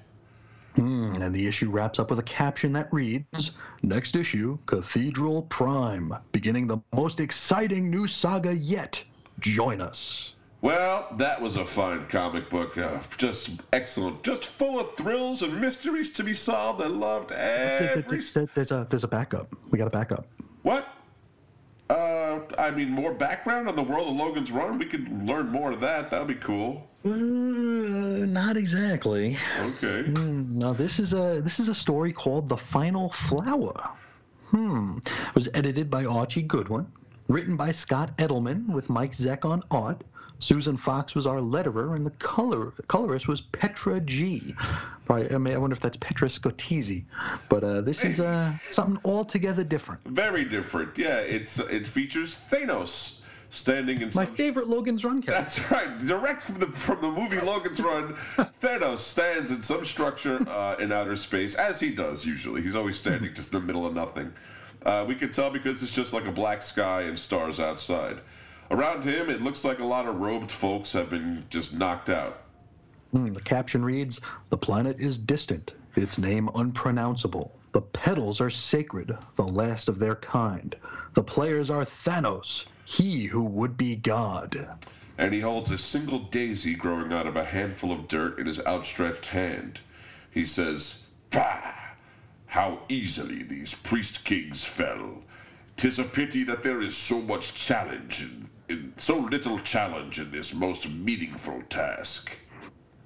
Hmm, 0.75 1.15
And 1.15 1.33
the 1.33 1.47
issue 1.47 1.71
wraps 1.71 1.97
up 1.97 2.11
with 2.11 2.19
a 2.19 2.23
caption 2.23 2.71
that 2.73 2.87
reads 2.93 3.51
Next 3.81 4.15
issue, 4.15 4.59
Cathedral 4.67 5.41
Prime, 5.43 6.13
beginning 6.31 6.67
the 6.67 6.77
most 6.93 7.19
exciting 7.19 7.89
new 7.89 8.05
saga 8.07 8.55
yet. 8.55 9.03
Join 9.39 9.81
us. 9.81 10.33
well, 10.61 11.07
that 11.17 11.41
was 11.41 11.55
a 11.55 11.65
fine 11.65 12.05
comic 12.07 12.49
book. 12.51 12.77
Uh, 12.77 12.99
just 13.17 13.49
excellent. 13.73 14.21
Just 14.23 14.45
full 14.45 14.79
of 14.79 14.95
thrills 14.95 15.41
and 15.41 15.59
mysteries 15.59 16.11
to 16.11 16.23
be 16.23 16.33
solved. 16.35 16.81
I 16.81 16.87
loved 16.87 17.31
every. 17.31 18.21
There's 18.53 18.71
a, 18.71 18.85
there's 18.89 19.03
a 19.03 19.07
backup. 19.07 19.47
We 19.71 19.77
got 19.79 19.87
a 19.87 19.91
backup. 19.91 20.27
What? 20.63 20.87
Uh, 21.89 22.39
I 22.57 22.69
mean, 22.71 22.89
more 22.89 23.13
background 23.13 23.69
on 23.69 23.75
the 23.75 23.83
world 23.83 24.09
of 24.09 24.15
Logan's 24.15 24.51
Run. 24.51 24.77
We 24.77 24.85
could 24.85 25.07
learn 25.27 25.47
more 25.49 25.71
of 25.71 25.79
that. 25.81 26.11
That'd 26.11 26.27
be 26.27 26.35
cool. 26.35 26.85
Uh, 27.05 27.09
not 27.09 28.57
exactly. 28.57 29.37
Okay. 29.61 30.03
Hmm, 30.09 30.59
Now 30.59 30.73
this 30.73 30.99
is 30.99 31.13
a 31.13 31.39
this 31.41 31.59
is 31.59 31.69
a 31.69 31.75
story 31.75 32.11
called 32.11 32.49
The 32.49 32.57
Final 32.57 33.09
Flower. 33.11 33.89
Hmm. 34.49 34.97
It 34.97 35.35
was 35.35 35.47
edited 35.53 35.89
by 35.89 36.05
Archie 36.05 36.41
Goodwin, 36.41 36.87
written 37.29 37.55
by 37.55 37.71
Scott 37.71 38.17
Edelman 38.17 38.67
with 38.67 38.89
Mike 38.89 39.13
Zeck 39.13 39.45
on 39.45 39.63
art. 39.71 40.03
Susan 40.39 40.77
Fox 40.77 41.15
was 41.15 41.25
our 41.25 41.39
letterer, 41.39 41.95
and 41.95 42.05
the 42.05 42.11
color 42.11 42.73
colorist 42.87 43.27
was 43.27 43.41
Petra 43.41 43.99
G. 44.01 44.53
Probably, 45.05 45.33
I, 45.33 45.37
mean, 45.37 45.53
I 45.53 45.57
wonder 45.57 45.75
if 45.75 45.81
that's 45.81 45.97
Petra 45.97 46.27
Scotese. 46.27 47.03
But 47.49 47.63
uh, 47.63 47.81
this 47.81 48.03
is 48.03 48.19
uh, 48.19 48.53
something 48.71 48.99
altogether 49.03 49.63
different. 49.63 50.01
Very 50.05 50.45
different. 50.45 50.97
Yeah, 50.97 51.17
it's 51.17 51.59
it 51.59 51.87
features 51.87 52.37
Thanos. 52.51 53.19
Standing 53.49 54.01
in 54.01 54.11
some 54.11 54.23
My 54.23 54.25
some 54.27 54.35
favorite 54.35 54.67
Logan's 54.67 55.05
Run 55.05 55.21
character. 55.21 55.61
That's 55.61 55.71
right. 55.71 56.05
Direct 56.05 56.43
from 56.43 56.59
the 56.59 56.67
from 56.67 56.99
the 57.01 57.09
movie 57.09 57.39
Logan's 57.39 57.79
Run, 57.79 58.13
Thanos 58.61 58.99
stands 58.99 59.51
in 59.51 59.63
some 59.63 59.85
structure 59.85 60.47
uh, 60.49 60.75
in 60.75 60.91
outer 60.91 61.15
space, 61.15 61.55
as 61.55 61.79
he 61.79 61.89
does 61.89 62.25
usually. 62.25 62.61
He's 62.61 62.75
always 62.75 62.97
standing 62.97 63.33
just 63.33 63.53
in 63.53 63.61
the 63.61 63.65
middle 63.65 63.85
of 63.85 63.93
nothing. 63.93 64.33
Uh, 64.85 65.05
we 65.07 65.15
can 65.15 65.31
tell 65.31 65.49
because 65.49 65.81
it's 65.81 65.93
just 65.93 66.11
like 66.11 66.25
a 66.25 66.31
black 66.31 66.61
sky 66.61 67.03
and 67.03 67.17
stars 67.17 67.57
outside. 67.57 68.19
Around 68.69 69.03
him, 69.03 69.29
it 69.29 69.41
looks 69.41 69.63
like 69.63 69.79
a 69.79 69.85
lot 69.85 70.07
of 70.07 70.19
robed 70.19 70.51
folks 70.51 70.91
have 70.91 71.09
been 71.09 71.45
just 71.49 71.73
knocked 71.73 72.09
out. 72.09 72.41
Hmm, 73.11 73.33
the 73.33 73.41
caption 73.41 73.83
reads 73.85 74.19
The 74.49 74.57
planet 74.57 74.99
is 74.99 75.17
distant, 75.17 75.71
its 75.95 76.17
name 76.17 76.49
unpronounceable. 76.55 77.53
The 77.71 77.81
petals 77.81 78.41
are 78.41 78.49
sacred, 78.49 79.17
the 79.35 79.47
last 79.47 79.87
of 79.87 79.99
their 79.99 80.15
kind. 80.15 80.75
The 81.13 81.23
players 81.23 81.69
are 81.69 81.85
Thanos, 81.85 82.65
he 82.85 83.25
who 83.25 83.43
would 83.43 83.77
be 83.77 83.95
God. 83.95 84.67
and 85.17 85.33
he 85.33 85.39
holds 85.39 85.71
a 85.71 85.77
single 85.77 86.19
daisy 86.19 86.75
growing 86.75 87.11
out 87.11 87.25
of 87.25 87.35
a 87.35 87.45
handful 87.45 87.91
of 87.91 88.07
dirt 88.07 88.37
in 88.37 88.45
his 88.45 88.59
outstretched 88.61 89.27
hand. 89.27 89.79
He 90.29 90.45
says, 90.45 91.01
Pah! 91.31 91.73
How 92.47 92.81
easily 92.89 93.41
these 93.43 93.73
priest 93.73 94.23
kings 94.23 94.63
fell. 94.63 95.23
Tis 95.75 95.97
a 95.99 96.03
pity 96.03 96.43
that 96.43 96.63
there 96.63 96.81
is 96.81 96.95
so 96.95 97.19
much 97.21 97.53
challenge 97.55 98.21
in 98.21 98.49
so 98.97 99.17
little 99.17 99.59
challenge 99.59 100.19
in 100.19 100.31
this 100.31 100.53
most 100.53 100.89
meaningful 100.89 101.61
task. 101.69 102.31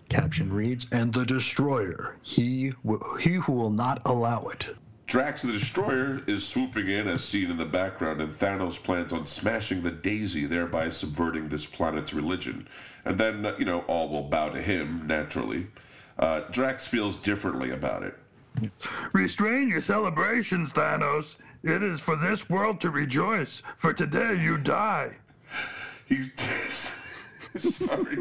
Caption 0.09 0.51
reads 0.51 0.87
And 0.91 1.13
the 1.13 1.25
destroyer, 1.25 2.17
he, 2.21 2.73
w- 2.83 3.17
he 3.17 3.35
who 3.35 3.53
will 3.53 3.69
not 3.69 4.01
allow 4.05 4.47
it. 4.47 4.75
Drax 5.07 5.41
the 5.41 5.51
Destroyer 5.51 6.21
is 6.25 6.47
swooping 6.47 6.87
in 6.87 7.07
as 7.09 7.21
seen 7.23 7.51
in 7.51 7.57
the 7.57 7.65
background, 7.65 8.21
and 8.21 8.33
Thanos 8.33 8.81
plans 8.81 9.11
on 9.11 9.25
smashing 9.25 9.83
the 9.83 9.91
daisy, 9.91 10.45
thereby 10.45 10.87
subverting 10.87 11.49
this 11.49 11.65
planet's 11.65 12.13
religion. 12.13 12.65
And 13.03 13.17
then, 13.17 13.53
you 13.59 13.65
know, 13.65 13.81
all 13.81 14.07
will 14.07 14.29
bow 14.29 14.49
to 14.49 14.61
him, 14.61 15.05
naturally. 15.07 15.67
Uh, 16.17 16.41
Drax 16.51 16.87
feels 16.87 17.17
differently 17.17 17.71
about 17.71 18.03
it. 18.03 18.17
Restrain 19.11 19.67
your 19.67 19.81
celebrations, 19.81 20.71
Thanos. 20.71 21.35
It 21.63 21.83
is 21.83 21.99
for 21.99 22.15
this 22.15 22.49
world 22.49 22.79
to 22.81 22.89
rejoice, 22.89 23.61
for 23.77 23.93
today 23.93 24.39
you 24.41 24.57
die. 24.57 25.17
He's 26.05 26.29
sorry. 27.57 28.17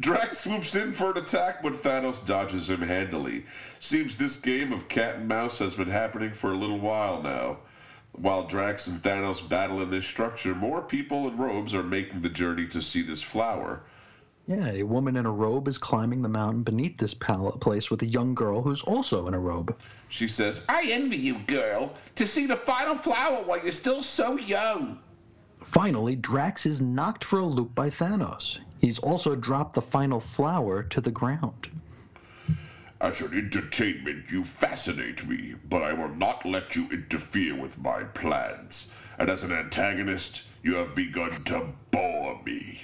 Drax 0.00 0.40
swoops 0.40 0.74
in 0.74 0.92
for 0.92 1.10
an 1.10 1.18
attack, 1.18 1.62
but 1.62 1.82
Thanos 1.82 2.24
dodges 2.24 2.68
him 2.68 2.82
handily. 2.82 3.44
Seems 3.80 4.16
this 4.16 4.36
game 4.36 4.72
of 4.72 4.88
cat 4.88 5.16
and 5.16 5.28
mouse 5.28 5.58
has 5.58 5.74
been 5.74 5.90
happening 5.90 6.32
for 6.32 6.52
a 6.52 6.56
little 6.56 6.78
while 6.78 7.22
now. 7.22 7.58
While 8.12 8.46
Drax 8.46 8.86
and 8.86 9.02
Thanos 9.02 9.46
battle 9.46 9.82
in 9.82 9.90
this 9.90 10.06
structure, 10.06 10.54
more 10.54 10.80
people 10.82 11.28
in 11.28 11.36
robes 11.36 11.74
are 11.74 11.82
making 11.82 12.22
the 12.22 12.28
journey 12.28 12.66
to 12.68 12.80
see 12.80 13.02
this 13.02 13.22
flower. 13.22 13.82
Yeah, 14.46 14.70
a 14.70 14.84
woman 14.84 15.16
in 15.16 15.26
a 15.26 15.30
robe 15.30 15.66
is 15.68 15.76
climbing 15.76 16.22
the 16.22 16.28
mountain 16.28 16.62
beneath 16.62 16.98
this 16.98 17.14
pal- 17.14 17.50
place 17.52 17.90
with 17.90 18.02
a 18.02 18.06
young 18.06 18.34
girl 18.34 18.62
who's 18.62 18.82
also 18.82 19.26
in 19.26 19.34
a 19.34 19.38
robe. 19.38 19.76
She 20.08 20.28
says, 20.28 20.64
I 20.68 20.84
envy 20.90 21.16
you, 21.16 21.40
girl, 21.40 21.94
to 22.14 22.26
see 22.26 22.46
the 22.46 22.56
final 22.56 22.96
flower 22.96 23.42
while 23.42 23.60
you're 23.60 23.72
still 23.72 24.02
so 24.02 24.38
young. 24.38 25.00
Finally, 25.72 26.16
Drax 26.16 26.64
is 26.66 26.80
knocked 26.80 27.24
for 27.24 27.40
a 27.40 27.44
loop 27.44 27.74
by 27.74 27.90
Thanos. 27.90 28.58
He's 28.80 28.98
also 28.98 29.34
dropped 29.34 29.74
the 29.74 29.82
final 29.82 30.20
flower 30.20 30.82
to 30.84 31.00
the 31.00 31.10
ground. 31.10 31.68
As 33.00 33.20
an 33.20 33.36
entertainment, 33.36 34.30
you 34.30 34.42
fascinate 34.42 35.26
me, 35.26 35.54
but 35.68 35.82
I 35.82 35.92
will 35.92 36.14
not 36.14 36.46
let 36.46 36.74
you 36.74 36.88
interfere 36.90 37.54
with 37.54 37.78
my 37.78 38.04
plans. 38.04 38.88
And 39.18 39.28
as 39.28 39.44
an 39.44 39.52
antagonist, 39.52 40.42
you 40.62 40.76
have 40.76 40.94
begun 40.94 41.44
to 41.44 41.68
bore 41.90 42.40
me. 42.44 42.80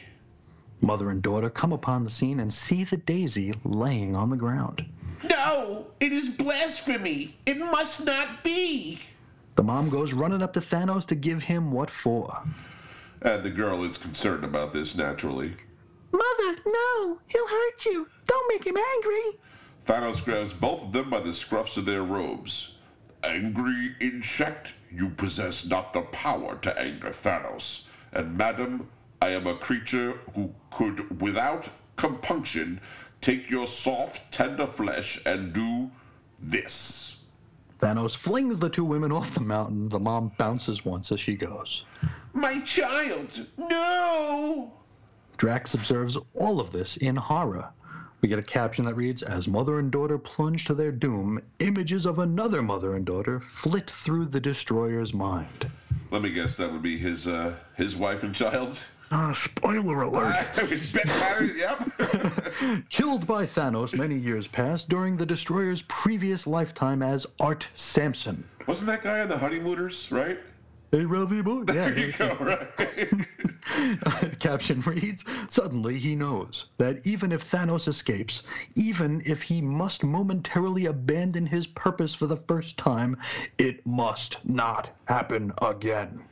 Mother 0.81 1.11
and 1.11 1.23
daughter 1.23 1.49
come 1.49 1.73
upon 1.73 2.05
the 2.05 2.11
scene 2.11 2.41
and 2.41 2.53
see 2.53 2.85
the 2.85 2.97
daisy 2.97 3.55
laying 3.65 4.17
on 4.17 4.31
the 4.31 4.37
ground. 4.37 4.85
No, 5.23 5.87
it 6.01 6.13
is 6.13 6.29
blasphemy. 6.29 7.37
It 7.47 7.59
must 7.59 8.05
not 8.05 8.43
be. 8.43 9.01
The 9.55 9.63
mom 9.63 9.89
goes 9.89 10.13
running 10.13 10.43
up 10.43 10.53
to 10.55 10.61
Thanos 10.61 11.07
to 11.07 11.15
give 11.15 11.43
him 11.43 11.71
what 11.71 11.91
for. 11.91 12.43
And 13.23 13.45
the 13.45 13.51
girl 13.51 13.85
is 13.85 13.99
concerned 13.99 14.45
about 14.45 14.73
this 14.73 14.97
naturally. 14.97 15.55
Mother, 16.11 16.59
no! 16.67 17.19
He'll 17.29 17.47
hurt 17.47 17.85
you! 17.87 18.09
Don't 18.27 18.49
make 18.49 18.67
him 18.67 18.77
angry! 18.77 19.39
Thanos 19.87 20.25
grabs 20.25 20.53
both 20.53 20.83
of 20.83 20.93
them 20.93 21.11
by 21.11 21.21
the 21.21 21.31
scruffs 21.31 21.77
of 21.77 21.85
their 21.85 22.03
robes. 22.03 22.75
Angry 23.25 23.95
insect, 24.01 24.75
you 24.91 25.11
possess 25.11 25.65
not 25.65 25.93
the 25.93 26.03
power 26.03 26.57
to 26.57 26.79
anger 26.79 27.11
Thanos. 27.11 27.83
And 28.13 28.37
madam, 28.37 28.89
I 29.21 29.31
am 29.31 29.47
a 29.47 29.55
creature 29.55 30.19
who 30.35 30.53
could, 30.71 31.21
without 31.23 31.69
compunction, 31.95 32.81
take 33.21 33.49
your 33.49 33.69
soft, 33.69 34.33
tender 34.33 34.67
flesh 34.67 35.21
and 35.25 35.53
do 35.53 35.91
this. 36.41 37.21
Thanos 37.81 38.17
flings 38.17 38.59
the 38.59 38.69
two 38.69 38.85
women 38.85 39.13
off 39.13 39.33
the 39.35 39.41
mountain. 39.41 39.89
The 39.89 39.99
mom 40.01 40.33
bounces 40.39 40.85
once 40.85 41.13
as 41.13 41.21
she 41.21 41.37
goes. 41.37 41.85
My 42.35 42.61
child, 42.61 43.47
no! 43.57 44.73
Drax 45.37 45.75
observes 45.75 46.17
all 46.35 46.61
of 46.61 46.73
this 46.73 46.97
in 46.97 47.17
horror. 47.17 47.69
We 48.21 48.29
get 48.29 48.39
a 48.39 48.43
caption 48.43 48.85
that 48.85 48.95
reads 48.95 49.23
As 49.23 49.49
mother 49.49 49.81
and 49.81 49.91
daughter 49.91 50.17
plunge 50.17 50.65
to 50.67 50.75
their 50.75 50.93
doom, 50.93 51.43
images 51.59 52.07
of 52.07 52.21
another 52.21 52.63
mother 52.63 52.95
and 52.95 53.05
daughter 53.05 53.41
flit 53.41 53.91
through 53.91 54.27
the 54.27 54.41
destroyer's 54.41 55.13
mind. 55.13 55.69
Let 56.11 56.23
me 56.23 56.31
guess, 56.31 56.57
that 56.57 56.71
would 56.71 56.83
be 56.83 56.97
his 56.97 57.27
uh, 57.27 57.57
his 57.77 57.97
wife 57.97 58.23
and 58.23 58.35
child. 58.35 58.79
Ah, 59.11 59.33
spoiler 59.33 60.03
alert. 60.03 60.37
I 60.57 60.63
was 60.63 60.81
bet 60.93 61.07
married, 61.07 61.57
yep. 61.57 62.89
Killed 62.89 63.27
by 63.27 63.45
Thanos 63.45 63.97
many 63.97 64.17
years 64.17 64.47
past 64.47 64.89
during 64.89 65.17
the 65.17 65.27
destroyer's 65.27 65.83
previous 65.83 66.47
lifetime 66.47 67.03
as 67.03 67.27
Art 67.41 67.69
Sampson. 67.75 68.43
Wasn't 68.67 68.87
that 68.87 69.03
guy 69.03 69.21
on 69.21 69.29
the 69.29 69.37
honeymooners, 69.37 70.11
right? 70.11 70.39
Hey, 70.95 71.07
Ralphie 71.07 71.41
boy. 71.41 71.65
There 71.65 71.99
you 71.99 72.13
Yeah. 72.21 72.37
go, 72.37 72.45
right? 72.45 74.39
Caption 74.41 74.83
reads 74.83 75.25
Suddenly 75.49 75.99
he 75.99 76.15
knows 76.15 76.67
that 76.77 77.07
even 77.07 77.33
if 77.33 77.51
Thanos 77.51 77.89
escapes, 77.89 78.43
even 78.75 79.23
if 79.25 79.41
he 79.41 79.63
must 79.63 80.05
momentarily 80.05 80.85
abandon 80.85 81.47
his 81.47 81.67
purpose 81.67 82.15
for 82.15 82.27
the 82.27 82.37
first 82.47 82.77
time, 82.77 83.17
it 83.57 83.87
must 83.87 84.45
not 84.45 84.91
happen 85.07 85.51
again. 85.63 86.23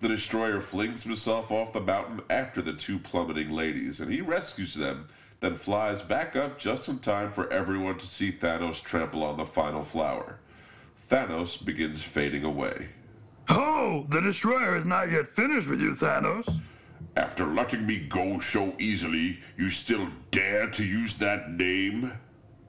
The 0.00 0.08
destroyer 0.08 0.60
flings 0.60 1.04
himself 1.04 1.52
off 1.52 1.72
the 1.72 1.80
mountain 1.80 2.20
after 2.28 2.60
the 2.60 2.72
two 2.72 2.98
plummeting 2.98 3.52
ladies, 3.52 4.00
and 4.00 4.10
he 4.12 4.20
rescues 4.20 4.74
them, 4.74 5.06
then 5.38 5.56
flies 5.56 6.02
back 6.02 6.34
up 6.34 6.58
just 6.58 6.88
in 6.88 6.98
time 6.98 7.30
for 7.30 7.52
everyone 7.52 7.98
to 7.98 8.06
see 8.08 8.32
Thanos 8.32 8.82
trample 8.82 9.22
on 9.22 9.36
the 9.36 9.46
final 9.46 9.84
flower. 9.84 10.40
Thanos 11.08 11.64
begins 11.64 12.02
fading 12.02 12.42
away. 12.42 12.88
Oh, 13.48 14.06
the 14.10 14.20
destroyer 14.20 14.76
is 14.76 14.84
not 14.84 15.10
yet 15.10 15.34
finished 15.34 15.68
with 15.68 15.80
you, 15.80 15.94
Thanos. 15.94 16.60
After 17.16 17.46
letting 17.46 17.86
me 17.86 17.98
go 17.98 18.40
so 18.40 18.74
easily, 18.78 19.40
you 19.56 19.70
still 19.70 20.08
dare 20.30 20.68
to 20.70 20.84
use 20.84 21.14
that 21.16 21.50
name? 21.50 22.12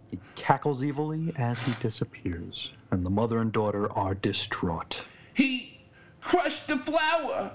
He 0.09 0.19
cackles 0.35 0.81
evilly 0.81 1.33
as 1.37 1.61
he 1.61 1.73
disappears, 1.81 2.71
and 2.91 3.05
the 3.05 3.09
mother 3.09 3.39
and 3.39 3.51
daughter 3.51 3.91
are 3.93 4.15
distraught. 4.15 5.01
He 5.33 5.79
crushed 6.21 6.67
the 6.67 6.77
flower, 6.77 7.51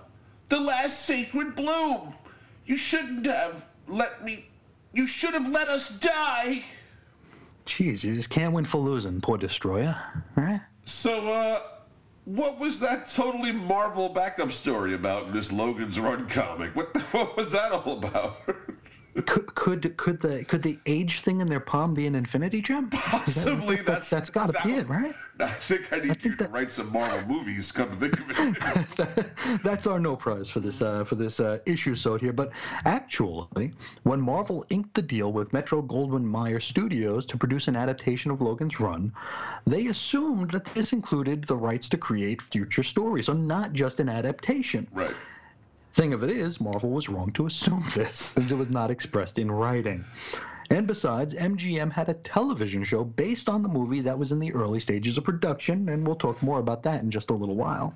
the 0.51 0.61
last 0.61 1.05
sacred 1.05 1.57
bloom. 1.57 2.15
You 2.67 2.77
shouldn't 2.77 3.27
have 3.27 3.67
let 3.89 4.25
me. 4.25 4.47
You 4.93 5.07
should 5.07 5.35
have 5.35 5.49
let 5.49 5.69
us 5.69 5.89
die. 5.89 6.65
Jeez, 7.67 8.05
you 8.05 8.15
just 8.15 8.31
can't 8.31 8.53
win 8.53 8.65
for 8.65 8.79
losing, 8.79 9.21
poor 9.21 9.39
destroyer. 9.39 9.97
Right? 10.37 10.61
So, 10.85 11.33
uh, 11.33 11.61
what 12.25 12.59
was 12.59 12.81
that 12.81 13.11
totally 13.11 13.53
Marvel 13.53 14.09
backup 14.09 14.53
story 14.53 14.95
about 14.95 15.27
in 15.29 15.33
this 15.33 15.53
Logan's 15.53 15.99
Run 16.01 16.29
comic? 16.29 16.75
What, 16.75 16.97
what 17.13 17.37
was 17.37 17.53
that 17.53 17.73
all 17.73 17.93
about? 17.93 18.43
Could 19.15 19.55
could 19.55 19.97
could 19.97 20.21
the 20.21 20.45
could 20.45 20.63
the 20.63 20.77
age 20.87 21.21
thing 21.21 21.41
in 21.41 21.49
their 21.49 21.61
palm 21.61 21.95
be 21.95 22.07
an 22.09 22.17
infinity 22.17 22.61
gem? 22.61 22.87
Is 22.87 22.91
that- 22.91 23.01
Possibly 23.01 23.77
that's 23.77 24.11
that's 24.11 24.29
got 24.29 24.47
to 24.47 24.53
that 24.53 24.65
be 24.65 24.73
it, 24.75 24.89
right? 24.89 25.15
I 25.39 25.49
think 25.49 25.93
I 25.93 25.99
need 26.01 26.25
you 26.25 26.35
to 26.37 26.49
write 26.49 26.73
some 26.73 26.93
Marvel 26.93 27.27
movies. 27.27 27.71
Come 27.71 27.91
to 27.99 28.09
think 28.09 28.21
of 28.21 28.99
it. 29.01 29.27
That's 29.65 29.87
our 29.89 29.99
no 29.99 30.15
prize 30.15 30.49
for 30.49 30.61
this 30.61 30.81
uh, 30.81 31.03
for 31.05 31.17
this 31.17 31.41
uh, 31.41 31.59
issue 31.67 31.97
so 31.97 32.17
here. 32.17 32.33
But 32.33 32.51
actually, 32.85 33.73
when 34.05 34.21
Marvel 34.21 34.65
inked 34.71 34.95
the 34.95 35.03
deal 35.03 35.33
with 35.33 35.53
Metro 35.53 35.83
Goldwyn 35.83 36.23
Mayer 36.25 36.61
Studios 36.61 37.27
to 37.27 37.37
produce 37.37 37.67
an 37.67 37.75
adaptation 37.75 38.31
of 38.31 38.41
Logan's 38.43 38.79
Run, 38.79 39.13
they 39.67 39.87
assumed 39.89 40.53
that 40.53 40.73
this 40.75 40.93
included 40.93 41.45
the 41.45 41.57
rights 41.57 41.89
to 41.89 41.97
create 41.99 42.41
future 42.41 42.83
stories, 42.85 43.27
so 43.27 43.33
not 43.33 43.73
just 43.73 43.99
an 44.01 44.09
adaptation. 44.09 44.87
right. 44.93 45.15
Thing 45.95 46.13
of 46.13 46.25
it 46.25 46.31
is, 46.31 46.61
Marvel 46.61 46.91
was 46.91 47.09
wrong 47.09 47.31
to 47.35 47.47
assume 47.47 47.85
this, 47.95 48.19
since 48.19 48.51
it 48.51 48.57
was 48.57 48.69
not 48.69 48.91
expressed 48.91 49.39
in 49.39 49.49
writing. 49.49 50.05
And 50.71 50.89
besides, 50.89 51.35
MGM 51.35 51.93
had 51.93 52.09
a 52.09 52.15
television 52.15 52.83
show 52.83 53.05
based 53.05 53.49
on 53.49 53.63
the 53.63 53.69
movie 53.69 54.01
that 54.01 54.19
was 54.19 54.33
in 54.33 54.41
the 54.41 54.53
early 54.55 54.81
stages 54.81 55.19
of 55.19 55.23
production, 55.23 55.89
and 55.89 56.05
we'll 56.05 56.17
talk 56.17 56.43
more 56.43 56.59
about 56.59 56.83
that 56.83 57.05
in 57.05 57.13
just 57.13 57.31
a 57.31 57.33
little 57.33 57.55
while. 57.55 57.95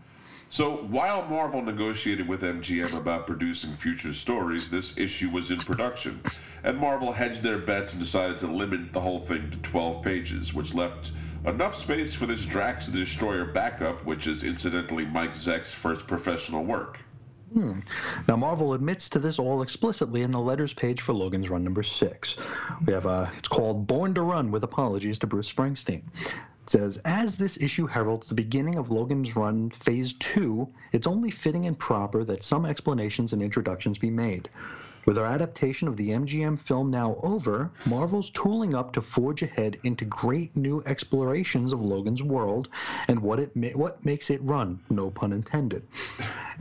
So 0.49 0.77
while 0.77 1.27
Marvel 1.27 1.61
negotiated 1.61 2.29
with 2.29 2.43
MGM 2.43 2.95
about 2.95 3.27
producing 3.27 3.75
future 3.77 4.15
stories, 4.15 4.71
this 4.71 4.97
issue 4.97 5.31
was 5.31 5.51
in 5.51 5.59
production, 5.59 6.23
and 6.63 6.79
Marvel 6.79 7.11
hedged 7.11 7.43
their 7.43 7.59
bets 7.59 7.95
and 7.95 8.01
decided 8.01 8.39
to 8.39 8.47
limit 8.47 8.93
the 8.93 9.01
whole 9.01 9.27
thing 9.27 9.51
to 9.51 9.57
12 9.57 10.05
pages, 10.05 10.55
which 10.55 10.73
left 10.73 11.11
enough 11.47 11.75
space 11.75 12.15
for 12.15 12.27
this 12.27 12.45
Drax 12.45 12.87
the 12.87 13.01
Destroyer 13.01 13.45
backup, 13.45 14.05
which 14.05 14.29
is 14.29 14.45
incidentally 14.45 15.05
Mike 15.05 15.35
Zeck's 15.35 15.73
first 15.73 16.07
professional 16.07 16.63
work. 16.63 17.01
Hmm. 17.53 17.81
Now, 18.27 18.37
Marvel 18.37 18.75
admits 18.75 19.09
to 19.11 19.19
this 19.19 19.39
all 19.39 19.63
explicitly 19.63 20.23
in 20.23 20.31
the 20.31 20.41
letters 20.41 20.75
page 20.75 21.01
for 21.01 21.15
Logan's 21.15 21.49
Run 21.49 21.65
number 21.65 21.83
six. 21.83 22.37
We 22.85 22.93
have 22.93 23.07
a, 23.07 23.33
it's 23.39 23.49
called 23.49 23.87
Born 23.87 24.15
to 24.15 24.23
Run 24.23 24.51
with 24.51 24.65
apologies 24.65 25.19
to 25.21 25.27
Bruce 25.27 25.51
Springsteen. 25.51 26.03
It 26.17 26.71
says, 26.71 27.01
as 27.07 27.37
this 27.37 27.57
issue 27.59 27.87
heralds 27.87 28.29
the 28.29 28.35
beginning 28.35 28.77
of 28.77 28.91
Logan's 28.91 29.35
Run 29.35 29.71
Phase 29.71 30.13
2, 30.21 30.69
it's 30.93 31.07
only 31.07 31.31
fitting 31.31 31.65
and 31.65 31.79
proper 31.79 32.25
that 32.25 32.45
some 32.45 32.67
explanations 32.67 33.33
and 33.33 33.43
introductions 33.43 33.97
be 33.97 34.11
made. 34.11 34.51
With 35.09 35.17
our 35.17 35.25
adaptation 35.25 35.89
of 35.89 35.97
the 35.97 36.11
MGM 36.11 36.59
film 36.59 36.91
now 36.91 37.19
over, 37.23 37.71
Marvel's 37.87 38.29
tooling 38.29 38.75
up 38.75 38.93
to 38.93 39.01
forge 39.01 39.43
ahead 39.43 39.79
into 39.83 40.05
great 40.05 40.55
new 40.55 40.83
explorations 40.85 41.73
of 41.73 41.81
Logan's 41.81 42.23
world 42.23 42.69
and 43.09 43.19
what 43.19 43.39
it 43.39 43.57
ma- 43.57 43.69
what 43.69 44.05
makes 44.05 44.29
it 44.29 44.43
run, 44.43 44.81
no 44.91 45.11
pun 45.11 45.33
intended. 45.33 45.83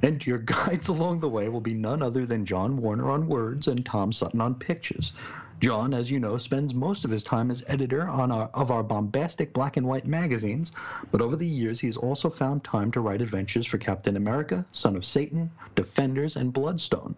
And 0.01 0.25
your 0.25 0.37
guides 0.55 0.87
along 0.87 1.19
the 1.19 1.27
way 1.27 1.49
will 1.49 1.59
be 1.59 1.73
none 1.73 2.01
other 2.01 2.25
than 2.25 2.45
John 2.45 2.77
Warner 2.77 3.11
on 3.11 3.27
words 3.27 3.67
and 3.67 3.85
Tom 3.85 4.13
Sutton 4.13 4.39
on 4.39 4.55
pictures. 4.55 5.11
John, 5.59 5.93
as 5.93 6.09
you 6.09 6.17
know, 6.17 6.37
spends 6.37 6.73
most 6.73 7.03
of 7.03 7.11
his 7.11 7.23
time 7.23 7.51
as 7.51 7.65
editor 7.67 8.07
on 8.07 8.31
our, 8.31 8.49
of 8.53 8.71
our 8.71 8.81
bombastic 8.81 9.51
black 9.51 9.75
and 9.75 9.85
white 9.85 10.07
magazines, 10.07 10.71
but 11.11 11.19
over 11.19 11.35
the 11.35 11.45
years 11.45 11.81
he's 11.81 11.97
also 11.97 12.29
found 12.29 12.63
time 12.63 12.93
to 12.93 13.01
write 13.01 13.21
adventures 13.21 13.67
for 13.67 13.77
Captain 13.77 14.15
America, 14.15 14.65
Son 14.71 14.95
of 14.95 15.03
Satan, 15.03 15.51
Defenders, 15.75 16.37
and 16.37 16.53
Bloodstone. 16.53 17.13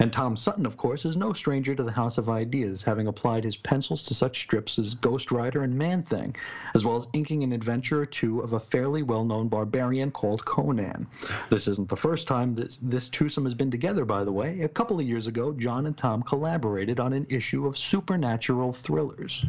And 0.00 0.12
Tom 0.12 0.36
Sutton, 0.36 0.66
of 0.66 0.76
course, 0.76 1.04
is 1.04 1.16
no 1.16 1.32
stranger 1.32 1.74
to 1.74 1.82
the 1.84 1.92
House 1.92 2.18
of 2.18 2.28
Ideas, 2.28 2.82
having 2.82 3.06
applied 3.06 3.44
his 3.44 3.56
pencils 3.56 4.02
to 4.04 4.14
such 4.14 4.42
strips 4.42 4.78
as 4.78 4.94
Ghost 4.94 5.30
Rider 5.30 5.62
and 5.62 5.76
Man 5.76 6.02
Thing, 6.02 6.34
as 6.74 6.84
well 6.84 6.96
as 6.96 7.06
inking 7.12 7.44
an 7.44 7.52
adventure 7.52 8.00
or 8.00 8.06
two 8.06 8.40
of 8.40 8.54
a 8.54 8.60
fairly 8.60 9.02
well 9.02 9.24
known 9.24 9.48
barbarian 9.48 10.10
called 10.10 10.44
Conan. 10.44 11.06
This 11.48 11.68
isn't 11.68 11.88
the 11.88 11.96
first 11.96 12.26
time 12.26 12.54
this, 12.54 12.78
this 12.82 13.08
twosome 13.08 13.44
has 13.44 13.54
been 13.54 13.70
together, 13.70 14.04
by 14.04 14.24
the 14.24 14.32
way. 14.32 14.62
A 14.62 14.68
couple 14.68 14.98
of 14.98 15.06
years 15.06 15.28
ago, 15.28 15.52
John 15.52 15.86
and 15.86 15.96
Tom 15.96 16.22
collaborated 16.22 16.98
on 16.98 17.12
an 17.12 17.26
issue 17.28 17.66
of 17.66 17.78
supernatural 17.78 18.72
thrillers. 18.72 19.46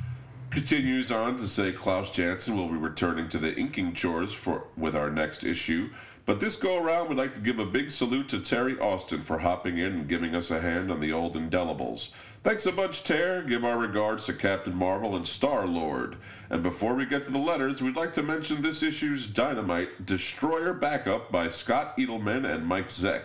Continues 0.51 1.11
on 1.11 1.37
to 1.37 1.47
say 1.47 1.71
Klaus 1.71 2.11
Janson 2.11 2.55
will 2.55 2.69
be 2.69 2.77
returning 2.77 3.27
to 3.29 3.37
the 3.37 3.53
inking 3.57 3.93
chores 3.93 4.31
for 4.31 4.67
with 4.77 4.95
our 4.95 5.09
next 5.09 5.43
issue. 5.43 5.89
But 6.25 6.39
this 6.39 6.55
go 6.55 6.77
around, 6.77 7.09
we'd 7.09 7.19
like 7.19 7.35
to 7.35 7.41
give 7.41 7.59
a 7.59 7.65
big 7.65 7.91
salute 7.91 8.27
to 8.29 8.39
Terry 8.39 8.79
Austin 8.79 9.23
for 9.23 9.37
hopping 9.37 9.77
in 9.77 9.93
and 9.93 10.07
giving 10.07 10.33
us 10.35 10.49
a 10.49 10.59
hand 10.59 10.91
on 10.91 10.99
the 10.99 11.11
old 11.11 11.35
indelibles. 11.35 12.09
Thanks 12.43 12.65
a 12.65 12.71
bunch, 12.71 13.03
Ter. 13.03 13.43
Give 13.43 13.63
our 13.63 13.77
regards 13.77 14.25
to 14.25 14.33
Captain 14.33 14.73
Marvel 14.73 15.15
and 15.15 15.27
Star 15.27 15.67
Lord. 15.67 16.17
And 16.49 16.63
before 16.63 16.95
we 16.95 17.05
get 17.05 17.25
to 17.25 17.31
the 17.31 17.37
letters, 17.37 17.81
we'd 17.81 17.95
like 17.95 18.13
to 18.15 18.23
mention 18.23 18.61
this 18.61 18.81
issue's 18.81 19.27
Dynamite 19.27 20.07
Destroyer 20.07 20.73
Backup 20.73 21.31
by 21.31 21.47
Scott 21.47 21.95
Edelman 21.97 22.51
and 22.51 22.65
Mike 22.65 22.89
Zeck. 22.89 23.23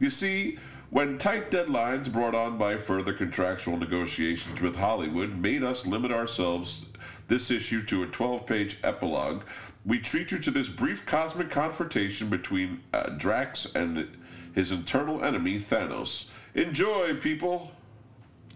You 0.00 0.08
see, 0.08 0.58
when 0.90 1.18
tight 1.18 1.50
deadlines 1.50 2.10
brought 2.10 2.34
on 2.34 2.56
by 2.56 2.78
further 2.78 3.12
contractual 3.12 3.76
negotiations 3.76 4.62
with 4.62 4.74
Hollywood 4.74 5.36
made 5.36 5.62
us 5.62 5.84
limit 5.84 6.12
ourselves 6.12 6.86
this 7.26 7.50
issue 7.50 7.84
to 7.84 8.04
a 8.04 8.06
12 8.06 8.46
page 8.46 8.78
epilogue, 8.82 9.42
we 9.88 9.98
treat 9.98 10.30
you 10.30 10.38
to 10.38 10.50
this 10.50 10.68
brief 10.68 11.04
cosmic 11.06 11.50
confrontation 11.50 12.28
between 12.28 12.80
uh, 12.92 13.08
Drax 13.16 13.66
and 13.74 14.06
his 14.54 14.70
internal 14.70 15.24
enemy, 15.24 15.58
Thanos. 15.58 16.26
Enjoy, 16.54 17.16
people! 17.16 17.72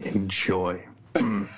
Enjoy. 0.01 0.85
now, 1.15 1.55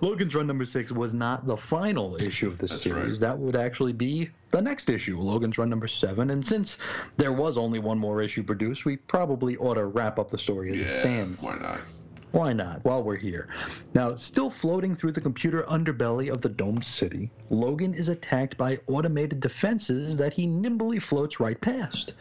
Logan's 0.00 0.34
Run 0.34 0.46
number 0.46 0.64
six 0.64 0.90
was 0.90 1.14
not 1.14 1.46
the 1.46 1.56
final 1.56 2.20
issue 2.20 2.46
of 2.48 2.58
this 2.58 2.70
That's 2.70 2.82
series. 2.82 3.20
right. 3.20 3.28
That 3.28 3.38
would 3.38 3.56
actually 3.56 3.92
be 3.92 4.30
the 4.50 4.60
next 4.60 4.88
issue, 4.90 5.18
Logan's 5.18 5.58
Run 5.58 5.70
number 5.70 5.88
seven. 5.88 6.30
And 6.30 6.44
since 6.44 6.78
there 7.16 7.32
was 7.32 7.56
only 7.56 7.78
one 7.78 7.98
more 7.98 8.20
issue 8.22 8.42
produced, 8.42 8.84
we 8.84 8.96
probably 8.96 9.56
ought 9.56 9.74
to 9.74 9.86
wrap 9.86 10.18
up 10.18 10.30
the 10.30 10.38
story 10.38 10.72
as 10.72 10.80
it 10.80 10.92
stands. 10.92 11.42
why 11.42 11.58
not? 11.58 11.80
Why 12.32 12.54
not? 12.54 12.82
While 12.82 13.02
we're 13.02 13.16
here. 13.16 13.46
Now, 13.94 14.16
still 14.16 14.48
floating 14.48 14.96
through 14.96 15.12
the 15.12 15.20
computer 15.20 15.64
underbelly 15.64 16.32
of 16.32 16.40
the 16.40 16.48
domed 16.48 16.82
city, 16.82 17.30
Logan 17.50 17.92
is 17.92 18.08
attacked 18.08 18.56
by 18.56 18.80
automated 18.86 19.40
defenses 19.40 20.16
that 20.16 20.32
he 20.32 20.46
nimbly 20.46 20.98
floats 20.98 21.40
right 21.40 21.60
past. 21.60 22.14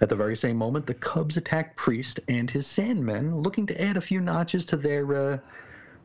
At 0.00 0.08
the 0.08 0.16
very 0.16 0.36
same 0.36 0.56
moment, 0.56 0.86
the 0.86 0.94
Cubs 0.94 1.36
attack 1.36 1.76
Priest 1.76 2.18
and 2.26 2.50
his 2.50 2.66
Sandmen, 2.66 3.40
looking 3.40 3.66
to 3.68 3.80
add 3.80 3.96
a 3.96 4.00
few 4.00 4.20
notches 4.20 4.66
to 4.66 4.76
their, 4.76 5.34
uh, 5.34 5.38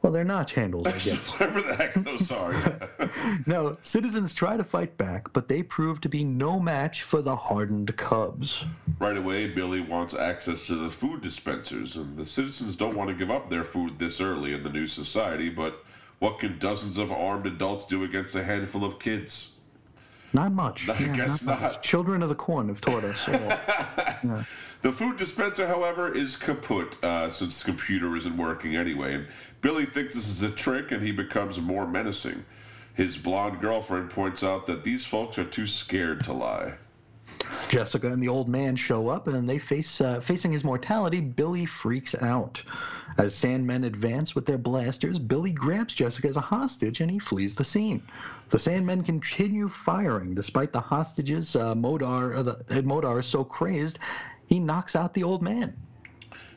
well, 0.07 0.13
their 0.13 0.23
notch 0.23 0.53
handles, 0.53 0.87
I 0.87 0.91
guess. 0.99 1.17
Whatever 1.17 1.61
the 1.61 1.75
heck 1.75 1.93
those 1.95 2.31
are. 2.31 2.89
now, 3.45 3.77
citizens 3.81 4.33
try 4.33 4.55
to 4.55 4.63
fight 4.63 4.95
back, 4.95 5.33
but 5.33 5.49
they 5.49 5.61
prove 5.61 5.99
to 5.99 6.07
be 6.07 6.23
no 6.23 6.61
match 6.61 7.03
for 7.03 7.21
the 7.21 7.35
hardened 7.35 7.93
Cubs. 7.97 8.63
Right 8.99 9.17
away, 9.17 9.47
Billy 9.47 9.81
wants 9.81 10.13
access 10.13 10.61
to 10.67 10.75
the 10.75 10.89
food 10.89 11.21
dispensers, 11.21 11.97
and 11.97 12.15
the 12.15 12.25
citizens 12.25 12.77
don't 12.77 12.95
want 12.95 13.09
to 13.09 13.15
give 13.17 13.29
up 13.29 13.49
their 13.49 13.65
food 13.65 13.99
this 13.99 14.21
early 14.21 14.53
in 14.53 14.63
the 14.63 14.69
new 14.69 14.87
society, 14.87 15.49
but 15.49 15.83
what 16.19 16.39
can 16.39 16.57
dozens 16.57 16.97
of 16.97 17.11
armed 17.11 17.45
adults 17.45 17.83
do 17.85 18.05
against 18.05 18.33
a 18.35 18.43
handful 18.45 18.85
of 18.85 18.99
kids? 18.99 19.51
Not 20.31 20.53
much. 20.53 20.87
I 20.87 21.03
guess 21.03 21.43
much. 21.43 21.61
not. 21.61 21.83
Children 21.83 22.23
of 22.23 22.29
the 22.29 22.35
Corn 22.35 22.69
have 22.69 22.79
taught 22.79 23.03
us. 23.03 23.27
all. 24.23 24.43
The 24.83 24.91
food 24.91 25.17
dispenser, 25.17 25.67
however, 25.67 26.13
is 26.13 26.35
kaput 26.35 27.03
uh, 27.03 27.29
since 27.29 27.59
the 27.59 27.65
computer 27.65 28.15
isn't 28.15 28.37
working 28.37 28.75
anyway, 28.75 29.15
and 29.15 29.27
Billy 29.67 29.85
thinks 29.85 30.13
this 30.13 30.29
is 30.29 30.43
a 30.43 30.49
trick 30.49 30.93
and 30.93 31.03
he 31.03 31.11
becomes 31.11 31.59
more 31.59 31.85
menacing. 31.85 32.45
His 32.93 33.17
blonde 33.17 33.59
girlfriend 33.59 34.09
points 34.09 34.41
out 34.41 34.65
that 34.67 34.85
these 34.85 35.03
folks 35.03 35.37
are 35.37 35.43
too 35.43 35.67
scared 35.67 36.23
to 36.23 36.31
lie. 36.31 36.75
Jessica 37.67 38.09
and 38.09 38.23
the 38.23 38.29
old 38.29 38.47
man 38.47 38.77
show 38.77 39.09
up, 39.09 39.27
and 39.27 39.49
they 39.49 39.59
face 39.59 39.99
uh, 39.99 40.21
facing 40.21 40.53
his 40.53 40.63
mortality. 40.63 41.19
Billy 41.19 41.65
freaks 41.65 42.15
out. 42.15 42.63
As 43.17 43.35
Sandmen 43.35 43.85
advance 43.85 44.33
with 44.35 44.45
their 44.45 44.57
blasters, 44.57 45.19
Billy 45.19 45.51
grabs 45.51 45.93
Jessica 45.93 46.29
as 46.29 46.37
a 46.37 46.41
hostage, 46.41 47.01
and 47.01 47.11
he 47.11 47.19
flees 47.19 47.53
the 47.53 47.65
scene. 47.65 48.01
The 48.51 48.57
Sandmen 48.57 49.05
continue 49.05 49.67
firing 49.67 50.33
despite 50.33 50.71
the 50.71 50.79
hostages. 50.79 51.57
Uh, 51.57 51.75
Modar, 51.75 52.37
uh, 52.37 52.41
the, 52.41 52.55
Modar 52.83 53.19
is 53.19 53.25
so 53.25 53.43
crazed, 53.43 53.99
he 54.45 54.61
knocks 54.61 54.95
out 54.95 55.13
the 55.13 55.23
old 55.23 55.41
man. 55.41 55.75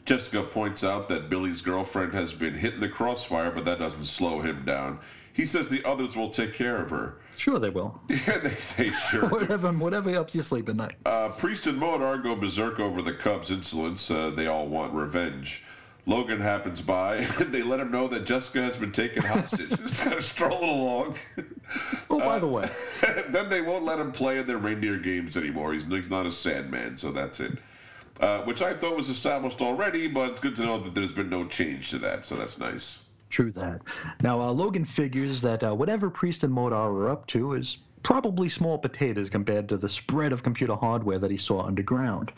Jessica 0.04 0.42
points 0.42 0.82
out 0.82 1.08
that 1.08 1.28
Billy's 1.28 1.60
girlfriend 1.60 2.12
has 2.14 2.32
been 2.32 2.54
hit 2.54 2.74
in 2.74 2.80
the 2.80 2.88
crossfire, 2.88 3.50
but 3.50 3.64
that 3.64 3.78
doesn't 3.78 4.04
slow 4.04 4.40
him 4.40 4.64
down. 4.64 4.98
He 5.32 5.46
says 5.46 5.68
the 5.68 5.84
others 5.84 6.16
will 6.16 6.30
take 6.30 6.54
care 6.54 6.82
of 6.82 6.90
her. 6.90 7.16
Sure, 7.36 7.58
they 7.58 7.70
will. 7.70 8.00
Yeah, 8.08 8.38
they, 8.38 8.56
they 8.76 8.90
sure. 8.90 9.28
Whatever, 9.28 9.72
whatever 9.72 10.10
helps 10.10 10.34
you 10.34 10.42
sleep 10.42 10.68
at 10.68 10.76
night. 10.76 10.96
Uh, 11.06 11.30
Priest 11.30 11.66
and 11.66 11.80
Modar 11.80 12.22
go 12.22 12.34
berserk 12.34 12.80
over 12.80 13.00
the 13.00 13.14
Cubs' 13.14 13.50
insolence. 13.50 14.10
Uh, 14.10 14.30
they 14.30 14.46
all 14.46 14.66
want 14.66 14.92
revenge. 14.92 15.62
Logan 16.06 16.40
happens 16.40 16.80
by, 16.80 17.16
and 17.38 17.54
they 17.54 17.62
let 17.62 17.78
him 17.80 17.90
know 17.90 18.08
that 18.08 18.24
Jessica 18.24 18.60
has 18.62 18.76
been 18.76 18.92
taken 18.92 19.22
hostage. 19.22 19.70
Just 19.78 20.00
kind 20.00 20.16
of 20.16 20.24
strolling 20.24 20.68
along. 20.68 21.14
Oh, 22.08 22.18
by 22.18 22.38
the 22.38 22.46
way, 22.46 22.68
then 23.28 23.48
they 23.48 23.60
won't 23.60 23.84
let 23.84 23.98
him 23.98 24.10
play 24.10 24.38
in 24.38 24.46
their 24.46 24.58
reindeer 24.58 24.98
games 24.98 25.36
anymore. 25.36 25.72
He's, 25.72 25.84
he's 25.84 26.10
not 26.10 26.26
a 26.26 26.32
Sandman, 26.32 26.96
so 26.96 27.12
that's 27.12 27.38
it. 27.40 27.58
Uh, 28.20 28.42
which 28.42 28.60
I 28.60 28.74
thought 28.74 28.96
was 28.96 29.08
established 29.08 29.62
already, 29.62 30.06
but 30.06 30.32
it's 30.32 30.40
good 30.40 30.54
to 30.56 30.62
know 30.62 30.78
that 30.78 30.94
there's 30.94 31.12
been 31.12 31.30
no 31.30 31.46
change 31.46 31.88
to 31.90 31.98
that, 32.00 32.26
so 32.26 32.34
that's 32.34 32.58
nice. 32.58 32.98
True 33.30 33.50
that. 33.52 33.80
Now, 34.22 34.40
uh, 34.40 34.52
Logan 34.52 34.84
figures 34.84 35.40
that 35.40 35.64
uh, 35.64 35.74
whatever 35.74 36.10
Priest 36.10 36.44
and 36.44 36.54
Modar 36.54 36.74
are 36.74 37.08
up 37.08 37.26
to 37.28 37.54
is 37.54 37.78
probably 38.02 38.48
small 38.48 38.76
potatoes 38.76 39.30
compared 39.30 39.68
to 39.68 39.76
the 39.76 39.88
spread 39.88 40.32
of 40.32 40.42
computer 40.42 40.74
hardware 40.74 41.18
that 41.18 41.30
he 41.30 41.36
saw 41.36 41.62
underground. 41.62 42.32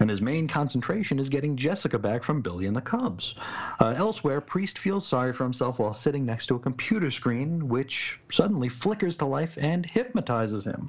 And 0.00 0.08
his 0.08 0.20
main 0.20 0.46
concentration 0.48 1.18
is 1.18 1.28
getting 1.28 1.56
Jessica 1.56 1.98
back 1.98 2.22
from 2.22 2.40
Billy 2.40 2.66
and 2.66 2.76
the 2.76 2.80
Cubs. 2.80 3.34
Uh, 3.80 3.94
elsewhere, 3.96 4.40
Priest 4.40 4.78
feels 4.78 5.06
sorry 5.06 5.32
for 5.32 5.44
himself 5.44 5.78
while 5.78 5.92
sitting 5.92 6.24
next 6.24 6.46
to 6.46 6.54
a 6.54 6.60
computer 6.60 7.10
screen, 7.10 7.68
which 7.68 8.18
suddenly 8.30 8.68
flickers 8.68 9.16
to 9.18 9.26
life 9.26 9.52
and 9.56 9.84
hypnotizes 9.84 10.64
him. 10.64 10.88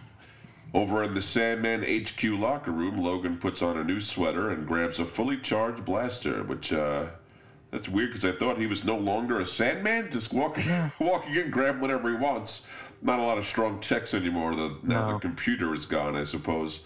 Over 0.74 1.03
in 1.03 1.15
the 1.15 1.22
Sandman 1.22 1.82
HQ 1.82 2.24
locker 2.24 2.72
room, 2.72 3.01
Logan 3.01 3.38
puts 3.38 3.61
on 3.61 3.78
a 3.78 3.84
new 3.84 3.99
sweater 3.99 4.51
and 4.51 4.67
grabs 4.67 4.99
a 4.99 5.05
fully 5.05 5.38
charged 5.38 5.84
blaster, 5.84 6.43
which, 6.43 6.72
uh, 6.72 7.07
that's 7.72 7.89
weird 7.89 8.11
because 8.11 8.26
I 8.26 8.38
thought 8.38 8.57
he 8.57 8.67
was 8.67 8.84
no 8.84 8.95
longer 8.95 9.39
a 9.39 9.47
Sandman, 9.47 10.11
just 10.11 10.32
walking, 10.32 10.91
walking 10.99 11.36
in, 11.36 11.49
grab 11.49 11.82
whatever 11.82 12.09
he 12.09 12.15
wants. 12.15 12.63
Not 13.01 13.20
a 13.20 13.24
lot 13.24 13.38
of 13.38 13.45
strong 13.45 13.80
checks 13.80 14.13
anymore. 14.13 14.55
The, 14.55 14.76
now 14.84 15.13
the 15.13 15.20
computer 15.20 15.74
is 15.74 15.86
gone, 15.86 16.15
I 16.15 16.24
suppose. 16.24 16.82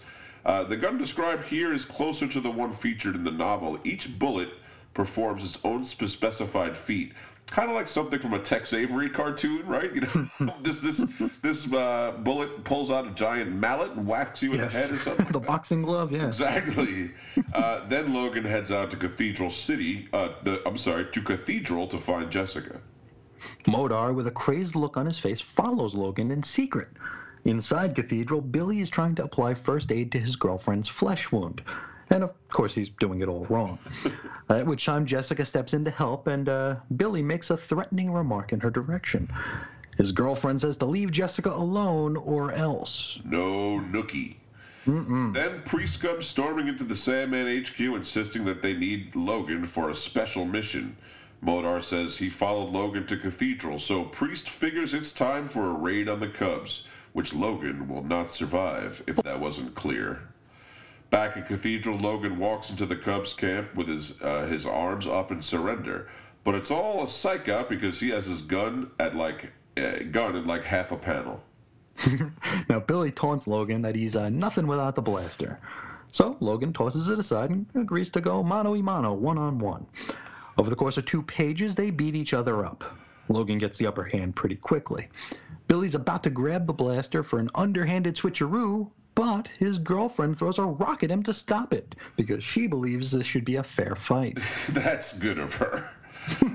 Uh, 0.46 0.64
the 0.64 0.76
gun 0.76 0.96
described 0.96 1.46
here 1.46 1.72
is 1.72 1.84
closer 1.84 2.28
to 2.28 2.40
the 2.40 2.50
one 2.50 2.72
featured 2.72 3.14
in 3.14 3.24
the 3.24 3.30
novel. 3.30 3.78
Each 3.84 4.18
bullet 4.18 4.50
performs 4.92 5.44
its 5.44 5.58
own 5.64 5.84
specified 5.84 6.76
feat, 6.78 7.12
kind 7.46 7.68
of 7.68 7.76
like 7.76 7.88
something 7.88 8.18
from 8.18 8.34
a 8.34 8.38
Tex 8.38 8.72
Avery 8.72 9.08
cartoon, 9.08 9.66
right? 9.66 9.94
You 9.94 10.02
know, 10.02 10.54
this 10.62 10.78
this 10.78 11.04
this 11.42 11.72
uh, 11.72 12.12
bullet 12.18 12.64
pulls 12.64 12.90
out 12.90 13.06
a 13.06 13.10
giant 13.10 13.52
mallet 13.52 13.92
and 13.92 14.06
whacks 14.06 14.42
you 14.42 14.52
in 14.52 14.60
the 14.60 14.68
head 14.68 14.90
or 14.90 14.98
something. 14.98 15.26
the 15.30 15.40
boxing 15.40 15.82
glove, 15.82 16.12
yeah. 16.12 16.26
Exactly. 16.26 17.12
Uh, 17.52 17.86
then 17.88 18.12
Logan 18.12 18.44
heads 18.44 18.72
out 18.72 18.90
to 18.90 18.96
Cathedral 18.96 19.50
City. 19.50 20.08
Uh, 20.12 20.30
the, 20.42 20.66
I'm 20.66 20.78
sorry, 20.78 21.06
to 21.12 21.22
Cathedral 21.22 21.86
to 21.88 21.98
find 21.98 22.30
Jessica. 22.30 22.80
Modar, 23.64 24.14
with 24.14 24.26
a 24.26 24.30
crazed 24.30 24.74
look 24.74 24.96
on 24.96 25.06
his 25.06 25.18
face, 25.18 25.40
follows 25.40 25.94
Logan 25.94 26.30
in 26.30 26.42
secret. 26.42 26.88
Inside 27.44 27.94
Cathedral, 27.94 28.40
Billy 28.40 28.80
is 28.80 28.88
trying 28.88 29.14
to 29.16 29.24
apply 29.24 29.54
first 29.54 29.92
aid 29.92 30.10
to 30.12 30.18
his 30.18 30.34
girlfriend's 30.34 30.88
flesh 30.88 31.30
wound. 31.30 31.62
And 32.10 32.22
of 32.22 32.32
course, 32.50 32.74
he's 32.74 32.88
doing 32.88 33.20
it 33.22 33.28
all 33.28 33.44
wrong. 33.46 33.78
At 34.48 34.66
which 34.66 34.84
time, 34.84 35.06
Jessica 35.06 35.44
steps 35.44 35.74
in 35.74 35.84
to 35.84 35.90
help, 35.90 36.26
and 36.26 36.48
uh, 36.48 36.76
Billy 36.96 37.22
makes 37.22 37.50
a 37.50 37.56
threatening 37.56 38.12
remark 38.12 38.52
in 38.52 38.60
her 38.60 38.70
direction. 38.70 39.32
His 39.96 40.12
girlfriend 40.12 40.60
says 40.60 40.76
to 40.78 40.86
leave 40.86 41.12
Jessica 41.12 41.50
alone 41.50 42.16
or 42.16 42.52
else. 42.52 43.18
No 43.24 43.80
nookie. 43.80 44.36
Then 44.86 45.62
Priest 45.64 46.00
comes 46.00 46.26
storming 46.26 46.68
into 46.68 46.84
the 46.84 46.96
Sandman 46.96 47.62
HQ, 47.62 47.80
insisting 47.80 48.44
that 48.44 48.60
they 48.60 48.74
need 48.74 49.16
Logan 49.16 49.64
for 49.64 49.88
a 49.88 49.94
special 49.94 50.44
mission. 50.44 50.96
Modar 51.42 51.82
says 51.82 52.18
he 52.18 52.28
followed 52.28 52.70
Logan 52.70 53.06
to 53.06 53.16
Cathedral, 53.16 53.78
so 53.78 54.04
Priest 54.04 54.50
figures 54.50 54.92
it's 54.92 55.12
time 55.12 55.48
for 55.48 55.70
a 55.70 55.72
raid 55.74 56.08
on 56.08 56.20
the 56.20 56.28
Cubs, 56.28 56.84
which 57.12 57.32
Logan 57.34 57.88
will 57.88 58.02
not 58.02 58.30
survive, 58.30 59.02
if 59.06 59.16
that 59.16 59.40
wasn't 59.40 59.74
clear. 59.74 60.28
Back 61.14 61.36
at 61.36 61.46
Cathedral, 61.46 61.96
Logan 61.96 62.40
walks 62.40 62.70
into 62.70 62.86
the 62.86 62.96
Cubs 62.96 63.34
camp 63.34 63.72
with 63.76 63.86
his 63.86 64.20
uh, 64.20 64.46
his 64.46 64.66
arms 64.66 65.06
up 65.06 65.30
in 65.30 65.42
surrender, 65.42 66.08
but 66.42 66.56
it's 66.56 66.72
all 66.72 67.04
a 67.04 67.08
psych 67.08 67.48
out 67.48 67.68
because 67.68 68.00
he 68.00 68.08
has 68.08 68.26
his 68.26 68.42
gun 68.42 68.90
at 68.98 69.14
like 69.14 69.52
uh, 69.76 69.98
gun 70.10 70.34
in 70.34 70.44
like 70.44 70.64
half 70.64 70.90
a 70.90 70.96
panel. 70.96 71.40
Now, 72.68 72.80
Billy 72.80 73.12
taunts 73.12 73.46
Logan 73.46 73.80
that 73.82 73.94
he's 73.94 74.16
uh, 74.16 74.28
nothing 74.28 74.66
without 74.66 74.96
the 74.96 75.02
blaster. 75.02 75.60
So, 76.10 76.36
Logan 76.40 76.72
tosses 76.72 77.06
it 77.06 77.20
aside 77.20 77.50
and 77.50 77.64
agrees 77.76 78.08
to 78.08 78.20
go 78.20 78.42
mano 78.42 78.74
a 78.74 78.82
mano, 78.82 79.12
one 79.12 79.38
on 79.38 79.60
one. 79.60 79.86
Over 80.58 80.68
the 80.68 80.74
course 80.74 80.96
of 80.96 81.06
two 81.06 81.22
pages, 81.22 81.76
they 81.76 81.92
beat 81.92 82.16
each 82.16 82.34
other 82.34 82.66
up. 82.66 82.82
Logan 83.28 83.58
gets 83.58 83.78
the 83.78 83.86
upper 83.86 84.02
hand 84.02 84.34
pretty 84.34 84.56
quickly. 84.56 85.08
Billy's 85.68 85.94
about 85.94 86.24
to 86.24 86.30
grab 86.30 86.66
the 86.66 86.72
blaster 86.72 87.22
for 87.22 87.38
an 87.38 87.50
underhanded 87.54 88.16
switcheroo, 88.16 88.90
but 89.14 89.48
his 89.58 89.78
girlfriend 89.78 90.38
throws 90.38 90.58
a 90.58 90.64
rock 90.64 91.02
at 91.02 91.10
him 91.10 91.22
to 91.24 91.34
stop 91.34 91.72
it 91.72 91.94
because 92.16 92.42
she 92.42 92.66
believes 92.66 93.10
this 93.10 93.26
should 93.26 93.44
be 93.44 93.56
a 93.56 93.62
fair 93.62 93.94
fight. 93.94 94.38
That's 94.70 95.12
good 95.12 95.38
of 95.38 95.54
her. 95.54 95.88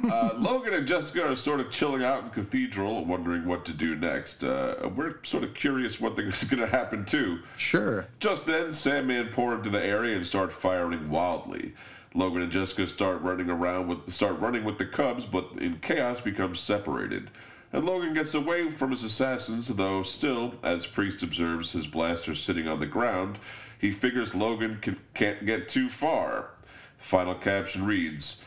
uh, 0.09 0.31
Logan 0.37 0.73
and 0.73 0.87
Jessica 0.87 1.27
are 1.27 1.35
sort 1.35 1.59
of 1.59 1.71
chilling 1.71 2.03
out 2.03 2.23
in 2.23 2.29
Cathedral, 2.31 3.05
wondering 3.05 3.45
what 3.45 3.65
to 3.65 3.73
do 3.73 3.95
next. 3.95 4.43
Uh, 4.43 4.89
we're 4.95 5.23
sort 5.23 5.43
of 5.43 5.53
curious 5.53 5.99
what 5.99 6.17
is 6.17 6.43
going 6.45 6.61
to 6.61 6.67
happen 6.67 7.05
too. 7.05 7.39
Sure. 7.57 8.07
Just 8.19 8.45
then, 8.45 8.73
Sandman 8.73 9.29
pour 9.31 9.53
into 9.53 9.69
the 9.69 9.83
area 9.83 10.15
and 10.15 10.25
start 10.25 10.51
firing 10.51 11.09
wildly. 11.09 11.73
Logan 12.15 12.41
and 12.41 12.51
Jessica 12.51 12.87
start 12.87 13.21
running 13.21 13.49
around 13.49 13.87
with 13.87 14.13
start 14.13 14.39
running 14.39 14.63
with 14.63 14.79
the 14.79 14.85
Cubs, 14.85 15.25
but 15.25 15.47
in 15.59 15.77
chaos 15.79 16.21
become 16.21 16.55
separated. 16.55 17.29
And 17.71 17.85
Logan 17.85 18.13
gets 18.13 18.33
away 18.33 18.71
from 18.71 18.91
his 18.91 19.03
assassins, 19.03 19.67
though 19.67 20.01
still, 20.01 20.55
as 20.63 20.87
Priest 20.87 21.21
observes 21.21 21.71
his 21.71 21.85
blaster 21.85 22.33
sitting 22.33 22.67
on 22.67 22.79
the 22.79 22.87
ground, 22.87 23.37
he 23.77 23.91
figures 23.91 24.33
Logan 24.33 24.79
can, 24.81 24.97
can't 25.13 25.45
get 25.45 25.69
too 25.69 25.87
far. 25.87 26.51
Final 26.97 27.35
caption 27.35 27.85
reads 27.85 28.41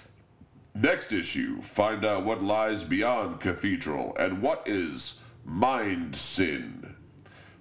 Next 0.75 1.13
issue, 1.13 1.61
find 1.63 2.05
out 2.05 2.25
what 2.25 2.43
lies 2.43 2.83
beyond 2.83 3.41
Cathedral 3.41 4.17
and 4.19 4.43
what 4.43 4.63
is 4.67 5.19
Mind 5.45 6.17
Sin. 6.17 6.97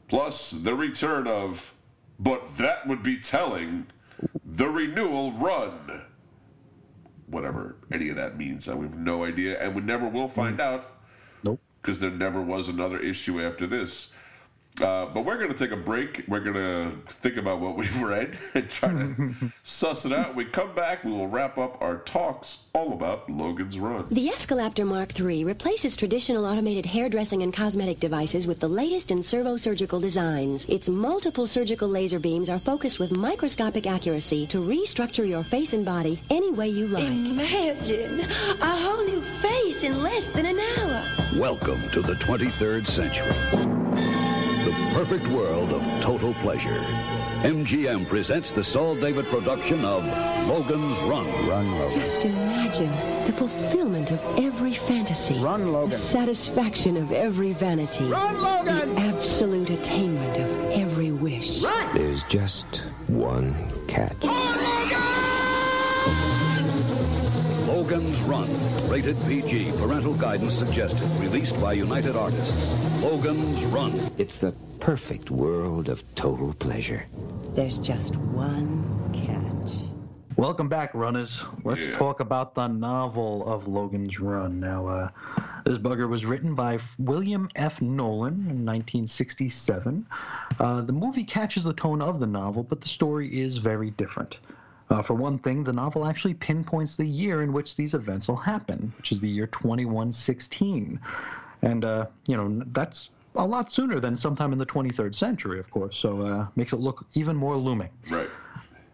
Plus, 0.08 0.52
the 0.52 0.74
return 0.76 1.28
of, 1.28 1.74
but 2.20 2.58
that 2.58 2.88
would 2.88 3.04
be 3.04 3.18
telling, 3.18 3.88
the 4.44 4.68
renewal 4.68 5.34
run. 5.34 6.02
Whatever 7.28 7.78
any 7.92 8.10
of 8.10 8.16
that 8.16 8.38
means, 8.38 8.68
I 8.68 8.76
have 8.76 8.98
no 8.98 9.24
idea, 9.24 9.62
and 9.62 9.76
we 9.76 9.82
never 9.82 10.08
will 10.08 10.28
find 10.28 10.56
hmm. 10.56 10.62
out 10.62 10.91
Nope. 10.91 10.91
Because 11.82 12.00
there 12.00 12.12
never 12.12 12.42
was 12.42 12.68
another 12.68 13.00
issue 13.00 13.42
after 13.42 13.66
this. 13.68 14.10
Uh, 14.80 15.06
but 15.08 15.26
we're 15.26 15.38
going 15.38 15.52
to 15.52 15.58
take 15.58 15.72
a 15.72 15.82
break. 15.82 16.24
We're 16.28 16.40
going 16.40 16.56
to 16.56 17.14
think 17.14 17.36
about 17.36 17.60
what 17.60 17.76
we've 17.76 18.02
read 18.02 18.40
and 18.56 18.70
try 18.70 18.90
to 18.90 19.36
suss 19.64 20.06
it 20.06 20.14
out. 20.14 20.30
When 20.30 20.46
we 20.46 20.52
come 20.52 20.74
back, 20.74 21.04
we 21.04 21.12
will 21.12 21.28
wrap 21.28 21.58
up 21.58 21.82
our 21.82 21.98
talks 21.98 22.60
all 22.74 22.94
about 22.94 23.30
Logan's 23.30 23.78
Run. 23.78 24.08
The 24.12 24.30
Escalaptor 24.30 24.86
Mark 24.86 25.20
III 25.20 25.44
replaces 25.44 25.98
traditional 25.98 26.46
automated 26.46 26.86
hairdressing 26.86 27.44
and 27.44 27.54
cosmetic 27.54 28.00
devices 28.00 28.48
with 28.48 28.60
the 28.60 28.68
latest 28.68 29.12
in 29.12 29.22
servo-surgical 29.22 30.00
designs. 30.00 30.66
Its 30.70 30.88
multiple 30.88 31.48
surgical 31.48 31.90
laser 31.90 32.20
beams 32.20 32.50
are 32.50 32.60
focused 32.60 33.00
with 33.00 33.12
microscopic 33.12 33.86
accuracy 33.86 34.48
to 34.48 34.60
restructure 34.60 35.28
your 35.28 35.44
face 35.44 35.74
and 35.74 35.84
body 35.84 36.22
any 36.30 36.52
way 36.52 36.70
you 36.70 36.88
like. 36.88 37.04
Imagine 37.04 38.22
a 38.22 38.78
whole 38.78 39.06
new 39.06 39.22
face 39.42 39.84
in 39.84 40.02
less 40.02 40.26
than 40.26 40.46
an 40.46 40.60
hour. 40.60 41.40
Welcome 41.40 41.90
to 41.92 42.02
the 42.02 42.14
23rd 42.14 42.88
century. 42.88 44.21
The 44.90 44.96
perfect 44.96 45.28
world 45.28 45.72
of 45.72 45.82
total 46.02 46.34
pleasure. 46.36 46.80
MGM 47.44 48.08
presents 48.08 48.52
the 48.52 48.64
Saul 48.64 48.96
David 48.96 49.26
production 49.26 49.86
of 49.86 50.04
Logan's 50.48 50.98
Run. 51.00 51.28
Run, 51.48 51.80
Logan. 51.80 52.00
Just 52.00 52.26
imagine 52.26 52.92
the 53.26 53.32
fulfillment 53.34 54.12
of 54.12 54.20
every 54.38 54.76
fantasy. 54.76 55.40
Run, 55.40 55.72
Logan. 55.72 55.92
The 55.92 55.98
satisfaction 55.98 56.98
of 56.98 57.12
every 57.12 57.54
vanity. 57.54 58.06
Run, 58.06 58.42
Logan! 58.42 58.96
The 58.96 59.02
absolute 59.02 59.70
attainment 59.70 60.38
of 60.38 60.72
every 60.72 61.12
wish. 61.12 61.62
Run! 61.62 61.96
There's 61.96 62.24
just 62.24 62.82
one 63.08 63.72
catch. 63.88 64.18
Logan's 67.72 68.20
Run. 68.24 68.50
Rated 68.90 69.18
PG. 69.22 69.72
Parental 69.78 70.14
guidance 70.14 70.56
suggested. 70.58 71.08
Released 71.22 71.56
by 71.62 71.72
United 71.72 72.18
Artists. 72.18 72.68
Logan's 73.00 73.64
Run. 73.64 74.12
It's 74.18 74.36
the 74.36 74.52
perfect 74.82 75.32
world 75.32 75.88
of 75.88 76.04
total 76.16 76.54
pleasure. 76.56 77.06
There's 77.56 77.78
just 77.78 78.18
one 78.18 78.84
catch. 79.14 79.72
Welcome 80.36 80.68
back, 80.68 80.94
runners. 80.94 81.46
Let's 81.64 81.88
Yeah. 81.88 81.94
talk 81.98 82.20
about 82.20 82.56
the 82.56 82.68
novel 82.68 83.48
of 83.48 83.70
Logan's 83.70 84.20
Run. 84.20 84.60
Now, 84.60 84.88
uh, 84.88 85.10
this 85.64 85.78
bugger 85.78 86.10
was 86.10 86.26
written 86.26 86.54
by 86.54 86.80
William 87.00 87.48
F. 87.56 87.82
Nolan 87.82 88.48
in 88.50 88.66
1967. 88.66 90.06
Uh, 90.60 90.82
the 90.82 90.92
movie 90.94 91.24
catches 91.24 91.64
the 91.64 91.74
tone 91.74 92.02
of 92.02 92.20
the 92.20 92.28
novel, 92.28 92.64
but 92.64 92.82
the 92.82 92.90
story 92.90 93.40
is 93.40 93.60
very 93.60 93.92
different. 93.92 94.40
Uh, 94.92 95.02
for 95.02 95.14
one 95.14 95.40
thing, 95.40 95.64
the 95.64 95.72
novel 95.72 96.06
actually 96.06 96.34
pinpoints 96.34 96.98
the 96.98 97.06
year 97.06 97.44
in 97.44 97.54
which 97.54 97.78
these 97.78 97.94
events 97.94 98.28
will 98.28 98.36
happen, 98.36 98.92
which 98.98 99.14
is 99.14 99.22
the 99.22 99.30
year 99.30 99.48
2116. 99.48 101.00
And, 101.62 101.86
uh, 101.86 102.08
you 102.28 102.36
know, 102.36 102.62
that's 102.74 103.10
a 103.36 103.46
lot 103.46 103.72
sooner 103.72 104.02
than 104.02 104.18
sometime 104.18 104.52
in 104.52 104.60
the 104.60 104.66
23rd 104.66 105.16
century, 105.16 105.60
of 105.60 105.72
course, 105.72 105.98
so 105.98 106.22
uh, 106.22 106.48
makes 106.58 106.74
it 106.74 106.82
look 106.82 107.06
even 107.14 107.38
more 107.38 107.56
looming. 107.56 107.90
Right. 108.10 108.30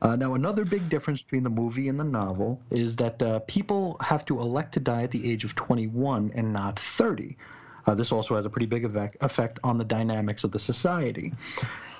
Uh, 0.03 0.15
now, 0.15 0.35
another 0.35 0.63
big 0.65 0.87
difference 0.87 1.23
between 1.23 1.41
the 1.41 1.49
movie 1.49 1.89
and 1.89 1.99
the 1.99 2.03
novel 2.03 2.61
is 2.69 2.95
that 2.97 3.19
uh, 3.23 3.39
people 3.47 3.97
have 3.99 4.23
to 4.25 4.39
elect 4.39 4.75
to 4.75 4.79
die 4.79 5.01
at 5.01 5.09
the 5.09 5.31
age 5.31 5.43
of 5.43 5.55
21 5.55 6.31
and 6.35 6.53
not 6.53 6.79
30. 6.79 7.35
Uh, 7.87 7.95
this 7.95 8.11
also 8.11 8.35
has 8.35 8.45
a 8.45 8.49
pretty 8.49 8.65
big 8.65 8.85
effect, 8.85 9.59
on 9.63 9.77
the 9.77 9.83
dynamics 9.83 10.43
of 10.43 10.51
the 10.51 10.59
society. 10.59 11.33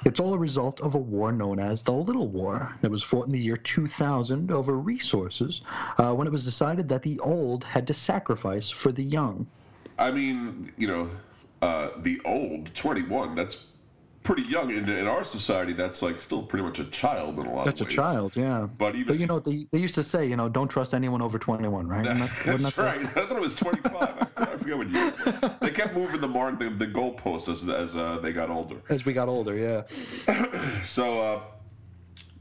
It's 0.06 0.20
all 0.20 0.34
a 0.34 0.38
result 0.38 0.80
of 0.82 0.96
a 0.96 0.98
war 0.98 1.32
known 1.32 1.60
as 1.60 1.82
the 1.82 1.94
Little 1.94 2.28
War. 2.28 2.76
It 2.84 2.92
was 2.92 3.02
fought 3.02 3.26
in 3.26 3.32
the 3.32 3.40
year 3.40 3.58
2000 3.58 4.52
over 4.52 4.78
resources 4.78 5.62
uh, 5.98 6.14
when 6.14 6.28
it 6.28 6.32
was 6.32 6.44
decided 6.44 6.90
that 6.90 7.04
the 7.04 7.20
old 7.22 7.64
had 7.64 7.88
to 7.88 7.94
sacrifice 7.94 8.70
for 8.70 8.92
the 8.92 9.04
young. 9.04 9.48
I 9.98 10.12
mean, 10.12 10.72
you 10.78 10.88
know, 10.88 11.10
uh, 11.62 11.90
the 11.98 12.22
old 12.26 12.74
21, 12.76 13.34
that's 13.34 13.58
pretty 14.28 14.44
young. 14.44 14.70
In, 14.72 14.90
in 14.90 15.08
our 15.08 15.24
society, 15.24 15.72
that's 15.72 16.02
like 16.02 16.20
still 16.20 16.44
pretty 16.44 16.64
much 16.66 16.80
a 16.80 16.84
child 16.86 17.40
in 17.40 17.46
a 17.46 17.54
lot 17.54 17.64
That's 17.64 17.80
of 17.80 17.88
ways. 17.88 17.96
That's 17.96 18.08
a 18.08 18.12
child, 18.14 18.36
yeah. 18.36 18.68
But 18.78 18.96
even 18.96 19.18
you 19.18 19.26
know, 19.26 19.40
they, 19.40 19.68
they 19.72 19.80
used 19.80 19.96
to 19.96 20.04
say, 20.04 20.28
you 20.28 20.36
know, 20.36 20.50
don't 20.50 20.68
trust 20.68 20.94
anyone 20.94 21.22
over 21.22 21.40
21, 21.40 21.88
right? 21.88 22.04
That- 22.04 22.30
That's 22.46 22.76
that 22.76 22.78
right. 22.78 23.00
I 23.06 23.06
thought 23.06 23.32
it 23.32 23.40
was 23.40 23.56
25. 23.56 23.96
I, 23.96 24.26
forget, 24.26 24.50
I 24.50 24.58
forget 24.58 24.78
what 24.78 24.90
year. 24.90 25.14
They 25.62 25.72
kept 25.72 25.96
moving 25.96 26.20
the 26.20 26.28
mark, 26.28 26.60
the, 26.60 26.70
the 26.70 26.88
goalpost 26.88 27.48
as 27.48 27.68
as 27.70 27.96
uh, 27.96 28.20
they 28.20 28.34
got 28.34 28.50
older. 28.50 28.76
As 28.90 29.06
we 29.06 29.14
got 29.14 29.30
older, 29.30 29.56
yeah. 29.56 30.82
So, 30.86 31.22
uh, 31.22 31.42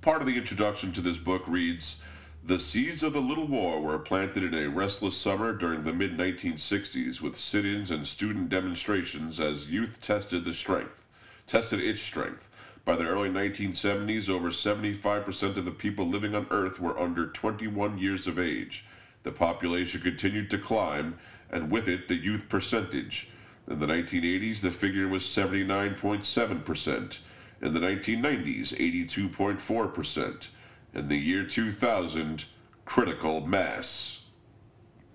part 0.01 0.21
of 0.21 0.27
the 0.27 0.37
introduction 0.37 0.93
to 0.95 1.01
this 1.01 1.19
book 1.19 1.43
reads 1.47 2.01
The 2.45 2.59
seeds 2.59 3.05
of 3.05 3.13
the 3.13 3.21
Little 3.21 3.47
War 3.47 3.81
were 3.81 3.99
planted 4.01 4.43
in 4.43 4.55
a 4.55 4.69
restless 4.69 5.17
summer 5.17 5.53
during 5.53 5.85
the 5.85 5.93
mid 5.93 6.17
1960s 6.19 7.21
with 7.21 7.39
sit 7.39 7.65
ins 7.65 7.93
and 7.93 8.07
student 8.07 8.49
demonstrations 8.49 9.39
as 9.39 9.71
youth 9.71 10.01
tested 10.01 10.45
the 10.45 10.53
strength, 10.53 11.06
tested 11.47 11.81
its 11.81 12.03
strength. 12.03 12.49
By 12.85 12.97
the 12.97 13.07
early 13.07 13.29
1970s, 13.29 14.29
over 14.29 14.51
75% 14.51 15.57
of 15.57 15.65
the 15.65 15.71
people 15.71 16.07
living 16.07 16.35
on 16.35 16.47
Earth 16.51 16.79
were 16.79 16.99
under 16.99 17.27
21 17.27 17.99
years 17.99 18.27
of 18.27 18.39
age. 18.39 18.85
The 19.25 19.33
population 19.33 20.01
continued 20.01 20.51
to 20.51 20.59
climb, 20.59 21.19
and 21.51 21.71
with 21.71 21.89
it, 21.89 22.07
the 22.07 22.15
youth 22.15 22.49
percentage. 22.49 23.29
In 23.69 23.81
the 23.81 23.87
1980s, 23.87 24.61
the 24.61 24.71
figure 24.71 25.09
was 25.09 25.25
79.7%. 25.25 27.19
In 27.61 27.75
the 27.75 27.81
1990s, 27.81 28.73
82.4%. 29.09 30.49
In 30.95 31.09
the 31.09 31.19
year 31.19 31.45
2000, 31.45 32.45
critical 32.85 33.41
mass. 33.41 34.26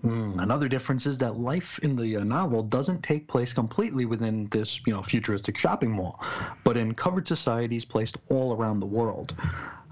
Mm, 0.04 0.42
Another 0.42 0.68
difference 0.68 1.06
is 1.06 1.16
that 1.18 1.38
life 1.38 1.78
in 1.80 1.94
the 1.94 2.16
uh, 2.16 2.24
novel 2.24 2.64
doesn't 2.64 3.02
take 3.02 3.28
place 3.28 3.52
completely 3.52 4.04
within 4.04 4.48
this, 4.50 4.80
you 4.84 4.92
know, 4.92 5.02
futuristic 5.02 5.56
shopping 5.56 5.90
mall, 5.92 6.20
but 6.64 6.76
in 6.76 6.92
covered 6.94 7.28
societies 7.28 7.84
placed 7.84 8.16
all 8.28 8.52
around 8.56 8.80
the 8.80 8.86
world. 8.86 9.34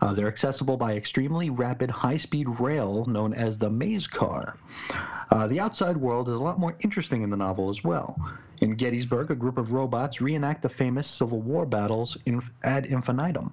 Uh, 0.01 0.13
they're 0.15 0.29
accessible 0.29 0.77
by 0.77 0.95
extremely 0.95 1.51
rapid 1.51 1.91
high-speed 1.91 2.49
rail 2.59 3.05
known 3.05 3.35
as 3.35 3.59
the 3.59 3.71
maze 3.71 4.07
car. 4.07 4.57
Uh, 5.31 5.47
the 5.47 5.61
outside 5.61 5.97
world 5.97 6.29
is 6.29 6.37
a 6.37 6.43
lot 6.43 6.59
more 6.59 6.75
interesting 6.81 7.23
in 7.23 7.31
the 7.31 7.37
novel 7.37 7.71
as 7.71 7.85
well. 7.85 8.17
In 8.63 8.75
Gettysburg, 8.75 9.31
a 9.31 9.35
group 9.35 9.59
of 9.59 9.73
robots 9.73 10.21
reenact 10.21 10.63
the 10.63 10.69
famous 10.69 11.07
Civil 11.07 11.41
War 11.41 11.67
battles 11.67 12.17
in, 12.27 12.43
ad 12.65 12.87
infinitum. 12.87 13.53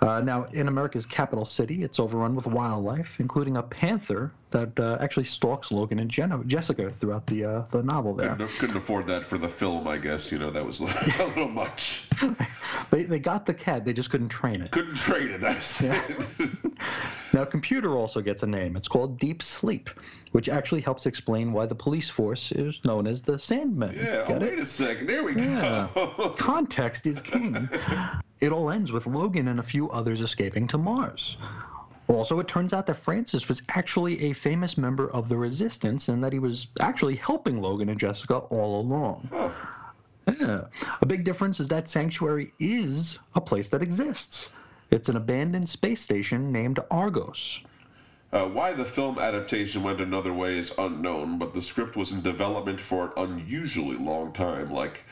Uh, 0.00 0.20
now, 0.20 0.44
in 0.52 0.68
America's 0.68 1.04
capital 1.04 1.44
city, 1.44 1.82
it's 1.82 2.00
overrun 2.00 2.34
with 2.34 2.46
wildlife, 2.46 3.20
including 3.20 3.58
a 3.58 3.62
panther 3.62 4.32
that 4.50 4.78
uh, 4.80 4.96
actually 5.00 5.24
stalks 5.24 5.70
Logan 5.70 5.98
and 5.98 6.10
Jenna, 6.10 6.42
Jessica 6.46 6.90
throughout 6.90 7.26
the 7.26 7.44
uh, 7.44 7.64
the 7.70 7.82
novel. 7.82 8.14
There, 8.14 8.30
Couldn't, 8.30 8.48
couldn't 8.58 8.76
afford 8.76 9.06
that 9.08 9.24
for 9.26 9.36
the 9.36 9.48
film, 9.48 9.86
I 9.86 9.98
guess. 9.98 10.32
You 10.32 10.38
know, 10.38 10.50
that 10.50 10.64
was 10.64 10.80
a 10.80 10.84
little 10.84 11.48
much. 11.48 12.04
they 12.90 13.04
they 13.04 13.18
got 13.18 13.44
the 13.44 13.52
cat, 13.54 13.84
they 13.84 13.92
just 13.92 14.10
couldn't 14.10 14.30
train 14.30 14.62
it. 14.62 14.70
Couldn't 14.70 14.96
train 14.96 15.28
it. 15.28 15.40
That's 15.40 15.82
Now, 17.32 17.44
computer 17.44 17.96
also 17.96 18.20
gets 18.20 18.42
a 18.42 18.46
name. 18.46 18.76
It's 18.76 18.88
called 18.88 19.18
Deep 19.20 19.42
Sleep, 19.42 19.88
which 20.32 20.48
actually 20.48 20.80
helps 20.80 21.06
explain 21.06 21.52
why 21.52 21.66
the 21.66 21.74
police 21.76 22.08
force 22.08 22.50
is 22.52 22.80
known 22.84 23.06
as 23.06 23.22
the 23.22 23.34
Sandmen. 23.34 23.94
Yeah, 23.94 24.24
oh, 24.28 24.38
wait 24.38 24.58
a 24.58 24.66
second. 24.66 25.06
There 25.06 25.22
we 25.22 25.36
Yeah. 25.36 25.88
go. 25.94 26.34
Context 26.38 27.06
is 27.06 27.20
king. 27.20 27.68
It 28.40 28.52
all 28.52 28.70
ends 28.70 28.92
with 28.92 29.06
Logan 29.06 29.48
and 29.48 29.60
a 29.60 29.62
few 29.62 29.90
others 29.90 30.20
escaping 30.20 30.66
to 30.68 30.78
Mars. 30.78 31.36
Also, 32.08 32.40
it 32.40 32.48
turns 32.48 32.72
out 32.72 32.86
that 32.86 33.02
Francis 33.02 33.46
was 33.48 33.62
actually 33.68 34.20
a 34.24 34.32
famous 34.32 34.76
member 34.76 35.10
of 35.12 35.28
the 35.28 35.36
Resistance 35.36 36.08
and 36.08 36.24
that 36.24 36.32
he 36.32 36.38
was 36.38 36.68
actually 36.80 37.16
helping 37.16 37.60
Logan 37.60 37.88
and 37.88 38.00
Jessica 38.00 38.36
all 38.36 38.80
along. 38.80 39.28
Yeah. 40.40 40.64
A 41.00 41.06
big 41.06 41.24
difference 41.24 41.60
is 41.60 41.68
that 41.68 41.88
Sanctuary 41.88 42.52
is 42.58 43.18
a 43.34 43.40
place 43.40 43.68
that 43.68 43.82
exists. 43.82 44.48
It's 44.90 45.08
an 45.08 45.16
abandoned 45.16 45.68
space 45.68 46.00
station 46.00 46.50
named 46.50 46.80
Argos. 46.90 47.60
Uh, 48.32 48.46
why 48.46 48.72
the 48.72 48.84
film 48.84 49.18
adaptation 49.18 49.82
went 49.82 50.00
another 50.00 50.32
way 50.32 50.56
is 50.56 50.72
unknown, 50.78 51.38
but 51.38 51.52
the 51.52 51.62
script 51.62 51.96
was 51.96 52.12
in 52.12 52.22
development 52.22 52.80
for 52.80 53.06
an 53.06 53.12
unusually 53.16 53.96
long 53.96 54.32
time, 54.32 54.72
like 54.72 55.04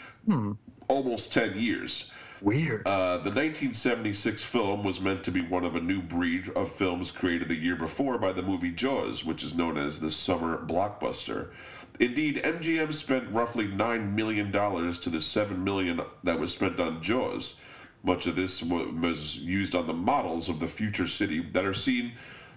almost 0.89 1.33
10 1.33 1.59
years. 1.59 2.11
Weird. 2.41 2.87
Uh, 2.87 3.17
the 3.19 3.31
1976 3.31 4.45
film 4.45 4.85
was 4.85 5.01
meant 5.01 5.25
to 5.25 5.33
be 5.33 5.43
one 5.43 5.65
of 5.65 5.75
a 5.75 5.81
new 5.81 6.01
breed 6.01 6.51
of 6.55 6.71
films 6.71 7.11
created 7.11 7.49
the 7.49 7.57
year 7.57 7.75
before 7.75 8.17
by 8.17 8.33
the 8.33 8.43
movie 8.43 8.71
Jaws, 8.71 9.25
which 9.25 9.43
is 9.43 9.55
known 9.55 9.77
as 9.77 9.99
the 9.99 10.11
summer 10.11 10.57
blockbuster. 10.57 11.49
Indeed, 11.99 12.41
MGM 12.45 12.95
spent 12.95 13.33
roughly 13.33 13.67
$9 13.67 14.15
million 14.15 14.53
to 14.53 15.11
the 15.11 15.21
7 15.21 15.65
million 15.65 16.01
that 16.23 16.39
was 16.39 16.53
spent 16.53 16.79
on 16.79 17.03
Jaws. 17.03 17.57
Much 18.05 18.29
of 18.29 18.37
this 18.37 18.63
was 18.63 19.37
used 19.39 19.75
on 19.75 19.89
the 19.89 19.93
models 19.93 20.49
of 20.49 20.61
the 20.61 20.69
future 20.69 21.09
city 21.09 21.41
that 21.53 21.65
are 21.65 21.75
seen 21.75 22.13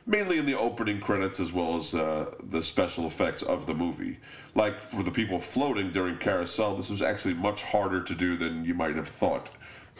mainly 0.05 0.37
in 0.37 0.45
the 0.45 0.57
opening 0.57 0.99
credits 0.99 1.39
as 1.39 1.51
well 1.53 1.77
as 1.77 1.93
uh, 1.93 2.25
the 2.49 2.61
special 2.61 3.05
effects 3.05 3.41
of 3.43 3.65
the 3.65 3.73
movie. 3.73 4.19
Like 4.55 4.81
for 4.81 5.03
the 5.03 5.11
people 5.11 5.39
floating 5.39 5.91
during 5.91 6.17
Carousel, 6.17 6.77
this 6.77 6.89
was 6.89 7.01
actually 7.01 7.33
much 7.33 7.61
harder 7.61 8.03
to 8.03 8.15
do 8.15 8.37
than 8.37 8.65
you 8.65 8.73
might 8.73 8.95
have 8.95 9.07
thought, 9.07 9.49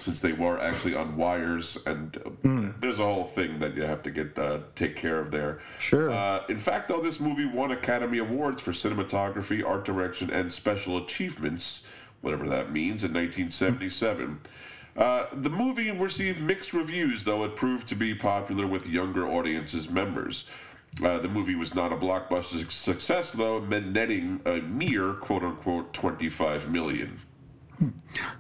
since 0.04 0.20
they 0.20 0.34
were 0.34 0.60
actually 0.60 0.96
on 0.96 1.16
wires, 1.16 1.78
and 1.86 2.18
uh, 2.26 2.72
there's 2.80 3.00
a 3.00 3.04
whole 3.04 3.26
thing 3.26 3.60
that 3.60 3.76
you 3.76 3.84
have 3.84 4.02
to 4.04 4.12
get 4.12 4.38
uh, 4.38 4.60
take 4.76 4.96
care 4.96 5.20
of 5.20 5.32
there. 5.32 5.62
Sure. 5.80 6.10
Uh, 6.10 6.44
in 6.50 6.60
fact, 6.60 6.90
though, 6.90 7.02
this 7.02 7.20
movie 7.20 7.46
won 7.46 7.72
Academy 7.72 8.18
Awards 8.18 8.62
for 8.62 8.72
cinematography, 8.72 9.66
art 9.66 9.86
direction, 9.86 10.30
and 10.32 10.52
special 10.52 10.98
achievements, 10.98 11.84
whatever 12.22 12.50
that 12.50 12.72
means, 12.72 13.04
in 13.04 13.14
1977. 13.14 14.40
Uh, 14.98 15.28
the 15.34 15.50
movie 15.50 15.90
received 15.92 16.42
mixed 16.42 16.74
reviews, 16.74 17.24
though 17.24 17.44
it 17.46 17.56
proved 17.56 17.88
to 17.88 17.96
be 17.96 18.14
popular 18.14 18.68
with 18.68 18.88
younger 18.88 19.28
audiences 19.28 19.90
members. 19.90 20.46
Uh, 21.02 21.20
the 21.20 21.30
movie 21.30 21.56
was 21.56 21.74
not 21.74 21.94
a 21.94 21.96
blockbuster 21.96 22.70
success, 22.70 23.32
though, 23.32 23.60
netting 23.60 24.42
a 24.46 24.58
mere 24.58 25.14
"quote 25.14 25.44
unquote" 25.44 25.94
25 25.94 26.70
million. 26.70 27.22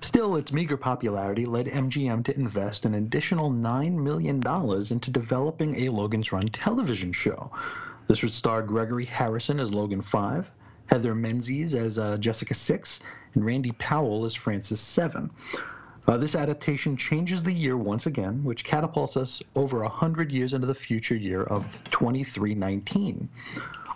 Still, 0.01 0.35
its 0.35 0.51
meager 0.51 0.77
popularity 0.77 1.45
led 1.45 1.65
MGM 1.65 2.23
to 2.25 2.35
invest 2.35 2.85
an 2.85 2.95
additional 2.95 3.51
$9 3.51 3.93
million 3.93 4.41
into 4.91 5.11
developing 5.11 5.75
a 5.75 5.89
Logan's 5.89 6.31
Run 6.31 6.47
television 6.47 7.11
show. 7.13 7.51
This 8.07 8.21
would 8.21 8.33
star 8.33 8.61
Gregory 8.61 9.05
Harrison 9.05 9.59
as 9.59 9.71
Logan 9.71 10.01
5, 10.01 10.51
Heather 10.87 11.15
Menzies 11.15 11.73
as 11.73 11.97
uh, 11.97 12.17
Jessica 12.17 12.53
6, 12.53 12.99
and 13.33 13.45
Randy 13.45 13.71
Powell 13.71 14.25
as 14.25 14.35
Francis 14.35 14.81
7. 14.81 15.31
Uh, 16.07 16.17
this 16.17 16.35
adaptation 16.35 16.97
changes 16.97 17.43
the 17.43 17.53
year 17.53 17.77
once 17.77 18.07
again, 18.07 18.43
which 18.43 18.63
catapults 18.63 19.15
us 19.15 19.41
over 19.55 19.79
100 19.81 20.31
years 20.31 20.53
into 20.53 20.67
the 20.67 20.75
future 20.75 21.15
year 21.15 21.43
of 21.43 21.63
2319. 21.91 23.29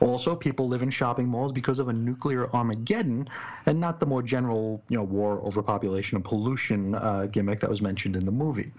Also, 0.02 0.36
people 0.36 0.68
live 0.68 0.82
in 0.82 0.90
shopping 0.90 1.28
malls 1.28 1.52
because 1.52 1.80
of 1.80 1.88
a 1.88 1.94
nuclear 1.94 2.50
Armageddon, 2.54 3.28
and 3.66 3.80
not 3.80 4.00
the 4.00 4.06
more 4.06 4.22
general, 4.22 4.84
you 4.90 4.98
know, 4.98 5.04
war, 5.04 5.40
overpopulation, 5.44 6.16
and 6.18 6.26
pollution 6.26 6.96
uh, 6.96 7.26
gimmick 7.32 7.60
that 7.60 7.70
was 7.70 7.82
mentioned 7.82 8.16
in 8.16 8.26
the 8.26 8.32
movie. 8.32 8.72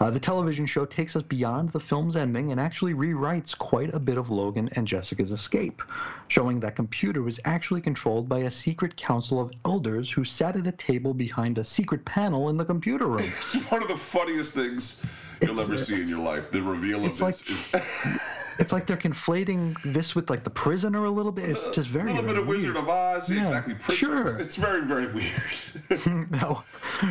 Uh, 0.00 0.10
the 0.10 0.18
television 0.20 0.64
show 0.66 0.84
takes 0.84 1.16
us 1.16 1.22
beyond 1.22 1.70
the 1.70 1.80
film's 1.80 2.16
ending 2.16 2.50
and 2.52 2.60
actually 2.60 2.94
rewrites 2.94 3.56
quite 3.56 3.92
a 3.94 3.98
bit 4.00 4.16
of 4.18 4.30
Logan 4.30 4.68
and 4.76 4.86
Jessica's 4.86 5.32
escape, 5.32 5.82
showing 6.28 6.60
that 6.60 6.76
computer 6.76 7.22
was 7.22 7.38
actually 7.44 7.80
controlled 7.80 8.28
by 8.28 8.40
a 8.40 8.50
secret 8.50 8.96
council 8.96 9.40
of 9.40 9.52
elders 9.64 10.10
who 10.10 10.24
sat 10.24 10.56
at 10.56 10.66
a 10.66 10.72
table 10.72 11.12
behind 11.14 11.58
a 11.58 11.64
secret 11.64 12.04
panel 12.04 12.48
in 12.48 12.56
the 12.56 12.64
computer 12.64 13.06
room. 13.06 13.32
It's 13.54 13.70
one 13.70 13.82
of 13.82 13.88
the 13.88 13.96
funniest 13.96 14.54
things 14.54 15.00
you'll 15.42 15.50
It's- 15.52 15.68
ever 15.68 15.78
see 15.78 16.00
in 16.00 16.08
your 16.08 16.24
life. 16.24 16.50
The 16.50 16.62
reveal 16.62 17.04
of 17.04 17.18
this 17.18 17.20
like- 17.20 17.50
is 17.50 17.66
It's 18.58 18.72
like 18.72 18.86
they're 18.86 18.96
conflating 18.96 19.76
this 19.84 20.14
with 20.14 20.30
like 20.30 20.42
the 20.42 20.50
prisoner 20.50 21.04
a 21.04 21.10
little 21.10 21.30
bit. 21.30 21.48
It's 21.48 21.68
just 21.70 21.88
very 21.88 22.10
a 22.10 22.14
very, 22.14 22.26
little 22.26 22.34
bit 22.34 22.42
of 22.42 22.48
Wizard 22.48 22.76
of 22.76 22.88
Oz. 22.88 23.30
Yeah, 23.30 23.42
exactly. 23.42 23.94
Sure. 23.94 24.36
It's 24.38 24.56
very, 24.56 24.84
very 24.84 25.12
weird. 25.12 26.30
now, 26.30 26.64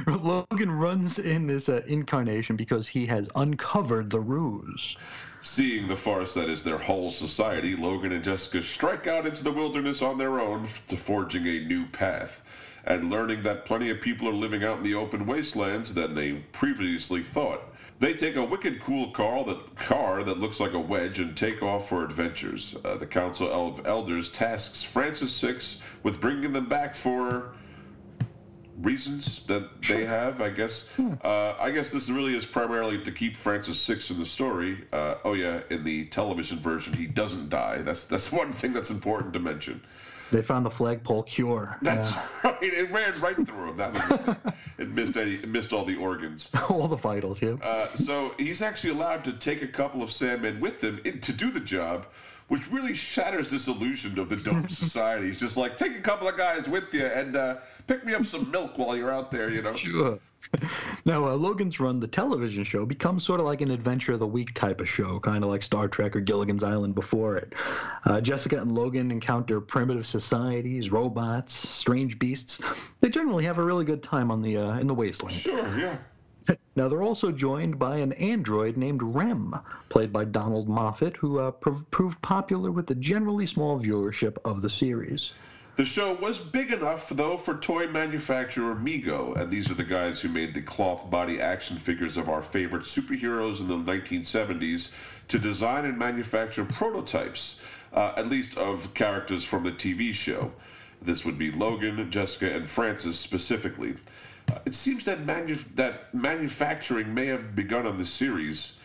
Logan 0.08 0.72
runs 0.72 1.20
in 1.20 1.48
this 1.48 1.70
uh, 1.70 1.82
incarnation 1.88 2.58
because 2.58 2.88
he 2.88 3.06
has 3.06 3.30
uncovered 3.36 4.10
the 4.10 4.20
ruse. 4.20 4.98
Seeing 5.42 5.88
the 5.88 5.96
farce 5.96 6.34
that 6.34 6.50
is 6.50 6.64
their 6.64 6.80
whole 6.80 7.10
society, 7.10 7.76
Logan 7.76 8.12
and 8.12 8.24
Jessica 8.24 8.62
strike 8.62 9.08
out 9.08 9.26
into 9.26 9.44
the 9.44 9.52
wilderness 9.52 10.02
on 10.02 10.18
their 10.18 10.40
own 10.42 10.68
to 10.90 10.98
forging 10.98 11.48
a 11.48 11.64
new 11.64 11.86
path. 11.86 12.42
And 12.84 13.10
learning 13.10 13.44
that 13.44 13.66
plenty 13.66 13.90
of 13.90 14.02
people 14.02 14.28
are 14.28 14.34
living 14.34 14.64
out 14.64 14.80
in 14.80 14.84
the 14.84 14.96
open 14.96 15.26
wastelands 15.26 15.94
than 15.94 16.16
they 16.16 16.34
previously 16.52 17.22
thought. 17.22 17.62
They 18.00 18.14
take 18.14 18.36
a 18.36 18.44
wicked 18.44 18.80
cool 18.80 19.12
car 19.12 19.44
that, 19.46 19.76
car 19.76 20.24
that 20.24 20.40
looks 20.40 20.60
like 20.60 20.74
a 20.74 20.80
wedge 20.80 21.20
and 21.20 21.36
take 21.36 21.64
off 21.64 21.90
for 21.90 22.04
adventures. 22.04 22.76
Uh, 22.86 22.96
the 22.98 23.08
Council 23.08 23.52
of 23.52 23.88
Elders 23.88 24.30
tasks 24.30 24.84
Francis 24.84 25.32
Six 25.34 25.80
with 26.04 26.22
bringing 26.22 26.54
them 26.54 26.70
back 26.70 26.94
for 26.94 27.54
reasons 28.80 29.42
that 29.48 29.82
they 29.82 30.06
have, 30.06 30.42
I 30.42 30.50
guess. 30.50 30.88
Uh, 31.24 31.56
I 31.60 31.72
guess 31.72 31.92
this 31.92 32.10
really 32.10 32.36
is 32.36 32.46
primarily 32.46 33.04
to 33.04 33.12
keep 33.12 33.36
Francis 33.36 33.80
Six 33.80 34.12
in 34.12 34.20
the 34.20 34.26
story. 34.26 34.86
Uh, 34.94 35.16
oh 35.24 35.34
yeah, 35.34 35.62
in 35.72 35.84
the 35.84 36.06
television 36.06 36.60
version, 36.60 36.94
he 36.94 37.08
doesn't 37.08 37.50
die. 37.50 37.82
That's 37.82 38.04
that's 38.04 38.32
one 38.32 38.54
thing 38.54 38.74
that's 38.74 38.92
important 38.92 39.34
to 39.34 39.40
mention. 39.40 39.82
They 40.32 40.42
found 40.42 40.66
the 40.66 40.70
flagpole 40.70 41.24
cure. 41.24 41.78
That's 41.82 42.12
Yeah. 42.12 42.28
right. 42.44 42.58
It 42.64 42.92
ran 42.92 43.20
right 43.20 43.36
through 43.36 43.70
him. 43.72 43.78
That 43.78 43.94
was 43.94 44.36
it. 44.78 44.90
missed 44.90 45.16
any, 45.18 45.36
it 45.36 45.48
missed 45.48 45.72
all 45.74 45.86
the 45.86 45.96
organs. 45.96 46.50
all 46.70 46.88
the 46.88 46.96
vitals, 46.98 47.42
yeah. 47.42 47.54
Uh, 47.62 47.96
so 47.96 48.34
he's 48.38 48.62
actually 48.62 48.92
allowed 48.92 49.24
to 49.26 49.34
take 49.34 49.62
a 49.62 49.68
couple 49.68 50.02
of 50.04 50.10
Sandmen 50.10 50.60
with 50.60 50.82
him 50.84 51.00
in, 51.06 51.22
to 51.22 51.32
do 51.32 51.50
the 51.52 51.60
job, 51.62 52.08
which 52.50 52.70
really 52.72 52.94
shatters 52.94 53.50
this 53.50 53.68
illusion 53.68 54.20
of 54.20 54.30
the 54.30 54.36
dope 54.36 54.70
society. 54.86 55.28
He's 55.28 55.38
just 55.38 55.56
like, 55.58 55.78
take 55.78 55.96
a 55.98 56.02
couple 56.02 56.28
of 56.28 56.38
guys 56.38 56.68
with 56.68 56.94
you 56.94 57.06
and 57.06 57.36
uh, 57.36 57.56
pick 57.88 58.06
me 58.06 58.14
up 58.14 58.26
some 58.26 58.52
milk 58.52 58.78
while 58.78 58.96
you're 58.96 59.12
out 59.12 59.32
there, 59.32 59.50
you 59.50 59.62
know? 59.62 59.74
Sure. 59.74 60.20
now, 61.06 61.28
uh, 61.28 61.36
Logan's 61.36 61.80
Run, 61.80 62.00
the 62.00 62.08
television 62.08 62.64
show, 62.64 62.86
becomes 62.86 63.24
sort 63.24 63.40
of 63.40 63.46
like 63.46 63.62
an 63.62 63.72
Adventure 63.72 64.14
of 64.14 64.20
the 64.20 64.28
Week 64.28 64.54
type 64.54 64.80
of 64.80 64.88
show, 64.88 65.20
kind 65.20 65.44
of 65.44 65.50
like 65.50 65.62
Star 65.62 65.88
Trek 65.88 66.16
or 66.16 66.22
Gilligan's 66.22 66.64
Island 66.64 66.96
before 66.96 67.38
it. 67.38 67.54
Uh, 68.06 68.22
Jessica 68.22 68.58
and 68.58 68.74
Logan 68.74 69.12
encounter 69.12 69.60
primitive 69.60 70.06
societies, 70.06 70.92
robots, 70.92 71.54
strange 71.70 72.20
beasts. 72.20 72.60
They 73.02 73.10
generally 73.10 73.46
have 73.46 73.58
a 73.58 73.64
really 73.64 73.86
good 73.86 74.04
time 74.04 74.32
on 74.32 74.42
the 74.42 74.58
uh, 74.58 74.80
in 74.80 74.88
the 74.88 74.94
wasteland. 74.94 75.36
Sure, 75.36 75.78
yeah. 75.78 75.98
Now, 76.78 76.88
they're 76.88 77.04
also 77.04 77.30
joined 77.32 77.78
by 77.78 77.98
an 77.98 78.14
android 78.14 78.78
named 78.78 79.04
Rem, 79.04 79.54
played 79.90 80.14
by 80.14 80.24
Donald 80.24 80.70
Moffat, 80.70 81.18
who 81.18 81.40
uh, 81.40 81.52
prov- 81.52 81.84
proved 81.92 82.22
popular 82.22 82.72
with 82.72 82.88
the 82.88 82.96
generally 82.96 83.46
small 83.46 83.78
viewership 83.78 84.38
of 84.46 84.62
the 84.62 84.70
series. 84.70 85.32
The 85.78 85.86
show 85.86 86.12
was 86.12 86.40
big 86.40 86.72
enough, 86.72 87.08
though, 87.10 87.38
for 87.38 87.54
toy 87.54 87.86
manufacturer 87.86 88.74
Mego, 88.74 89.40
and 89.40 89.52
these 89.52 89.70
are 89.70 89.76
the 89.76 89.84
guys 89.84 90.20
who 90.20 90.28
made 90.28 90.56
the 90.56 90.62
cloth 90.64 91.12
body 91.12 91.40
action 91.40 91.78
figures 91.78 92.18
of 92.18 92.30
our 92.30 92.42
favorite 92.42 92.82
superheroes 92.82 93.60
in 93.60 93.68
the 93.68 93.76
1970s, 93.76 94.90
to 95.28 95.38
design 95.38 95.86
and 95.86 95.96
manufacture 95.96 96.66
prototypes, 96.66 97.60
uh, 97.94 98.14
at 98.18 98.28
least 98.28 98.58
of 98.58 98.92
characters 98.96 99.44
from 99.44 99.64
the 99.64 99.72
TV 99.72 100.12
show. 100.12 100.52
This 101.00 101.24
would 101.24 101.38
be 101.38 101.52
Logan, 101.52 102.10
Jessica, 102.10 102.56
and 102.56 102.68
Francis 102.68 103.20
specifically. 103.20 103.98
Uh, 104.52 104.58
it 104.66 104.74
seems 104.74 105.06
that, 105.06 105.28
manu- 105.28 105.60
that 105.76 106.12
manufacturing 106.12 107.14
may 107.14 107.28
have 107.28 107.56
begun 107.56 107.86
on 107.86 108.00
the 108.00 108.06
series. 108.06 108.78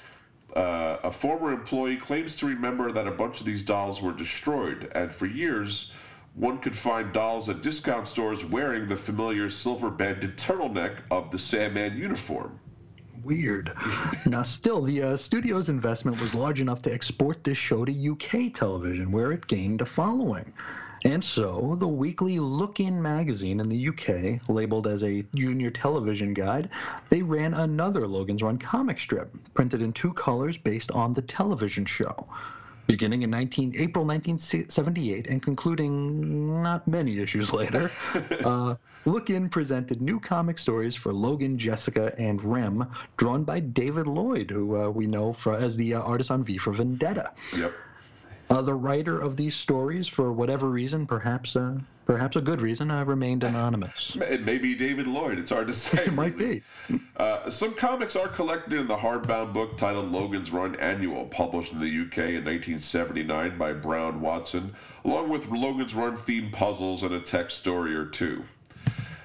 Uh, 0.55 0.99
a 1.03 1.11
former 1.11 1.55
employee 1.55 1.97
claims 1.97 2.36
to 2.36 2.47
remember 2.47 2.93
that 2.93 3.07
a 3.07 3.12
bunch 3.12 3.40
of 3.40 3.47
these 3.47 3.62
dolls 3.62 4.03
were 4.03 4.12
destroyed, 4.12 4.93
and 4.95 5.11
for 5.11 5.24
years, 5.24 5.90
one 6.34 6.58
could 6.58 6.76
find 6.76 7.12
dolls 7.12 7.48
at 7.48 7.62
discount 7.62 8.08
stores 8.08 8.44
wearing 8.44 8.88
the 8.88 8.96
familiar 8.96 9.50
silver 9.50 9.90
banded 9.90 10.36
turtleneck 10.38 11.00
of 11.10 11.30
the 11.30 11.38
Sandman 11.38 11.96
uniform. 11.96 12.58
Weird. 13.22 13.72
now, 14.26 14.42
still, 14.42 14.82
the 14.82 15.02
uh, 15.02 15.16
studio's 15.16 15.68
investment 15.68 16.20
was 16.20 16.34
large 16.34 16.60
enough 16.60 16.82
to 16.82 16.92
export 16.92 17.44
this 17.44 17.58
show 17.58 17.84
to 17.84 18.10
UK 18.10 18.52
television, 18.52 19.12
where 19.12 19.30
it 19.30 19.46
gained 19.46 19.80
a 19.80 19.86
following. 19.86 20.52
And 21.04 21.22
so, 21.22 21.76
the 21.78 21.88
weekly 21.88 22.38
Look 22.38 22.80
In 22.80 23.00
magazine 23.00 23.60
in 23.60 23.68
the 23.68 23.88
UK, 23.88 24.48
labeled 24.48 24.86
as 24.86 25.02
a 25.02 25.24
junior 25.34 25.70
television 25.70 26.32
guide, 26.32 26.70
they 27.10 27.22
ran 27.22 27.54
another 27.54 28.06
Logan's 28.06 28.42
Run 28.42 28.56
comic 28.56 28.98
strip, 29.00 29.32
printed 29.54 29.82
in 29.82 29.92
two 29.92 30.12
colors 30.12 30.56
based 30.56 30.92
on 30.92 31.12
the 31.12 31.22
television 31.22 31.84
show. 31.84 32.28
Beginning 32.86 33.22
in 33.22 33.30
19, 33.30 33.74
April 33.78 34.04
1978 34.04 35.26
and 35.26 35.42
concluding 35.42 36.62
not 36.62 36.86
many 36.86 37.18
issues 37.18 37.52
later, 37.52 37.90
uh, 38.44 38.74
Look 39.04 39.30
In 39.30 39.48
presented 39.48 40.00
new 40.00 40.20
comic 40.20 40.58
stories 40.58 40.94
for 40.94 41.12
Logan, 41.12 41.58
Jessica, 41.58 42.14
and 42.18 42.42
Rem, 42.44 42.88
drawn 43.16 43.42
by 43.42 43.58
David 43.58 44.06
Lloyd, 44.06 44.50
who 44.50 44.80
uh, 44.80 44.90
we 44.90 45.08
know 45.08 45.32
for, 45.32 45.54
as 45.54 45.76
the 45.76 45.94
uh, 45.94 46.00
artist 46.02 46.30
on 46.30 46.44
V 46.44 46.58
for 46.58 46.72
Vendetta. 46.72 47.32
Yep. 47.56 47.72
Uh, 48.48 48.62
the 48.62 48.74
writer 48.74 49.18
of 49.18 49.36
these 49.36 49.56
stories, 49.56 50.06
for 50.06 50.32
whatever 50.32 50.68
reason, 50.68 51.06
perhaps 51.06 51.56
uh, 51.56 51.78
perhaps 52.05 52.36
a 52.36 52.40
good 52.40 52.61
reason, 52.61 52.90
I 52.90 53.03
remained 53.03 53.44
anonymous. 53.44 54.16
It 54.32 54.44
may 54.44 54.59
be 54.59 54.74
David 54.74 55.07
Lloyd. 55.07 55.38
It's 55.38 55.50
hard 55.50 55.66
to 55.68 55.72
say. 55.72 56.05
It 56.07 56.14
might 56.14 56.36
really. 56.36 56.62
Uh, 57.16 57.50
some 57.50 57.74
comics 57.74 58.16
are 58.16 58.28
collected 58.28 58.72
in 58.72 58.88
the 58.88 58.96
hardbound 58.96 59.53
book 59.53 59.76
titled 59.78 60.11
Logan's 60.11 60.50
Run 60.50 60.74
Annual, 60.76 61.26
published 61.26 61.72
in 61.72 61.80
the 61.80 61.86
UK 61.86 62.18
in 62.18 62.44
1979 62.44 63.59
by 63.59 63.72
Brown 63.72 64.20
Watson, 64.20 64.74
along 65.05 65.28
with 65.28 65.48
Logan's 65.48 65.94
Run 65.94 66.16
themed 66.16 66.53
puzzles 66.53 67.03
and 67.03 67.14
a 67.14 67.20
text 67.20 67.59
story 67.59 67.94
or 67.94 68.07
two. 68.07 68.44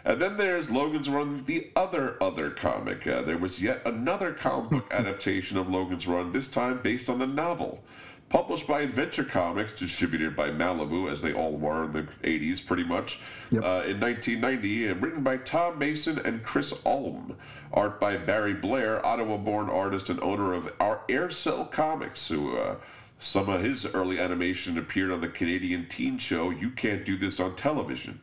And 0.07 0.21
then 0.21 0.37
there's 0.37 0.71
Logan's 0.71 1.09
Run, 1.09 1.43
the 1.45 1.69
other 1.75 2.15
other 2.23 2.49
comic. 2.49 3.05
Uh, 3.05 3.23
there 3.23 3.37
was 3.37 3.61
yet 3.61 3.81
another 3.85 4.31
comic 4.31 4.69
book 4.69 4.85
adaptation 4.91 5.57
of 5.57 5.69
Logan's 5.69 6.07
Run, 6.07 6.31
this 6.31 6.47
time 6.47 6.79
based 6.81 7.09
on 7.09 7.19
the 7.19 7.27
novel. 7.27 7.83
Published 8.29 8.67
by 8.67 8.81
Adventure 8.81 9.23
Comics, 9.23 9.71
distributed 9.71 10.35
by 10.35 10.49
Malibu, 10.49 11.09
as 11.09 11.21
they 11.21 11.31
all 11.31 11.53
were 11.53 11.85
in 11.85 11.93
the 11.93 12.07
80s, 12.23 12.65
pretty 12.65 12.83
much, 12.83 13.19
Yep. 13.51 13.63
uh, 13.63 13.67
in 13.87 14.01
1990, 14.01 14.87
and 14.87 15.01
written 15.01 15.23
by 15.23 15.37
Tom 15.37 15.79
Mason 15.79 16.19
and 16.19 16.43
Chris 16.43 16.73
Ulm. 16.85 17.37
Art 17.71 18.01
by 18.01 18.17
Barry 18.17 18.53
Blair, 18.53 19.05
Ottawa 19.05 19.37
born 19.37 19.69
artist 19.69 20.09
and 20.09 20.19
owner 20.19 20.51
of 20.53 20.69
our 20.81 21.01
Aircel 21.07 21.71
Comics, 21.71 22.27
who 22.27 22.57
uh, 22.57 22.75
some 23.17 23.47
of 23.47 23.61
his 23.63 23.85
early 23.85 24.19
animation 24.19 24.77
appeared 24.77 25.11
on 25.11 25.21
the 25.21 25.29
Canadian 25.29 25.87
teen 25.87 26.17
show 26.17 26.49
You 26.49 26.69
Can't 26.71 27.05
Do 27.05 27.17
This 27.17 27.39
on 27.39 27.55
Television. 27.55 28.19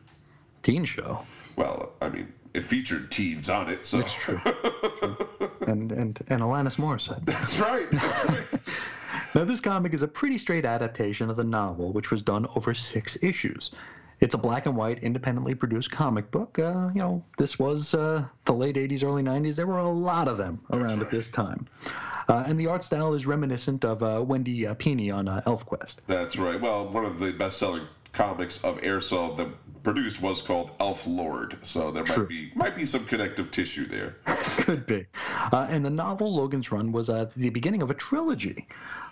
Teen 0.61 0.85
show. 0.85 1.25
Well, 1.55 1.93
I 1.99 2.09
mean, 2.09 2.31
it 2.53 2.63
featured 2.63 3.09
teens 3.11 3.49
on 3.49 3.69
it, 3.69 3.85
so. 3.87 3.97
That's 3.99 4.13
true. 4.13 4.39
and, 5.67 5.91
and, 5.91 6.19
and 6.27 6.41
Alanis 6.43 6.75
Morissette. 6.77 7.25
That's 7.25 7.57
right. 7.57 7.91
That's 7.91 8.25
right. 8.29 8.47
Now, 9.35 9.43
this 9.43 9.59
comic 9.59 9.93
is 9.93 10.01
a 10.01 10.07
pretty 10.07 10.37
straight 10.37 10.63
adaptation 10.63 11.29
of 11.29 11.35
the 11.35 11.43
novel, 11.43 11.91
which 11.91 12.09
was 12.09 12.21
done 12.21 12.47
over 12.55 12.73
six 12.73 13.17
issues. 13.21 13.71
It's 14.21 14.33
a 14.33 14.37
black 14.37 14.65
and 14.65 14.77
white, 14.77 15.03
independently 15.03 15.53
produced 15.53 15.91
comic 15.91 16.31
book. 16.31 16.57
Uh, 16.57 16.89
you 16.93 17.01
know, 17.01 17.21
this 17.37 17.59
was 17.59 17.93
uh, 17.93 18.23
the 18.45 18.53
late 18.53 18.77
80s, 18.77 19.03
early 19.03 19.23
90s. 19.23 19.57
There 19.57 19.67
were 19.67 19.79
a 19.79 19.89
lot 19.89 20.29
of 20.29 20.37
them 20.37 20.61
around 20.71 21.01
at 21.01 21.11
this 21.11 21.29
time. 21.29 21.67
Uh, 22.29 22.45
and 22.47 22.57
the 22.57 22.67
art 22.67 22.85
style 22.85 23.13
is 23.13 23.25
reminiscent 23.25 23.83
of 23.83 24.01
uh, 24.01 24.23
Wendy 24.25 24.65
uh, 24.65 24.73
Pini 24.75 25.13
on 25.13 25.27
uh, 25.27 25.41
ElfQuest. 25.45 25.97
That's 26.07 26.37
right. 26.37 26.59
Well, 26.59 26.87
one 26.87 27.03
of 27.03 27.19
the 27.19 27.33
best-selling 27.33 27.87
comics 28.13 28.59
of 28.63 28.77
Aircel 28.77 29.35
that 29.35 29.49
produced 29.83 30.21
was 30.21 30.41
called 30.41 30.71
Elf 30.79 31.05
Lord, 31.05 31.57
so 31.61 31.91
there 31.91 32.05
might 32.05 32.27
be 32.29 32.51
might 32.55 32.75
be 32.75 32.85
some 32.85 33.05
connective 33.05 33.51
tissue 33.51 33.85
there. 33.85 34.15
Could 34.25 34.87
be. 34.87 35.05
Uh, 35.51 35.67
and 35.69 35.85
the 35.85 35.89
novel 35.89 36.33
Logan's 36.33 36.71
Run 36.71 36.93
was 36.93 37.09
uh, 37.09 37.29
the 37.35 37.49
beginning 37.49 37.81
of 37.83 37.91
a 37.91 37.93
trilogy. 37.93 38.67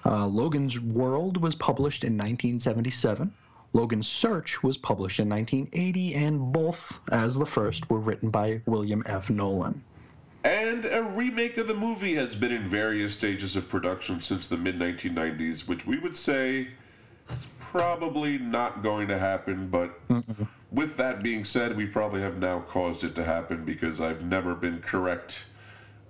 Uh, 0.06 0.28
Logan's 0.28 0.80
World 0.80 1.38
was 1.38 1.56
published 1.56 2.04
in 2.04 2.14
1977. 2.14 3.34
Logan's 3.74 4.08
Search 4.08 4.62
was 4.62 4.78
published 4.78 5.20
in 5.20 5.30
1980, 5.30 6.16
and 6.16 6.54
both, 6.54 7.00
as 7.12 7.36
the 7.36 7.46
first, 7.46 7.90
were 7.90 8.00
written 8.00 8.30
by 8.30 8.62
William 8.66 9.02
F. 9.08 9.30
Nolan. 9.30 9.82
And 10.44 10.86
a 10.86 11.02
remake 11.02 11.58
of 11.58 11.68
the 11.68 11.74
movie 11.74 12.16
has 12.16 12.36
been 12.36 12.52
in 12.52 12.70
various 12.70 13.14
stages 13.14 13.56
of 13.56 13.70
production 13.70 14.22
since 14.22 14.46
the 14.46 14.58
mid 14.58 14.78
1990s, 14.78 15.68
which 15.68 15.88
we 15.88 15.98
would 15.98 16.18
say 16.18 16.68
is 17.30 17.48
probably 17.60 18.38
not 18.38 18.84
going 18.84 19.08
to 19.08 19.18
happen. 19.18 19.70
But 19.70 19.98
with 20.72 20.98
that 20.98 21.24
being 21.24 21.46
said, 21.46 21.78
we 21.78 21.86
probably 21.86 22.22
have 22.22 22.38
now 22.38 22.60
caused 22.68 23.06
it 23.06 23.16
to 23.16 23.24
happen 23.24 23.64
because 23.64 24.02
I've 24.02 24.24
never 24.24 24.54
been 24.54 24.82
correct 24.82 25.46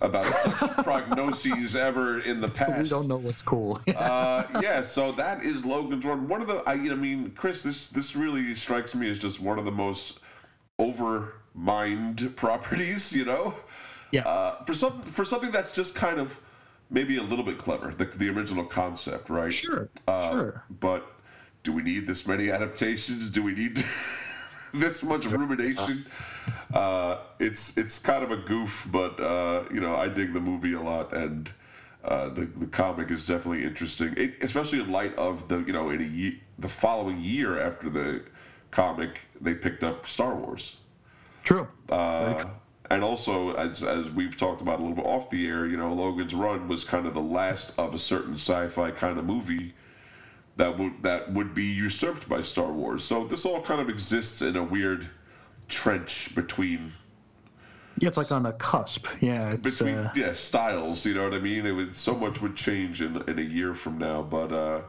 about 0.03 0.25
such 0.25 0.53
prognoses 0.85 1.75
ever 1.75 2.19
in 2.19 2.41
the 2.41 2.47
past. 2.49 2.83
We 2.83 2.89
don't 2.89 3.07
know 3.07 3.17
what's 3.17 3.41
cool. 3.41 3.81
uh, 3.95 4.43
yeah, 4.61 4.81
so 4.81 5.11
that 5.13 5.43
is 5.43 5.65
Logan's 5.65 6.05
Run. 6.05 6.27
One 6.27 6.41
of 6.41 6.47
the, 6.47 6.57
I, 6.67 6.73
I 6.73 6.95
mean, 6.95 7.31
Chris, 7.31 7.63
this 7.63 7.87
this 7.87 8.15
really 8.15 8.53
strikes 8.53 8.93
me 8.93 9.09
as 9.09 9.17
just 9.17 9.39
one 9.39 9.57
of 9.57 9.65
the 9.65 9.71
most 9.71 10.19
overmined 10.79 12.35
properties. 12.35 13.13
You 13.13 13.25
know, 13.25 13.53
yeah. 14.11 14.27
uh, 14.27 14.63
for 14.65 14.73
some 14.73 15.01
for 15.03 15.25
something 15.25 15.51
that's 15.51 15.71
just 15.71 15.95
kind 15.95 16.19
of 16.19 16.39
maybe 16.89 17.17
a 17.17 17.23
little 17.23 17.45
bit 17.45 17.57
clever, 17.57 17.93
the 17.93 18.05
the 18.05 18.29
original 18.29 18.65
concept, 18.65 19.29
right? 19.29 19.53
Sure, 19.53 19.89
Uh, 20.07 20.31
sure. 20.31 20.63
But 20.79 21.09
do 21.63 21.71
we 21.71 21.81
need 21.81 22.05
this 22.07 22.27
many 22.27 22.51
adaptations? 22.51 23.29
Do 23.29 23.41
we 23.41 23.53
need 23.53 23.77
this 24.79 25.03
much 25.03 25.25
rumination? 25.25 26.05
Uh, 26.73 27.19
it's 27.39 27.77
it's 27.77 27.99
kind 27.99 28.23
of 28.23 28.31
a 28.31 28.37
goof, 28.37 28.87
but 28.91 29.19
uh, 29.19 29.63
you 29.71 29.79
know 29.79 29.95
I 29.95 30.07
dig 30.07 30.33
the 30.33 30.39
movie 30.39 30.73
a 30.73 30.81
lot, 30.81 31.13
and 31.13 31.51
uh, 32.03 32.29
the 32.29 32.45
the 32.57 32.67
comic 32.67 33.11
is 33.11 33.25
definitely 33.25 33.63
interesting, 33.63 34.13
it, 34.17 34.35
especially 34.41 34.79
in 34.79 34.91
light 34.91 35.15
of 35.15 35.47
the 35.47 35.59
you 35.59 35.73
know 35.73 35.89
in 35.89 36.01
a 36.01 36.05
ye- 36.05 36.41
the 36.59 36.67
following 36.67 37.21
year 37.21 37.59
after 37.59 37.89
the 37.89 38.23
comic 38.71 39.19
they 39.39 39.53
picked 39.53 39.83
up 39.83 40.07
Star 40.07 40.35
Wars. 40.35 40.77
True. 41.43 41.67
Uh, 41.89 42.45
and 42.89 43.03
also, 43.03 43.53
as, 43.55 43.83
as 43.83 44.09
we've 44.09 44.37
talked 44.37 44.61
about 44.61 44.79
a 44.79 44.81
little 44.81 44.95
bit 44.95 45.05
off 45.05 45.29
the 45.29 45.47
air, 45.47 45.65
you 45.65 45.77
know, 45.77 45.93
Logan's 45.93 46.33
Run 46.33 46.67
was 46.67 46.83
kind 46.83 47.07
of 47.07 47.13
the 47.13 47.21
last 47.21 47.71
of 47.77 47.93
a 47.93 47.99
certain 47.99 48.35
sci-fi 48.35 48.91
kind 48.91 49.17
of 49.17 49.25
movie 49.25 49.73
that 50.57 50.77
would 50.77 51.01
that 51.01 51.31
would 51.33 51.53
be 51.53 51.65
usurped 51.65 52.29
by 52.29 52.41
Star 52.41 52.71
Wars. 52.71 53.03
So 53.03 53.25
this 53.25 53.45
all 53.45 53.61
kind 53.61 53.81
of 53.81 53.89
exists 53.89 54.41
in 54.41 54.55
a 54.55 54.63
weird 54.63 55.09
trench 55.67 56.33
between 56.35 56.91
Yeah, 57.99 58.09
it's 58.09 58.17
like 58.17 58.31
on 58.31 58.45
a 58.45 58.53
cusp. 58.53 59.07
Yeah, 59.21 59.51
it's 59.53 59.77
between 59.77 59.95
uh, 59.95 60.13
yeah 60.15 60.33
styles. 60.33 61.05
You 61.05 61.15
know 61.15 61.23
what 61.23 61.33
I 61.33 61.39
mean? 61.39 61.65
It 61.65 61.71
would 61.71 61.95
so 61.95 62.15
much 62.15 62.41
would 62.41 62.55
change 62.55 63.01
in 63.01 63.21
in 63.27 63.39
a 63.39 63.43
year 63.43 63.73
from 63.73 63.97
now, 63.97 64.21
but. 64.21 64.51
uh 64.51 64.81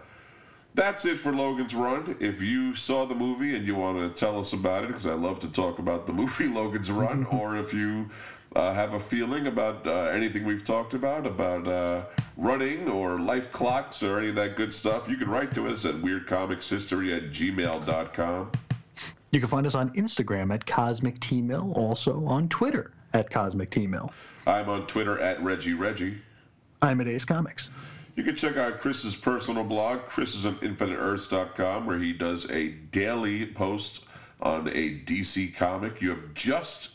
that's 0.77 1.05
it 1.05 1.21
for 1.21 1.33
Logan's 1.33 1.73
Run. 1.73 2.17
If 2.19 2.43
you 2.43 2.75
saw 2.75 3.07
the 3.07 3.15
movie 3.15 3.55
and 3.55 3.65
you 3.65 3.77
want 3.77 3.99
to 3.99 4.21
tell 4.21 4.41
us 4.41 4.53
about 4.53 4.83
it, 4.83 4.89
because 4.89 5.07
I 5.07 5.15
love 5.15 5.39
to 5.41 5.49
talk 5.49 5.79
about 5.79 6.07
the 6.07 6.13
movie 6.21 6.49
Logan's 6.49 6.91
Run, 6.91 7.25
or 7.31 7.57
if 7.57 7.73
you 7.73 8.11
uh, 8.55 8.73
have 8.73 8.95
a 8.95 9.01
feeling 9.01 9.47
about 9.47 9.87
uh, 9.87 10.05
anything 10.05 10.45
we've 10.45 10.65
talked 10.65 10.95
about, 10.95 11.27
about 11.27 11.67
uh, 11.67 12.05
running 12.37 12.89
or 12.89 13.19
life 13.19 13.51
clocks 13.53 14.03
or 14.03 14.19
any 14.19 14.29
of 14.29 14.35
that 14.37 14.57
good 14.57 14.73
stuff, 14.73 15.09
you 15.09 15.17
can 15.17 15.29
write 15.29 15.55
to 15.55 15.69
us 15.69 15.85
at 15.85 15.97
weirdcomicshistory 15.97 17.17
at 17.17 17.31
gmail.com. 17.31 18.53
you 19.33 19.41
can 19.41 19.49
find 19.49 19.67
us 19.67 19.75
on 19.75 19.91
Instagram 19.95 20.53
at 20.55 20.65
Cosmic 20.67 21.19
T 21.21 21.43
Mill, 21.43 21.73
also 21.75 22.25
on 22.27 22.49
Twitter 22.49 22.93
at 23.13 23.31
Cosmic 23.31 23.71
T 23.71 23.87
Mill. 23.87 24.13
I'm 24.47 24.69
on 24.69 24.87
Twitter 24.87 25.19
at 25.21 25.43
Reggie 25.43 25.75
Reggie. 25.75 26.19
I'm 26.83 27.01
at 27.01 27.09
Ace 27.09 27.25
Comics. 27.25 27.71
You 28.17 28.23
can 28.23 28.37
check 28.37 28.57
out 28.57 28.81
Chris's 28.81 29.17
personal 29.17 29.65
blog. 29.65 30.03
Chris 30.03 30.37
is 30.37 30.47
on 30.47 30.57
InfiniteEarths.com, 30.59 31.87
where 31.87 31.99
he 31.99 32.13
does 32.13 32.49
a 32.49 32.69
daily 32.69 33.47
post 33.47 34.05
on 34.41 34.69
a 34.69 35.01
DC 35.01 35.57
comic. 35.57 36.01
You 36.01 36.11
have 36.11 36.35
just 36.35 36.91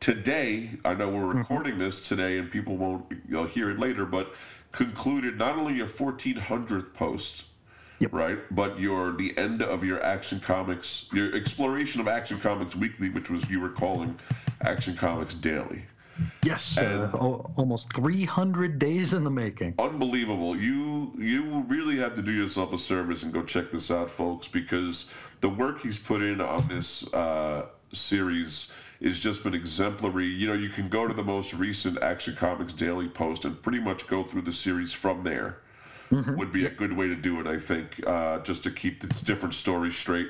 today, 0.00 0.70
I 0.84 0.94
know 0.94 1.08
we're 1.10 1.26
recording 1.26 1.78
this 1.78 2.00
today, 2.00 2.38
and 2.38 2.50
people 2.50 2.76
won't 2.76 3.04
you 3.10 3.18
know, 3.28 3.44
hear 3.44 3.70
it 3.70 3.78
later, 3.78 4.06
but 4.06 4.34
concluded 4.72 5.38
not 5.38 5.56
only 5.56 5.74
your 5.74 5.86
1400th 5.88 6.94
post, 6.94 7.44
Yep. 8.00 8.14
right, 8.14 8.38
but 8.50 8.80
your 8.80 9.12
the 9.12 9.36
end 9.36 9.60
of 9.60 9.84
your 9.84 10.02
Action 10.02 10.40
Comics, 10.40 11.06
your 11.12 11.34
exploration 11.34 12.00
of 12.00 12.08
Action 12.08 12.40
Comics 12.40 12.74
Weekly, 12.74 13.10
which 13.10 13.28
was 13.28 13.46
you 13.50 13.60
were 13.60 13.68
calling 13.68 14.18
Action 14.62 14.96
Comics 14.96 15.34
Daily. 15.34 15.84
Yes, 16.42 16.78
uh, 16.78 17.10
o- 17.14 17.50
almost 17.56 17.92
300 17.92 18.78
days 18.78 19.12
in 19.12 19.22
the 19.22 19.30
making. 19.30 19.74
unbelievable. 19.78 20.56
You 20.56 21.12
you 21.18 21.62
really 21.68 21.96
have 21.98 22.14
to 22.16 22.22
do 22.22 22.32
yourself 22.32 22.72
a 22.72 22.78
service 22.78 23.22
and 23.22 23.34
go 23.34 23.42
check 23.42 23.70
this 23.70 23.90
out, 23.90 24.10
folks, 24.10 24.48
because 24.48 25.04
the 25.42 25.50
work 25.50 25.82
he's 25.82 25.98
put 25.98 26.22
in 26.22 26.40
on 26.40 26.66
this 26.68 27.06
uh, 27.12 27.66
series 27.92 28.68
has 29.08 29.18
just 29.18 29.42
been 29.42 29.54
exemplary. 29.54 30.26
You 30.26 30.48
know, 30.48 30.54
you 30.54 30.68
can 30.68 30.88
go 30.88 31.08
to 31.08 31.14
the 31.14 31.22
most 31.22 31.54
recent 31.54 32.02
Action 32.02 32.36
Comics 32.36 32.72
Daily 32.72 33.08
post 33.08 33.44
and 33.44 33.60
pretty 33.62 33.80
much 33.80 34.06
go 34.06 34.24
through 34.24 34.42
the 34.42 34.52
series 34.52 34.92
from 34.92 35.24
there. 35.24 35.58
Would 36.36 36.52
be 36.52 36.66
a 36.66 36.70
good 36.70 36.92
way 36.92 37.06
to 37.06 37.14
do 37.14 37.40
it, 37.40 37.46
I 37.46 37.58
think, 37.58 38.04
uh, 38.04 38.40
just 38.40 38.64
to 38.64 38.70
keep 38.70 39.00
the 39.00 39.06
different 39.24 39.54
stories 39.54 39.94
straight. 39.96 40.28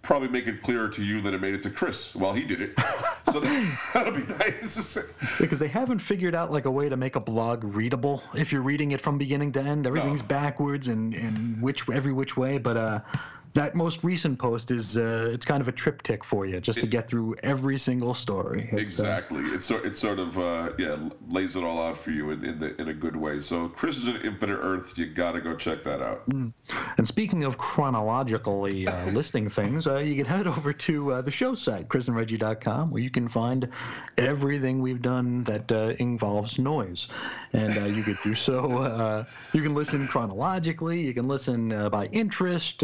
Probably 0.00 0.28
make 0.28 0.46
it 0.46 0.62
clearer 0.62 0.88
to 0.90 1.02
you 1.02 1.20
than 1.20 1.34
it 1.34 1.40
made 1.40 1.52
it 1.54 1.64
to 1.64 1.70
Chris 1.70 2.14
while 2.14 2.32
he 2.32 2.42
did 2.42 2.60
it. 2.60 2.78
So 3.32 3.40
that'll 3.40 4.12
be 4.12 4.22
nice. 4.22 4.96
Because 5.38 5.58
they 5.58 5.66
haven't 5.66 5.98
figured 5.98 6.34
out 6.34 6.52
like 6.52 6.64
a 6.64 6.70
way 6.70 6.88
to 6.88 6.96
make 6.96 7.16
a 7.16 7.20
blog 7.20 7.64
readable 7.64 8.22
if 8.34 8.52
you're 8.52 8.62
reading 8.62 8.92
it 8.92 9.00
from 9.00 9.18
beginning 9.18 9.50
to 9.52 9.60
end. 9.60 9.84
Everything's 9.84 10.22
backwards 10.22 10.86
and, 10.86 11.12
and 11.12 11.60
which 11.60 11.86
every 11.90 12.12
which 12.12 12.36
way. 12.36 12.56
But 12.56 12.76
uh, 12.76 13.00
that 13.56 13.74
most 13.74 14.04
recent 14.04 14.38
post 14.38 14.70
is 14.70 14.98
uh, 14.98 15.30
it's 15.32 15.46
kind 15.46 15.62
of 15.62 15.68
a 15.68 15.72
triptych 15.72 16.22
for 16.22 16.44
you 16.44 16.60
just 16.60 16.78
to 16.78 16.86
get 16.86 17.08
through 17.08 17.34
every 17.42 17.78
single 17.78 18.12
story. 18.12 18.68
It's, 18.70 19.00
uh, 19.00 19.04
Exactly. 19.06 19.44
It's 19.46 19.64
sort 19.64 19.86
it 19.86 19.96
sort 19.96 20.18
of 20.18 20.38
uh, 20.38 20.72
yeah 20.78 20.96
lays 21.28 21.56
it 21.56 21.64
all 21.64 21.82
out 21.82 21.96
for 21.96 22.10
you 22.10 22.30
in, 22.30 22.44
in 22.44 22.60
the 22.60 22.80
in 22.80 22.88
a 22.88 22.94
good 22.94 23.16
way. 23.16 23.40
So 23.40 23.68
Chris 23.70 23.96
is 23.96 24.08
in 24.08 24.16
Infinite 24.16 24.58
Earths. 24.58 24.96
You 24.98 25.06
gotta 25.06 25.40
go 25.40 25.56
check 25.56 25.82
that 25.84 26.02
out. 26.02 26.22
And 26.28 27.08
speaking 27.08 27.44
of 27.44 27.56
chronologically 27.56 28.86
uh, 28.86 29.10
listing 29.12 29.48
things, 29.48 29.86
uh, 29.86 29.98
you 29.98 30.16
can 30.16 30.26
head 30.26 30.46
over 30.46 30.72
to 30.72 31.12
uh, 31.14 31.22
the 31.22 31.30
show 31.30 31.54
site, 31.54 31.88
chrisandreggie.com, 31.88 32.90
where 32.90 33.02
you 33.02 33.10
can 33.10 33.26
find 33.26 33.68
everything 34.18 34.82
we've 34.82 35.02
done 35.02 35.44
that 35.44 35.72
uh, 35.72 35.94
involves 35.98 36.58
noise. 36.58 37.08
And 37.54 37.78
uh, 37.78 37.84
you 37.84 38.02
could 38.02 38.18
do 38.22 38.34
so. 38.34 38.86
Uh, 38.96 39.24
you 39.52 39.62
can 39.62 39.74
listen 39.74 40.08
chronologically. 40.08 41.00
You 41.00 41.12
can 41.12 41.28
listen 41.28 41.70
uh, 41.70 41.90
by 41.90 42.06
interest. 42.06 42.82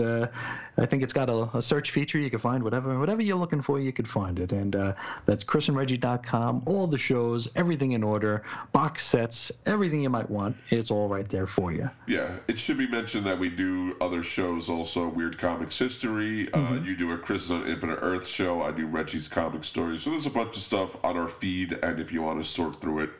Uh, 0.78 0.82
I 0.82 0.86
think 0.86 1.02
it's 1.02 1.12
got 1.12 1.28
a, 1.28 1.48
a 1.56 1.62
search 1.62 1.90
feature. 1.90 2.18
You 2.18 2.30
can 2.30 2.40
find 2.40 2.62
whatever 2.62 2.98
whatever 2.98 3.22
you're 3.22 3.36
looking 3.36 3.62
for. 3.62 3.80
You 3.80 3.92
could 3.92 4.08
find 4.08 4.38
it. 4.38 4.52
And 4.52 4.74
uh, 4.76 4.94
that's 5.26 5.44
chrisandreggie.com. 5.44 6.62
All 6.66 6.86
the 6.86 6.98
shows, 6.98 7.48
everything 7.56 7.92
in 7.92 8.02
order, 8.02 8.42
box 8.72 9.06
sets, 9.06 9.52
everything 9.66 10.02
you 10.02 10.10
might 10.10 10.30
want. 10.30 10.56
It's 10.70 10.90
all 10.90 11.08
right 11.08 11.28
there 11.28 11.46
for 11.46 11.72
you. 11.72 11.90
Yeah, 12.06 12.36
it 12.48 12.58
should 12.58 12.78
be 12.78 12.86
mentioned 12.86 13.26
that 13.26 13.38
we 13.38 13.48
do 13.48 13.96
other 14.00 14.22
shows 14.22 14.68
also. 14.68 15.08
Weird 15.08 15.38
Comics 15.38 15.78
History. 15.78 16.52
Uh, 16.52 16.74
you 16.74 16.96
do 16.96 17.12
a 17.12 17.18
Chris 17.18 17.50
on 17.50 17.66
Infinite 17.66 17.98
Earth 18.02 18.26
show. 18.26 18.62
I 18.62 18.70
do 18.72 18.86
Reggie's 18.86 19.28
Comic 19.28 19.64
Stories. 19.64 20.02
So 20.02 20.10
there's 20.10 20.26
a 20.26 20.30
bunch 20.30 20.56
of 20.56 20.62
stuff 20.62 20.96
on 21.04 21.16
our 21.16 21.28
feed, 21.28 21.78
and 21.82 22.00
if 22.00 22.12
you 22.12 22.22
want 22.22 22.42
to 22.42 22.48
sort 22.48 22.80
through 22.80 23.00
it 23.00 23.10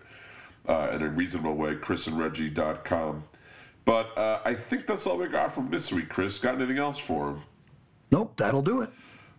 uh, 0.68 0.90
in 0.92 1.02
a 1.02 1.08
reasonable 1.08 1.54
way, 1.54 1.74
chrisandreggie.com. 1.74 3.24
But 3.84 4.16
uh, 4.16 4.40
I 4.44 4.54
think 4.54 4.86
that's 4.86 5.06
all 5.06 5.16
we 5.18 5.26
got 5.28 5.54
from 5.54 5.70
this 5.70 5.92
week, 5.92 6.08
Chris. 6.08 6.38
Got 6.38 6.56
anything 6.56 6.78
else 6.78 6.98
for 6.98 7.30
him? 7.30 7.42
Nope, 8.10 8.34
that'll 8.36 8.62
do 8.62 8.82
it. 8.82 8.90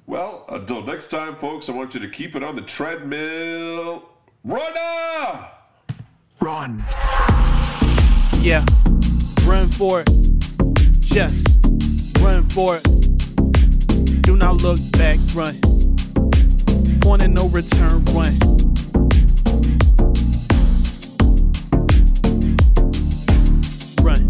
Well, 0.06 0.46
until 0.50 0.84
next 0.84 1.08
time, 1.08 1.36
folks, 1.36 1.70
I 1.70 1.72
want 1.72 1.94
you 1.94 2.00
to 2.02 2.10
keep 2.10 2.36
it 2.36 2.44
on 2.44 2.56
the 2.56 2.62
treadmill. 2.62 4.10
Run! 4.44 4.74
Run. 6.42 6.84
Yeah, 8.42 8.66
run 9.46 9.68
for 9.68 10.02
it. 10.02 10.10
Just 11.00 11.60
run 12.20 12.44
for 12.50 12.78
it. 12.78 14.22
Do 14.24 14.36
not 14.36 14.62
look 14.62 14.80
back, 14.92 15.20
run. 15.34 15.56
Point 17.00 17.24
of 17.24 17.30
no 17.30 17.48
return, 17.48 18.04
run. 18.06 18.73
Run. 24.04 24.30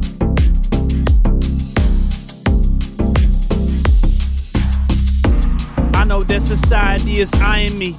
I 5.96 6.04
know 6.06 6.22
that 6.22 6.42
society 6.42 7.20
is 7.20 7.34
eyeing 7.42 7.80
me. 7.80 7.96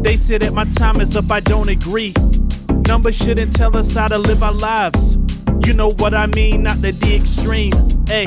They 0.00 0.16
say 0.16 0.38
that 0.38 0.52
my 0.52 0.64
time 0.64 1.00
is 1.00 1.16
up, 1.16 1.30
I 1.30 1.40
don't 1.40 1.68
agree. 1.68 2.12
Numbers 2.86 3.16
shouldn't 3.16 3.54
tell 3.54 3.76
us 3.76 3.94
how 3.94 4.08
to 4.08 4.18
live 4.18 4.42
our 4.42 4.52
lives. 4.52 5.16
You 5.64 5.72
know 5.72 5.92
what 5.92 6.14
I 6.14 6.26
mean, 6.26 6.62
not 6.62 6.82
the 6.82 6.92
the 6.92 7.16
extreme. 7.16 7.72
Hey, 8.06 8.26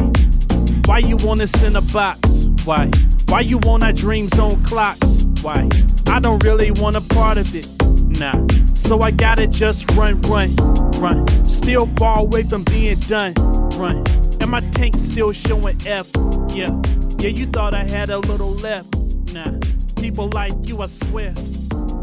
why 0.85 0.99
you 0.99 1.17
want 1.17 1.41
us 1.41 1.63
in 1.63 1.75
a 1.75 1.81
box? 1.93 2.19
Why? 2.65 2.89
Why 3.27 3.41
you 3.41 3.59
want 3.59 3.83
our 3.83 3.93
dreams 3.93 4.37
on 4.39 4.63
clocks? 4.63 5.23
Why? 5.41 5.69
I 6.07 6.19
don't 6.19 6.43
really 6.43 6.71
want 6.71 6.95
a 6.95 7.01
part 7.01 7.37
of 7.37 7.55
it. 7.55 7.80
Nah. 8.21 8.45
So 8.75 9.01
I 9.01 9.09
gotta 9.09 9.47
just 9.47 9.89
run, 9.93 10.21
run, 10.21 10.55
run. 10.99 11.27
Still 11.49 11.87
far 11.97 12.19
away 12.19 12.43
from 12.43 12.63
being 12.65 12.99
done. 12.99 13.33
Run. 13.79 14.03
And 14.39 14.51
my 14.51 14.59
tank 14.73 14.99
still 14.99 15.31
showing 15.31 15.81
F. 15.87 16.11
Yeah. 16.49 16.79
Yeah, 17.17 17.29
you 17.29 17.47
thought 17.47 17.73
I 17.73 17.83
had 17.83 18.11
a 18.11 18.19
little 18.19 18.51
left. 18.51 18.95
Nah. 19.33 19.57
People 19.95 20.29
like 20.35 20.53
you, 20.65 20.83
I 20.83 20.85
swear. 20.85 21.33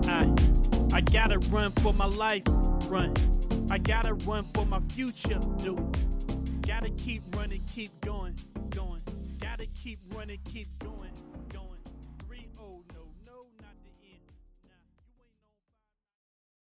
I 0.09 0.35
I 0.93 1.03
gotta 1.03 1.39
run 1.51 1.71
for 1.71 1.93
my 1.93 2.07
life. 2.07 2.43
Run. 2.89 3.15
I 3.71 3.79
gotta 3.79 4.15
run 4.15 4.43
for 4.55 4.67
my 4.67 4.81
future, 4.91 5.39
dude. 5.63 5.79
Gotta 6.67 6.91
keep 6.91 7.23
running, 7.37 7.61
keep 7.73 7.93
going, 8.01 8.35
going. 8.71 9.03
Gotta 9.39 9.67
keep 9.67 10.01
running, 10.17 10.41
keep 10.53 10.67
going. 10.81 11.13